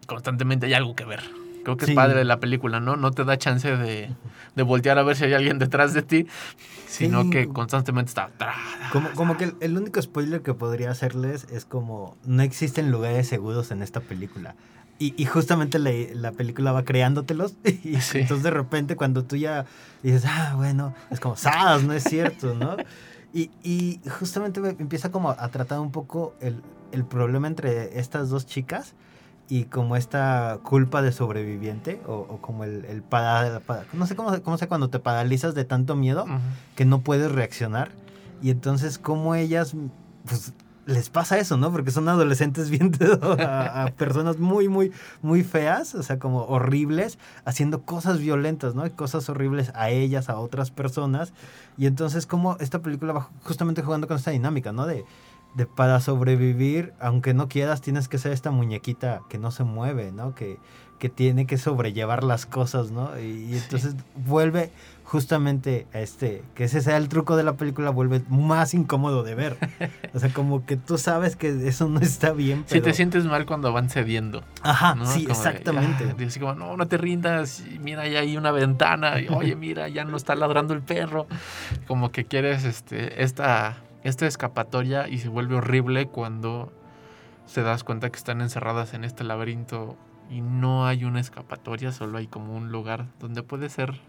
constantemente 0.06 0.66
hay 0.66 0.74
algo 0.74 0.94
que 0.94 1.04
ver. 1.04 1.20
Creo 1.64 1.76
que 1.78 1.86
Sí. 1.86 1.92
es 1.92 1.96
padre 1.96 2.18
de 2.18 2.24
la 2.24 2.40
película, 2.40 2.78
¿no? 2.78 2.96
No 2.96 3.10
te 3.10 3.24
da 3.24 3.38
chance 3.38 3.74
de, 3.74 4.10
de 4.54 4.62
voltear 4.62 4.98
a 4.98 5.02
ver 5.02 5.16
si 5.16 5.24
hay 5.24 5.32
alguien 5.32 5.58
detrás 5.58 5.94
de 5.94 6.02
ti, 6.02 6.26
sino 6.86 7.22
Sí. 7.22 7.30
que 7.30 7.48
constantemente 7.48 8.10
está... 8.10 8.28
Como, 8.92 9.10
como 9.12 9.36
que 9.38 9.44
el, 9.44 9.54
el 9.60 9.76
único 9.78 10.00
spoiler 10.02 10.42
que 10.42 10.52
podría 10.52 10.90
hacerles 10.90 11.44
es 11.50 11.64
como 11.64 12.16
no 12.26 12.42
existen 12.42 12.90
lugares 12.90 13.28
seguros 13.28 13.70
en 13.70 13.82
esta 13.82 14.00
película. 14.00 14.54
Y, 14.98 15.14
y 15.20 15.24
justamente 15.24 15.78
la, 15.78 15.90
la 16.12 16.32
película 16.32 16.70
va 16.72 16.84
creándotelos. 16.84 17.54
Y 17.64 17.94
entonces 18.14 18.42
de 18.42 18.50
repente 18.50 18.94
cuando 18.94 19.24
tú 19.24 19.36
ya 19.36 19.64
dices, 20.02 20.24
ah, 20.26 20.52
bueno, 20.56 20.94
es 21.10 21.18
como, 21.18 21.34
¡sabes! 21.36 21.82
No 21.84 21.94
es 21.94 22.04
cierto, 22.04 22.54
¿no? 22.54 22.76
Y, 23.32 23.50
y 23.64 24.00
justamente 24.20 24.60
me 24.60 24.68
empieza 24.68 25.10
como 25.10 25.30
a 25.30 25.48
tratar 25.48 25.80
un 25.80 25.90
poco 25.90 26.34
el, 26.40 26.60
el 26.92 27.04
problema 27.06 27.48
entre 27.48 27.98
estas 27.98 28.28
dos 28.28 28.44
chicas 28.46 28.94
y 29.48 29.64
como 29.64 29.96
esta 29.96 30.58
culpa 30.62 31.02
de 31.02 31.12
sobreviviente 31.12 32.00
o, 32.06 32.14
o 32.14 32.38
como 32.40 32.64
el, 32.64 32.84
el 32.86 33.02
para, 33.02 33.60
para- 33.60 33.84
no 33.92 34.06
sé 34.06 34.16
cómo, 34.16 34.40
cómo 34.42 34.56
sé 34.58 34.68
cuando 34.68 34.88
te 34.88 34.98
paralizas 34.98 35.54
de 35.54 35.64
tanto 35.64 35.96
miedo 35.96 36.26
que 36.76 36.84
no 36.84 37.00
puedes 37.00 37.30
reaccionar 37.30 37.90
y 38.42 38.50
entonces 38.50 38.98
como 38.98 39.34
ellas 39.34 39.74
pues 40.26 40.52
les 40.86 41.08
pasa 41.08 41.38
eso, 41.38 41.56
¿no? 41.56 41.72
Porque 41.72 41.90
son 41.90 42.06
adolescentes 42.10 42.68
viendo 42.74 43.34
a, 43.40 43.84
a 43.84 43.90
personas 43.92 44.38
muy, 44.38 44.68
muy, 44.68 44.92
muy 45.22 45.42
feas, 45.42 45.94
o 45.94 46.02
sea, 46.02 46.18
como 46.18 46.44
horribles, 46.44 47.18
haciendo 47.46 47.80
cosas 47.82 48.18
violentas, 48.18 48.74
¿no? 48.74 48.90
Cosas 48.94 49.26
horribles 49.30 49.72
a 49.74 49.88
ellas, 49.88 50.28
a 50.28 50.38
otras 50.38 50.70
personas. 50.70 51.32
Y 51.78 51.86
entonces 51.86 52.26
como 52.26 52.58
esta 52.60 52.80
película 52.80 53.14
va 53.14 53.30
justamente 53.44 53.80
jugando 53.80 54.06
con 54.08 54.18
esta 54.18 54.30
dinámica, 54.32 54.72
¿no? 54.72 54.84
De, 54.86 55.06
de 55.54 55.66
para 55.66 56.00
sobrevivir, 56.00 56.92
aunque 57.00 57.34
no 57.34 57.48
quieras, 57.48 57.80
tienes 57.80 58.08
que 58.08 58.18
ser 58.18 58.32
esta 58.32 58.50
muñequita 58.50 59.22
que 59.28 59.38
no 59.38 59.50
se 59.50 59.64
mueve, 59.64 60.12
¿no? 60.12 60.34
Que, 60.34 60.58
que 60.98 61.08
tiene 61.08 61.46
que 61.46 61.58
sobrellevar 61.58 62.24
las 62.24 62.46
cosas, 62.46 62.90
¿no? 62.90 63.18
Y, 63.18 63.52
y 63.52 63.56
entonces 63.56 63.94
vuelve 64.26 64.70
justamente 65.04 65.86
a 65.92 66.00
este, 66.00 66.42
que 66.54 66.64
ese 66.64 66.80
sea 66.80 66.96
el 66.96 67.08
truco 67.08 67.36
de 67.36 67.42
la 67.44 67.52
película, 67.52 67.90
vuelve 67.90 68.22
más 68.28 68.72
incómodo 68.74 69.22
de 69.22 69.34
ver. 69.34 69.56
O 70.14 70.18
sea, 70.18 70.30
como 70.30 70.64
que 70.64 70.76
tú 70.76 70.96
sabes 70.96 71.36
que 71.36 71.68
eso 71.68 71.88
no 71.88 72.00
está 72.00 72.32
bien, 72.32 72.64
Si 72.66 72.74
pero... 72.74 72.84
te 72.86 72.94
sientes 72.94 73.24
mal 73.24 73.44
cuando 73.46 73.72
van 73.72 73.90
cediendo. 73.90 74.42
Ajá, 74.62 74.94
¿no? 74.94 75.04
sí, 75.06 75.24
Como 75.24 75.26
de, 75.26 75.32
exactamente. 75.32 76.14
ya, 76.18 76.26
así 76.26 76.40
como, 76.40 76.54
no, 76.54 76.76
no 76.76 76.88
te 76.88 76.96
rindas. 76.96 77.60
y 77.60 77.78
mira, 77.78 78.08
ya 78.08 78.20
hay 78.20 78.36
una 78.36 78.50
ventana. 78.50 79.20
y, 79.20 79.28
Oye, 79.28 79.56
mira, 79.56 79.88
ya 79.88 80.04
no 80.04 80.16
está 80.16 80.34
ladrando 80.34 80.72
el 80.72 80.80
perro. 80.80 81.26
Como 81.86 82.10
que 82.10 82.24
quieres 82.24 82.64
este, 82.64 83.22
esta, 83.22 83.76
esta 84.04 84.26
escapatoria 84.26 85.08
y 85.08 85.18
se 85.18 85.28
vuelve 85.28 85.56
horrible 85.56 86.06
cuando 86.06 86.72
te 87.52 87.62
das 87.62 87.84
cuenta 87.84 88.10
que 88.10 88.18
están 88.18 88.40
encerradas 88.40 88.94
en 88.94 89.04
este 89.04 89.24
laberinto 89.24 89.96
y 90.30 90.40
no 90.40 90.86
hay 90.86 91.04
una 91.04 91.20
escapatoria, 91.20 91.92
solo 91.92 92.18
hay 92.18 92.26
como 92.26 92.56
un 92.56 92.70
lugar 92.70 93.06
donde 93.18 93.42
puede 93.42 93.68
ser 93.68 94.00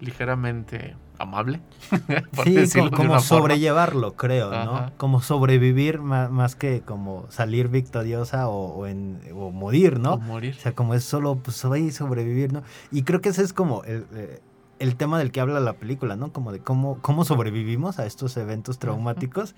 ligeramente 0.00 0.96
amable. 1.18 1.60
Sí, 2.44 2.80
como, 2.80 2.90
forma. 2.90 3.20
sobrellevarlo, 3.20 4.14
creo, 4.14 4.50
¿no? 4.50 4.76
Ajá. 4.76 4.92
Como 4.96 5.20
sobrevivir 5.20 6.00
más, 6.00 6.54
que 6.54 6.82
como 6.82 7.26
salir 7.30 7.68
victoriosa 7.68 8.48
o, 8.48 8.74
o 8.74 8.86
en, 8.86 9.20
o 9.34 9.50
morir, 9.50 9.98
¿no? 9.98 10.14
O 10.14 10.18
morir. 10.18 10.54
O 10.56 10.60
sea, 10.60 10.72
como 10.72 10.94
es 10.94 11.02
solo, 11.04 11.36
pues, 11.36 11.56
sobrevivir, 11.56 12.52
¿no? 12.52 12.62
Y 12.92 13.02
creo 13.02 13.20
que 13.20 13.30
ese 13.30 13.42
es 13.42 13.52
como 13.52 13.82
el, 13.84 14.06
eh, 14.14 14.40
el 14.78 14.96
tema 14.96 15.18
del 15.18 15.32
que 15.32 15.40
habla 15.40 15.60
la 15.60 15.74
película, 15.74 16.16
¿no? 16.16 16.32
Como 16.32 16.52
de 16.52 16.60
cómo, 16.60 16.98
cómo 17.00 17.24
sobrevivimos 17.24 17.98
a 17.98 18.06
estos 18.06 18.36
eventos 18.36 18.78
traumáticos 18.78 19.54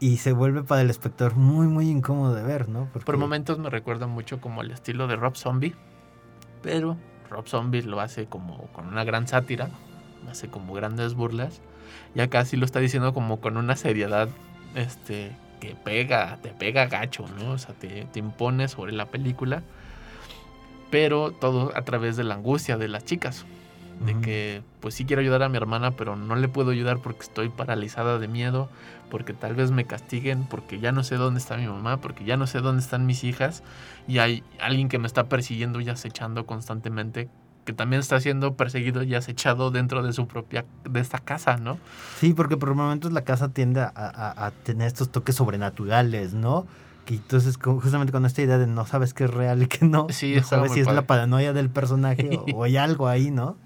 y 0.00 0.18
se 0.18 0.32
vuelve 0.32 0.62
para 0.62 0.80
el 0.82 0.90
espectador 0.90 1.36
muy, 1.36 1.66
muy 1.66 1.88
incómodo 1.90 2.34
de 2.34 2.42
ver, 2.42 2.68
¿no? 2.68 2.88
Porque- 2.92 3.06
Por 3.06 3.16
momentos 3.18 3.58
me 3.58 3.70
recuerda 3.70 4.06
mucho 4.06 4.40
como 4.40 4.62
el 4.62 4.70
estilo 4.70 5.06
de 5.06 5.16
Rob 5.16 5.36
Zombie, 5.36 5.74
pero 6.62 6.96
Rob 7.30 7.46
Zombie 7.46 7.82
lo 7.82 8.00
hace 8.00 8.26
como 8.26 8.66
con 8.72 8.86
una 8.88 9.04
gran 9.04 9.26
sátira, 9.28 9.70
hace 10.30 10.48
como 10.48 10.74
grandes 10.74 11.14
burlas, 11.14 11.60
y 12.14 12.20
acá 12.20 12.44
sí 12.44 12.56
lo 12.56 12.64
está 12.64 12.80
diciendo 12.80 13.12
como 13.14 13.40
con 13.40 13.56
una 13.56 13.76
seriedad 13.76 14.28
este, 14.74 15.32
que 15.60 15.74
pega, 15.74 16.38
te 16.42 16.50
pega 16.50 16.86
gacho, 16.86 17.24
¿no? 17.38 17.52
O 17.52 17.58
sea, 17.58 17.74
te, 17.74 18.04
te 18.12 18.18
impone 18.18 18.68
sobre 18.68 18.92
la 18.92 19.06
película, 19.06 19.62
pero 20.90 21.32
todo 21.32 21.72
a 21.76 21.82
través 21.82 22.16
de 22.16 22.24
la 22.24 22.34
angustia 22.34 22.76
de 22.76 22.88
las 22.88 23.04
chicas. 23.04 23.44
De 24.04 24.18
que 24.20 24.62
pues 24.80 24.94
sí 24.94 25.04
quiero 25.04 25.20
ayudar 25.20 25.42
a 25.42 25.48
mi 25.48 25.56
hermana, 25.56 25.92
pero 25.92 26.16
no 26.16 26.36
le 26.36 26.48
puedo 26.48 26.70
ayudar 26.70 27.00
porque 27.00 27.22
estoy 27.22 27.48
paralizada 27.48 28.18
de 28.18 28.28
miedo, 28.28 28.68
porque 29.10 29.32
tal 29.34 29.54
vez 29.54 29.70
me 29.70 29.86
castiguen, 29.86 30.44
porque 30.44 30.78
ya 30.80 30.92
no 30.92 31.02
sé 31.04 31.16
dónde 31.16 31.40
está 31.40 31.56
mi 31.56 31.66
mamá, 31.66 32.00
porque 32.00 32.24
ya 32.24 32.36
no 32.36 32.46
sé 32.46 32.60
dónde 32.60 32.82
están 32.82 33.06
mis 33.06 33.24
hijas 33.24 33.62
y 34.06 34.18
hay 34.18 34.42
alguien 34.60 34.88
que 34.88 34.98
me 34.98 35.06
está 35.06 35.28
persiguiendo 35.28 35.80
y 35.80 35.88
acechando 35.88 36.46
constantemente 36.46 37.28
que 37.64 37.72
también 37.74 38.00
está 38.00 38.18
siendo 38.18 38.54
perseguido 38.54 39.02
y 39.02 39.14
acechado 39.14 39.70
dentro 39.70 40.02
de 40.02 40.14
su 40.14 40.26
propia 40.26 40.64
de 40.88 41.00
esta 41.00 41.18
casa, 41.18 41.58
¿no? 41.58 41.76
Sí, 42.18 42.32
porque 42.32 42.56
por 42.56 42.74
momentos 42.74 43.12
la 43.12 43.24
casa 43.24 43.50
tiende 43.50 43.80
a, 43.82 43.92
a- 43.94 44.46
a 44.46 44.50
tener 44.52 44.86
estos 44.86 45.10
toques 45.12 45.34
sobrenaturales, 45.34 46.32
¿no? 46.32 46.66
Que 47.04 47.14
entonces 47.16 47.58
justamente 47.58 48.12
con 48.12 48.24
esta 48.24 48.40
idea 48.42 48.56
de 48.58 48.66
no 48.66 48.86
sabes 48.86 49.12
qué 49.12 49.24
es 49.24 49.30
real 49.30 49.62
y 49.62 49.66
qué 49.66 49.84
no, 49.84 50.06
Sí, 50.10 50.34
no 50.36 50.42
sabes 50.44 50.72
si 50.72 50.80
es 50.80 50.86
la 50.86 51.06
paranoia 51.06 51.52
del 51.52 51.68
personaje 51.68 52.30
o, 52.38 52.44
o 52.56 52.64
hay 52.64 52.76
algo 52.78 53.06
ahí, 53.08 53.30
¿no? 53.30 53.56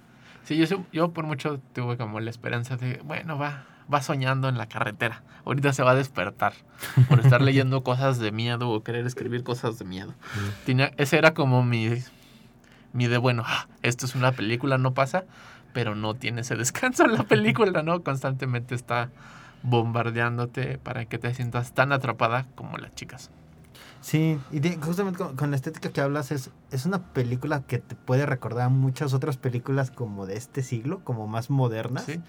Sí, 0.44 0.56
yo, 0.56 0.84
yo 0.92 1.12
por 1.12 1.24
mucho 1.24 1.60
tuve 1.72 1.96
como 1.96 2.20
la 2.20 2.30
esperanza 2.30 2.76
de, 2.76 3.00
bueno, 3.04 3.38
va, 3.38 3.64
va 3.92 4.02
soñando 4.02 4.48
en 4.48 4.58
la 4.58 4.66
carretera. 4.66 5.22
Ahorita 5.44 5.72
se 5.72 5.82
va 5.82 5.92
a 5.92 5.94
despertar 5.94 6.54
por 7.08 7.20
estar 7.20 7.40
leyendo 7.42 7.82
cosas 7.82 8.18
de 8.18 8.32
miedo 8.32 8.70
o 8.70 8.82
querer 8.82 9.06
escribir 9.06 9.44
cosas 9.44 9.78
de 9.78 9.84
miedo. 9.84 10.14
Tenía, 10.66 10.92
ese 10.96 11.18
era 11.18 11.34
como 11.34 11.62
mi, 11.62 11.90
mi 12.92 13.06
de, 13.06 13.18
bueno, 13.18 13.44
ah, 13.46 13.66
esto 13.82 14.06
es 14.06 14.14
una 14.14 14.32
película, 14.32 14.78
no 14.78 14.94
pasa, 14.94 15.24
pero 15.72 15.94
no 15.94 16.14
tiene 16.14 16.42
ese 16.42 16.56
descanso 16.56 17.04
en 17.04 17.14
la 17.14 17.24
película, 17.24 17.82
¿no? 17.82 18.02
Constantemente 18.02 18.74
está 18.74 19.10
bombardeándote 19.62 20.78
para 20.78 21.04
que 21.04 21.18
te 21.18 21.32
sientas 21.34 21.72
tan 21.72 21.92
atrapada 21.92 22.46
como 22.54 22.78
las 22.78 22.94
chicas. 22.94 23.30
Sí, 24.02 24.38
y 24.50 24.60
justamente 24.80 25.24
con, 25.36 25.50
la 25.50 25.56
estética 25.56 25.90
que 25.90 26.00
hablas 26.00 26.32
es, 26.32 26.50
es 26.70 26.86
una 26.86 27.12
película 27.12 27.62
que 27.62 27.78
te 27.78 27.94
puede 27.94 28.26
recordar 28.26 28.68
muchas 28.68 29.14
otras 29.14 29.36
películas 29.36 29.90
como 29.90 30.26
de 30.26 30.36
este 30.36 30.62
siglo, 30.62 31.00
como 31.04 31.26
más 31.28 31.50
modernas. 31.50 32.04
Sí. 32.04 32.20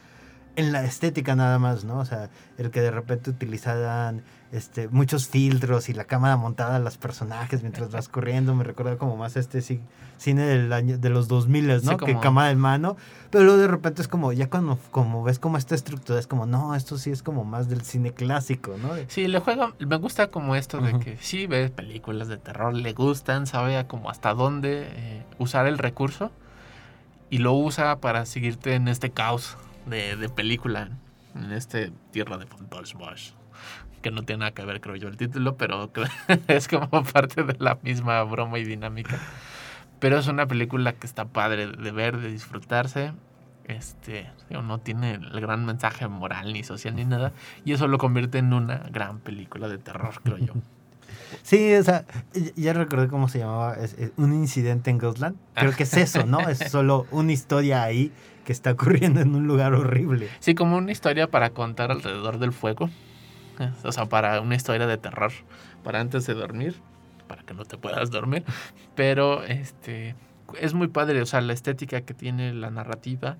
En 0.56 0.72
la 0.72 0.84
estética 0.84 1.36
nada 1.36 1.58
más, 1.58 1.84
¿no? 1.84 1.98
O 1.98 2.06
sea, 2.06 2.30
el 2.60 2.70
que 2.70 2.80
de 2.82 2.92
repente 2.92 3.32
utilizaran 3.32 4.22
este, 4.52 4.88
muchos 4.88 5.28
filtros 5.28 5.90
y 5.90 5.94
la 5.94 6.04
cámara 6.04 6.38
montada 6.38 6.76
a 6.76 6.80
los 6.80 6.98
personajes 7.00 7.64
mientras 7.64 7.90
vas 7.92 8.08
corriendo, 8.08 8.54
me 8.54 8.64
recuerda 8.64 8.98
como 8.98 9.18
más 9.18 9.36
a 9.36 9.40
este 9.40 9.60
ci- 9.60 9.80
cine 10.20 10.44
del 10.44 10.72
año, 10.72 11.00
de 11.00 11.10
los 11.10 11.28
2000, 11.28 11.68
¿no? 11.68 11.80
Sí, 11.80 11.90
Que 11.90 11.98
como- 11.98 12.22
cámara 12.22 12.52
en 12.52 12.60
mano, 12.60 12.98
pero 13.32 13.46
luego 13.46 13.60
de 13.60 13.68
repente 13.68 14.04
es 14.04 14.08
como, 14.08 14.32
ya 14.32 14.48
cuando 14.48 14.78
como 14.92 15.24
ves 15.24 15.40
como 15.40 15.58
esta 15.58 15.74
estructura, 15.74 16.20
es 16.20 16.28
como, 16.28 16.46
no, 16.46 16.76
esto 16.76 17.00
sí 17.00 17.10
es 17.10 17.24
como 17.24 17.44
más 17.46 17.68
del 17.68 17.82
cine 17.82 18.12
clásico, 18.14 18.76
¿no? 18.80 18.90
Sí, 19.08 19.28
le 19.28 19.40
juega, 19.40 19.74
me 19.80 19.96
gusta 19.96 20.28
como 20.28 20.56
esto 20.56 20.80
de 20.82 21.00
que 21.00 21.18
sí 21.20 21.48
ve 21.48 21.70
películas 21.72 22.28
de 22.28 22.38
terror, 22.38 22.76
le 22.76 22.94
gustan, 22.94 23.48
sabe 23.48 23.88
como 23.88 24.12
hasta 24.12 24.36
dónde 24.36 24.84
eh, 24.88 25.26
usar 25.40 25.66
el 25.66 25.80
recurso 25.80 26.30
y 27.32 27.40
lo 27.40 27.54
usa 27.54 27.98
para 27.98 28.28
seguirte 28.28 28.76
en 28.76 28.88
este 28.88 29.10
caos 29.10 29.58
de, 29.86 30.16
de 30.16 30.30
película, 30.30 30.90
en 31.36 31.52
este 31.52 31.92
Tierra 32.12 32.38
de 32.38 32.46
Fantasmas, 32.46 33.36
que 34.02 34.12
no 34.12 34.24
tiene 34.24 34.42
nada 34.42 34.52
que 34.52 34.66
ver 34.66 34.82
creo 34.82 34.96
yo 34.96 35.08
el 35.08 35.18
título, 35.18 35.58
pero 35.58 35.92
es 36.48 36.68
como 36.68 37.04
parte 37.04 37.44
de 37.44 37.56
la 37.60 37.80
misma 37.82 38.22
broma 38.24 38.60
y 38.60 38.66
dinámica. 38.66 39.20
Pero 40.00 40.18
es 40.18 40.28
una 40.28 40.46
película 40.48 40.94
que 40.94 41.08
está 41.08 41.26
padre 41.26 41.68
de 41.68 41.92
ver, 41.92 42.18
de 42.18 42.30
disfrutarse. 42.30 43.14
Este, 43.64 44.30
no 44.50 44.80
tiene 44.80 45.14
el 45.14 45.40
gran 45.40 45.66
mensaje 45.66 46.08
moral 46.10 46.52
ni 46.52 46.64
social 46.64 46.96
ni 46.96 47.06
nada. 47.06 47.32
Y 47.64 47.72
eso 47.72 47.88
lo 47.88 47.98
convierte 47.98 48.38
en 48.40 48.52
una 48.52 48.80
gran 48.92 49.20
película 49.20 49.70
de 49.70 49.78
terror, 49.78 50.16
creo 50.22 50.38
yo. 50.38 50.54
Sí, 51.42 51.74
o 51.76 51.84
sea, 51.84 52.06
ya- 52.56 52.74
recordé 52.74 53.08
cómo 53.08 53.28
se 53.28 53.40
llamaba, 53.40 53.76
es, 53.76 53.96
un 54.18 54.34
incidente 54.34 54.90
en 54.92 54.98
Ghostland. 54.98 55.36
Creo 55.56 55.72
que 55.74 55.84
es 55.84 55.94
eso, 55.96 56.26
¿no? 56.26 56.40
Es 56.48 56.60
solo 56.60 57.08
una 57.12 57.32
historia 57.32 57.84
ahí 57.84 58.12
que 58.46 58.52
está 58.52 58.72
ocurriendo 58.72 59.22
en 59.22 59.36
un 59.36 59.48
lugar 59.48 59.74
horrible. 59.74 60.30
Sí, 60.40 60.56
como 60.56 60.78
una 60.78 60.92
historia 60.92 61.30
para 61.30 61.52
contar 61.52 61.92
alrededor 61.92 62.40
del 62.40 62.52
fuego. 62.52 62.90
O 63.84 63.92
sea, 63.92 64.06
para 64.08 64.42
una 64.42 64.56
historia 64.56 64.88
de 64.88 64.98
terror. 64.98 65.32
Para 65.84 66.00
antes 66.00 66.26
de 66.26 66.34
dormir. 66.34 66.76
Para 67.28 67.44
que 67.44 67.54
no 67.54 67.66
te 67.66 67.78
puedas 67.78 68.12
dormir. 68.12 68.44
Pero 68.96 69.44
este 69.44 70.16
es 70.60 70.74
muy 70.74 70.88
padre. 70.88 71.22
O 71.22 71.26
sea, 71.26 71.42
la 71.42 71.54
estética 71.54 72.02
que 72.02 72.14
tiene 72.14 72.54
la 72.54 72.70
narrativa. 72.70 73.38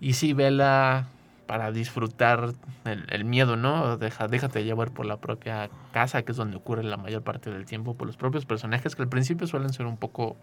Y 0.00 0.14
sí, 0.14 0.32
vela 0.32 1.08
para 1.46 1.72
disfrutar 1.72 2.52
el, 2.84 3.06
el 3.10 3.24
miedo, 3.24 3.56
¿no? 3.56 3.96
Deja, 3.96 4.28
déjate 4.28 4.64
llevar 4.64 4.90
por 4.90 5.06
la 5.06 5.18
propia 5.18 5.70
casa, 5.92 6.22
que 6.22 6.32
es 6.32 6.38
donde 6.38 6.56
ocurre 6.56 6.82
la 6.82 6.96
mayor 6.96 7.22
parte 7.22 7.50
del 7.50 7.66
tiempo, 7.66 7.94
por 7.94 8.06
los 8.06 8.16
propios 8.16 8.46
personajes 8.46 8.94
que 8.94 9.02
al 9.02 9.08
principio 9.08 9.46
suelen 9.46 9.72
ser 9.72 9.86
un 9.86 9.96
poco 9.96 10.36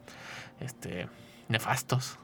este, 0.60 1.08
nefastos. 1.50 2.18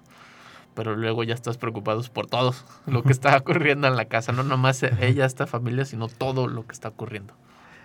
Pero 0.73 0.95
luego 0.95 1.23
ya 1.23 1.33
estás 1.33 1.57
preocupados 1.57 2.09
por 2.09 2.27
todo 2.27 2.53
lo 2.85 3.03
que 3.03 3.11
está 3.11 3.35
ocurriendo 3.35 3.87
en 3.87 3.95
la 3.95 4.05
casa. 4.05 4.31
No 4.31 4.43
nomás 4.43 4.83
ella, 4.83 5.25
esta 5.25 5.47
familia, 5.47 5.85
sino 5.85 6.07
todo 6.07 6.47
lo 6.47 6.65
que 6.67 6.73
está 6.73 6.89
ocurriendo. 6.89 7.33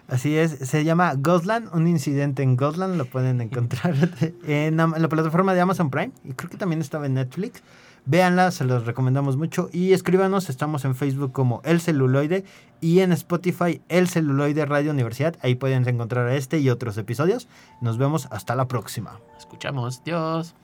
Así 0.08 0.36
es, 0.36 0.58
se 0.58 0.84
llama 0.84 1.14
Ghostland, 1.16 1.70
un 1.72 1.86
incidente 1.86 2.42
en 2.42 2.56
Ghostland, 2.56 2.96
lo 2.96 3.06
pueden 3.06 3.40
encontrar 3.40 3.94
en 4.46 4.76
la 4.76 5.08
plataforma 5.08 5.54
de 5.54 5.60
Amazon 5.60 5.90
Prime 5.90 6.12
y 6.24 6.32
creo 6.32 6.50
que 6.50 6.56
también 6.56 6.80
estaba 6.80 7.06
en 7.06 7.14
Netflix. 7.14 7.62
Véanla, 8.04 8.50
se 8.50 8.64
los 8.64 8.84
recomendamos 8.84 9.36
mucho 9.36 9.68
y 9.72 9.92
escríbanos, 9.92 10.50
estamos 10.50 10.84
en 10.84 10.96
Facebook 10.96 11.30
como 11.30 11.62
El 11.64 11.80
Celuloide 11.80 12.44
y 12.80 12.98
en 12.98 13.12
Spotify 13.12 13.80
El 13.88 14.08
Celuloide 14.08 14.66
Radio 14.66 14.90
Universidad, 14.90 15.36
ahí 15.40 15.54
pueden 15.54 15.86
encontrar 15.88 16.28
este 16.30 16.58
y 16.58 16.68
otros 16.68 16.98
episodios. 16.98 17.46
Nos 17.80 17.98
vemos 17.98 18.26
hasta 18.32 18.56
la 18.56 18.66
próxima. 18.66 19.20
Escuchamos, 19.38 20.02
Dios. 20.02 20.54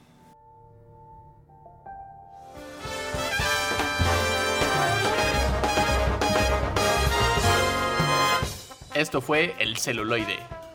Esto 8.95 9.20
fue 9.20 9.55
El 9.61 9.76
Celuloide. 9.76 10.57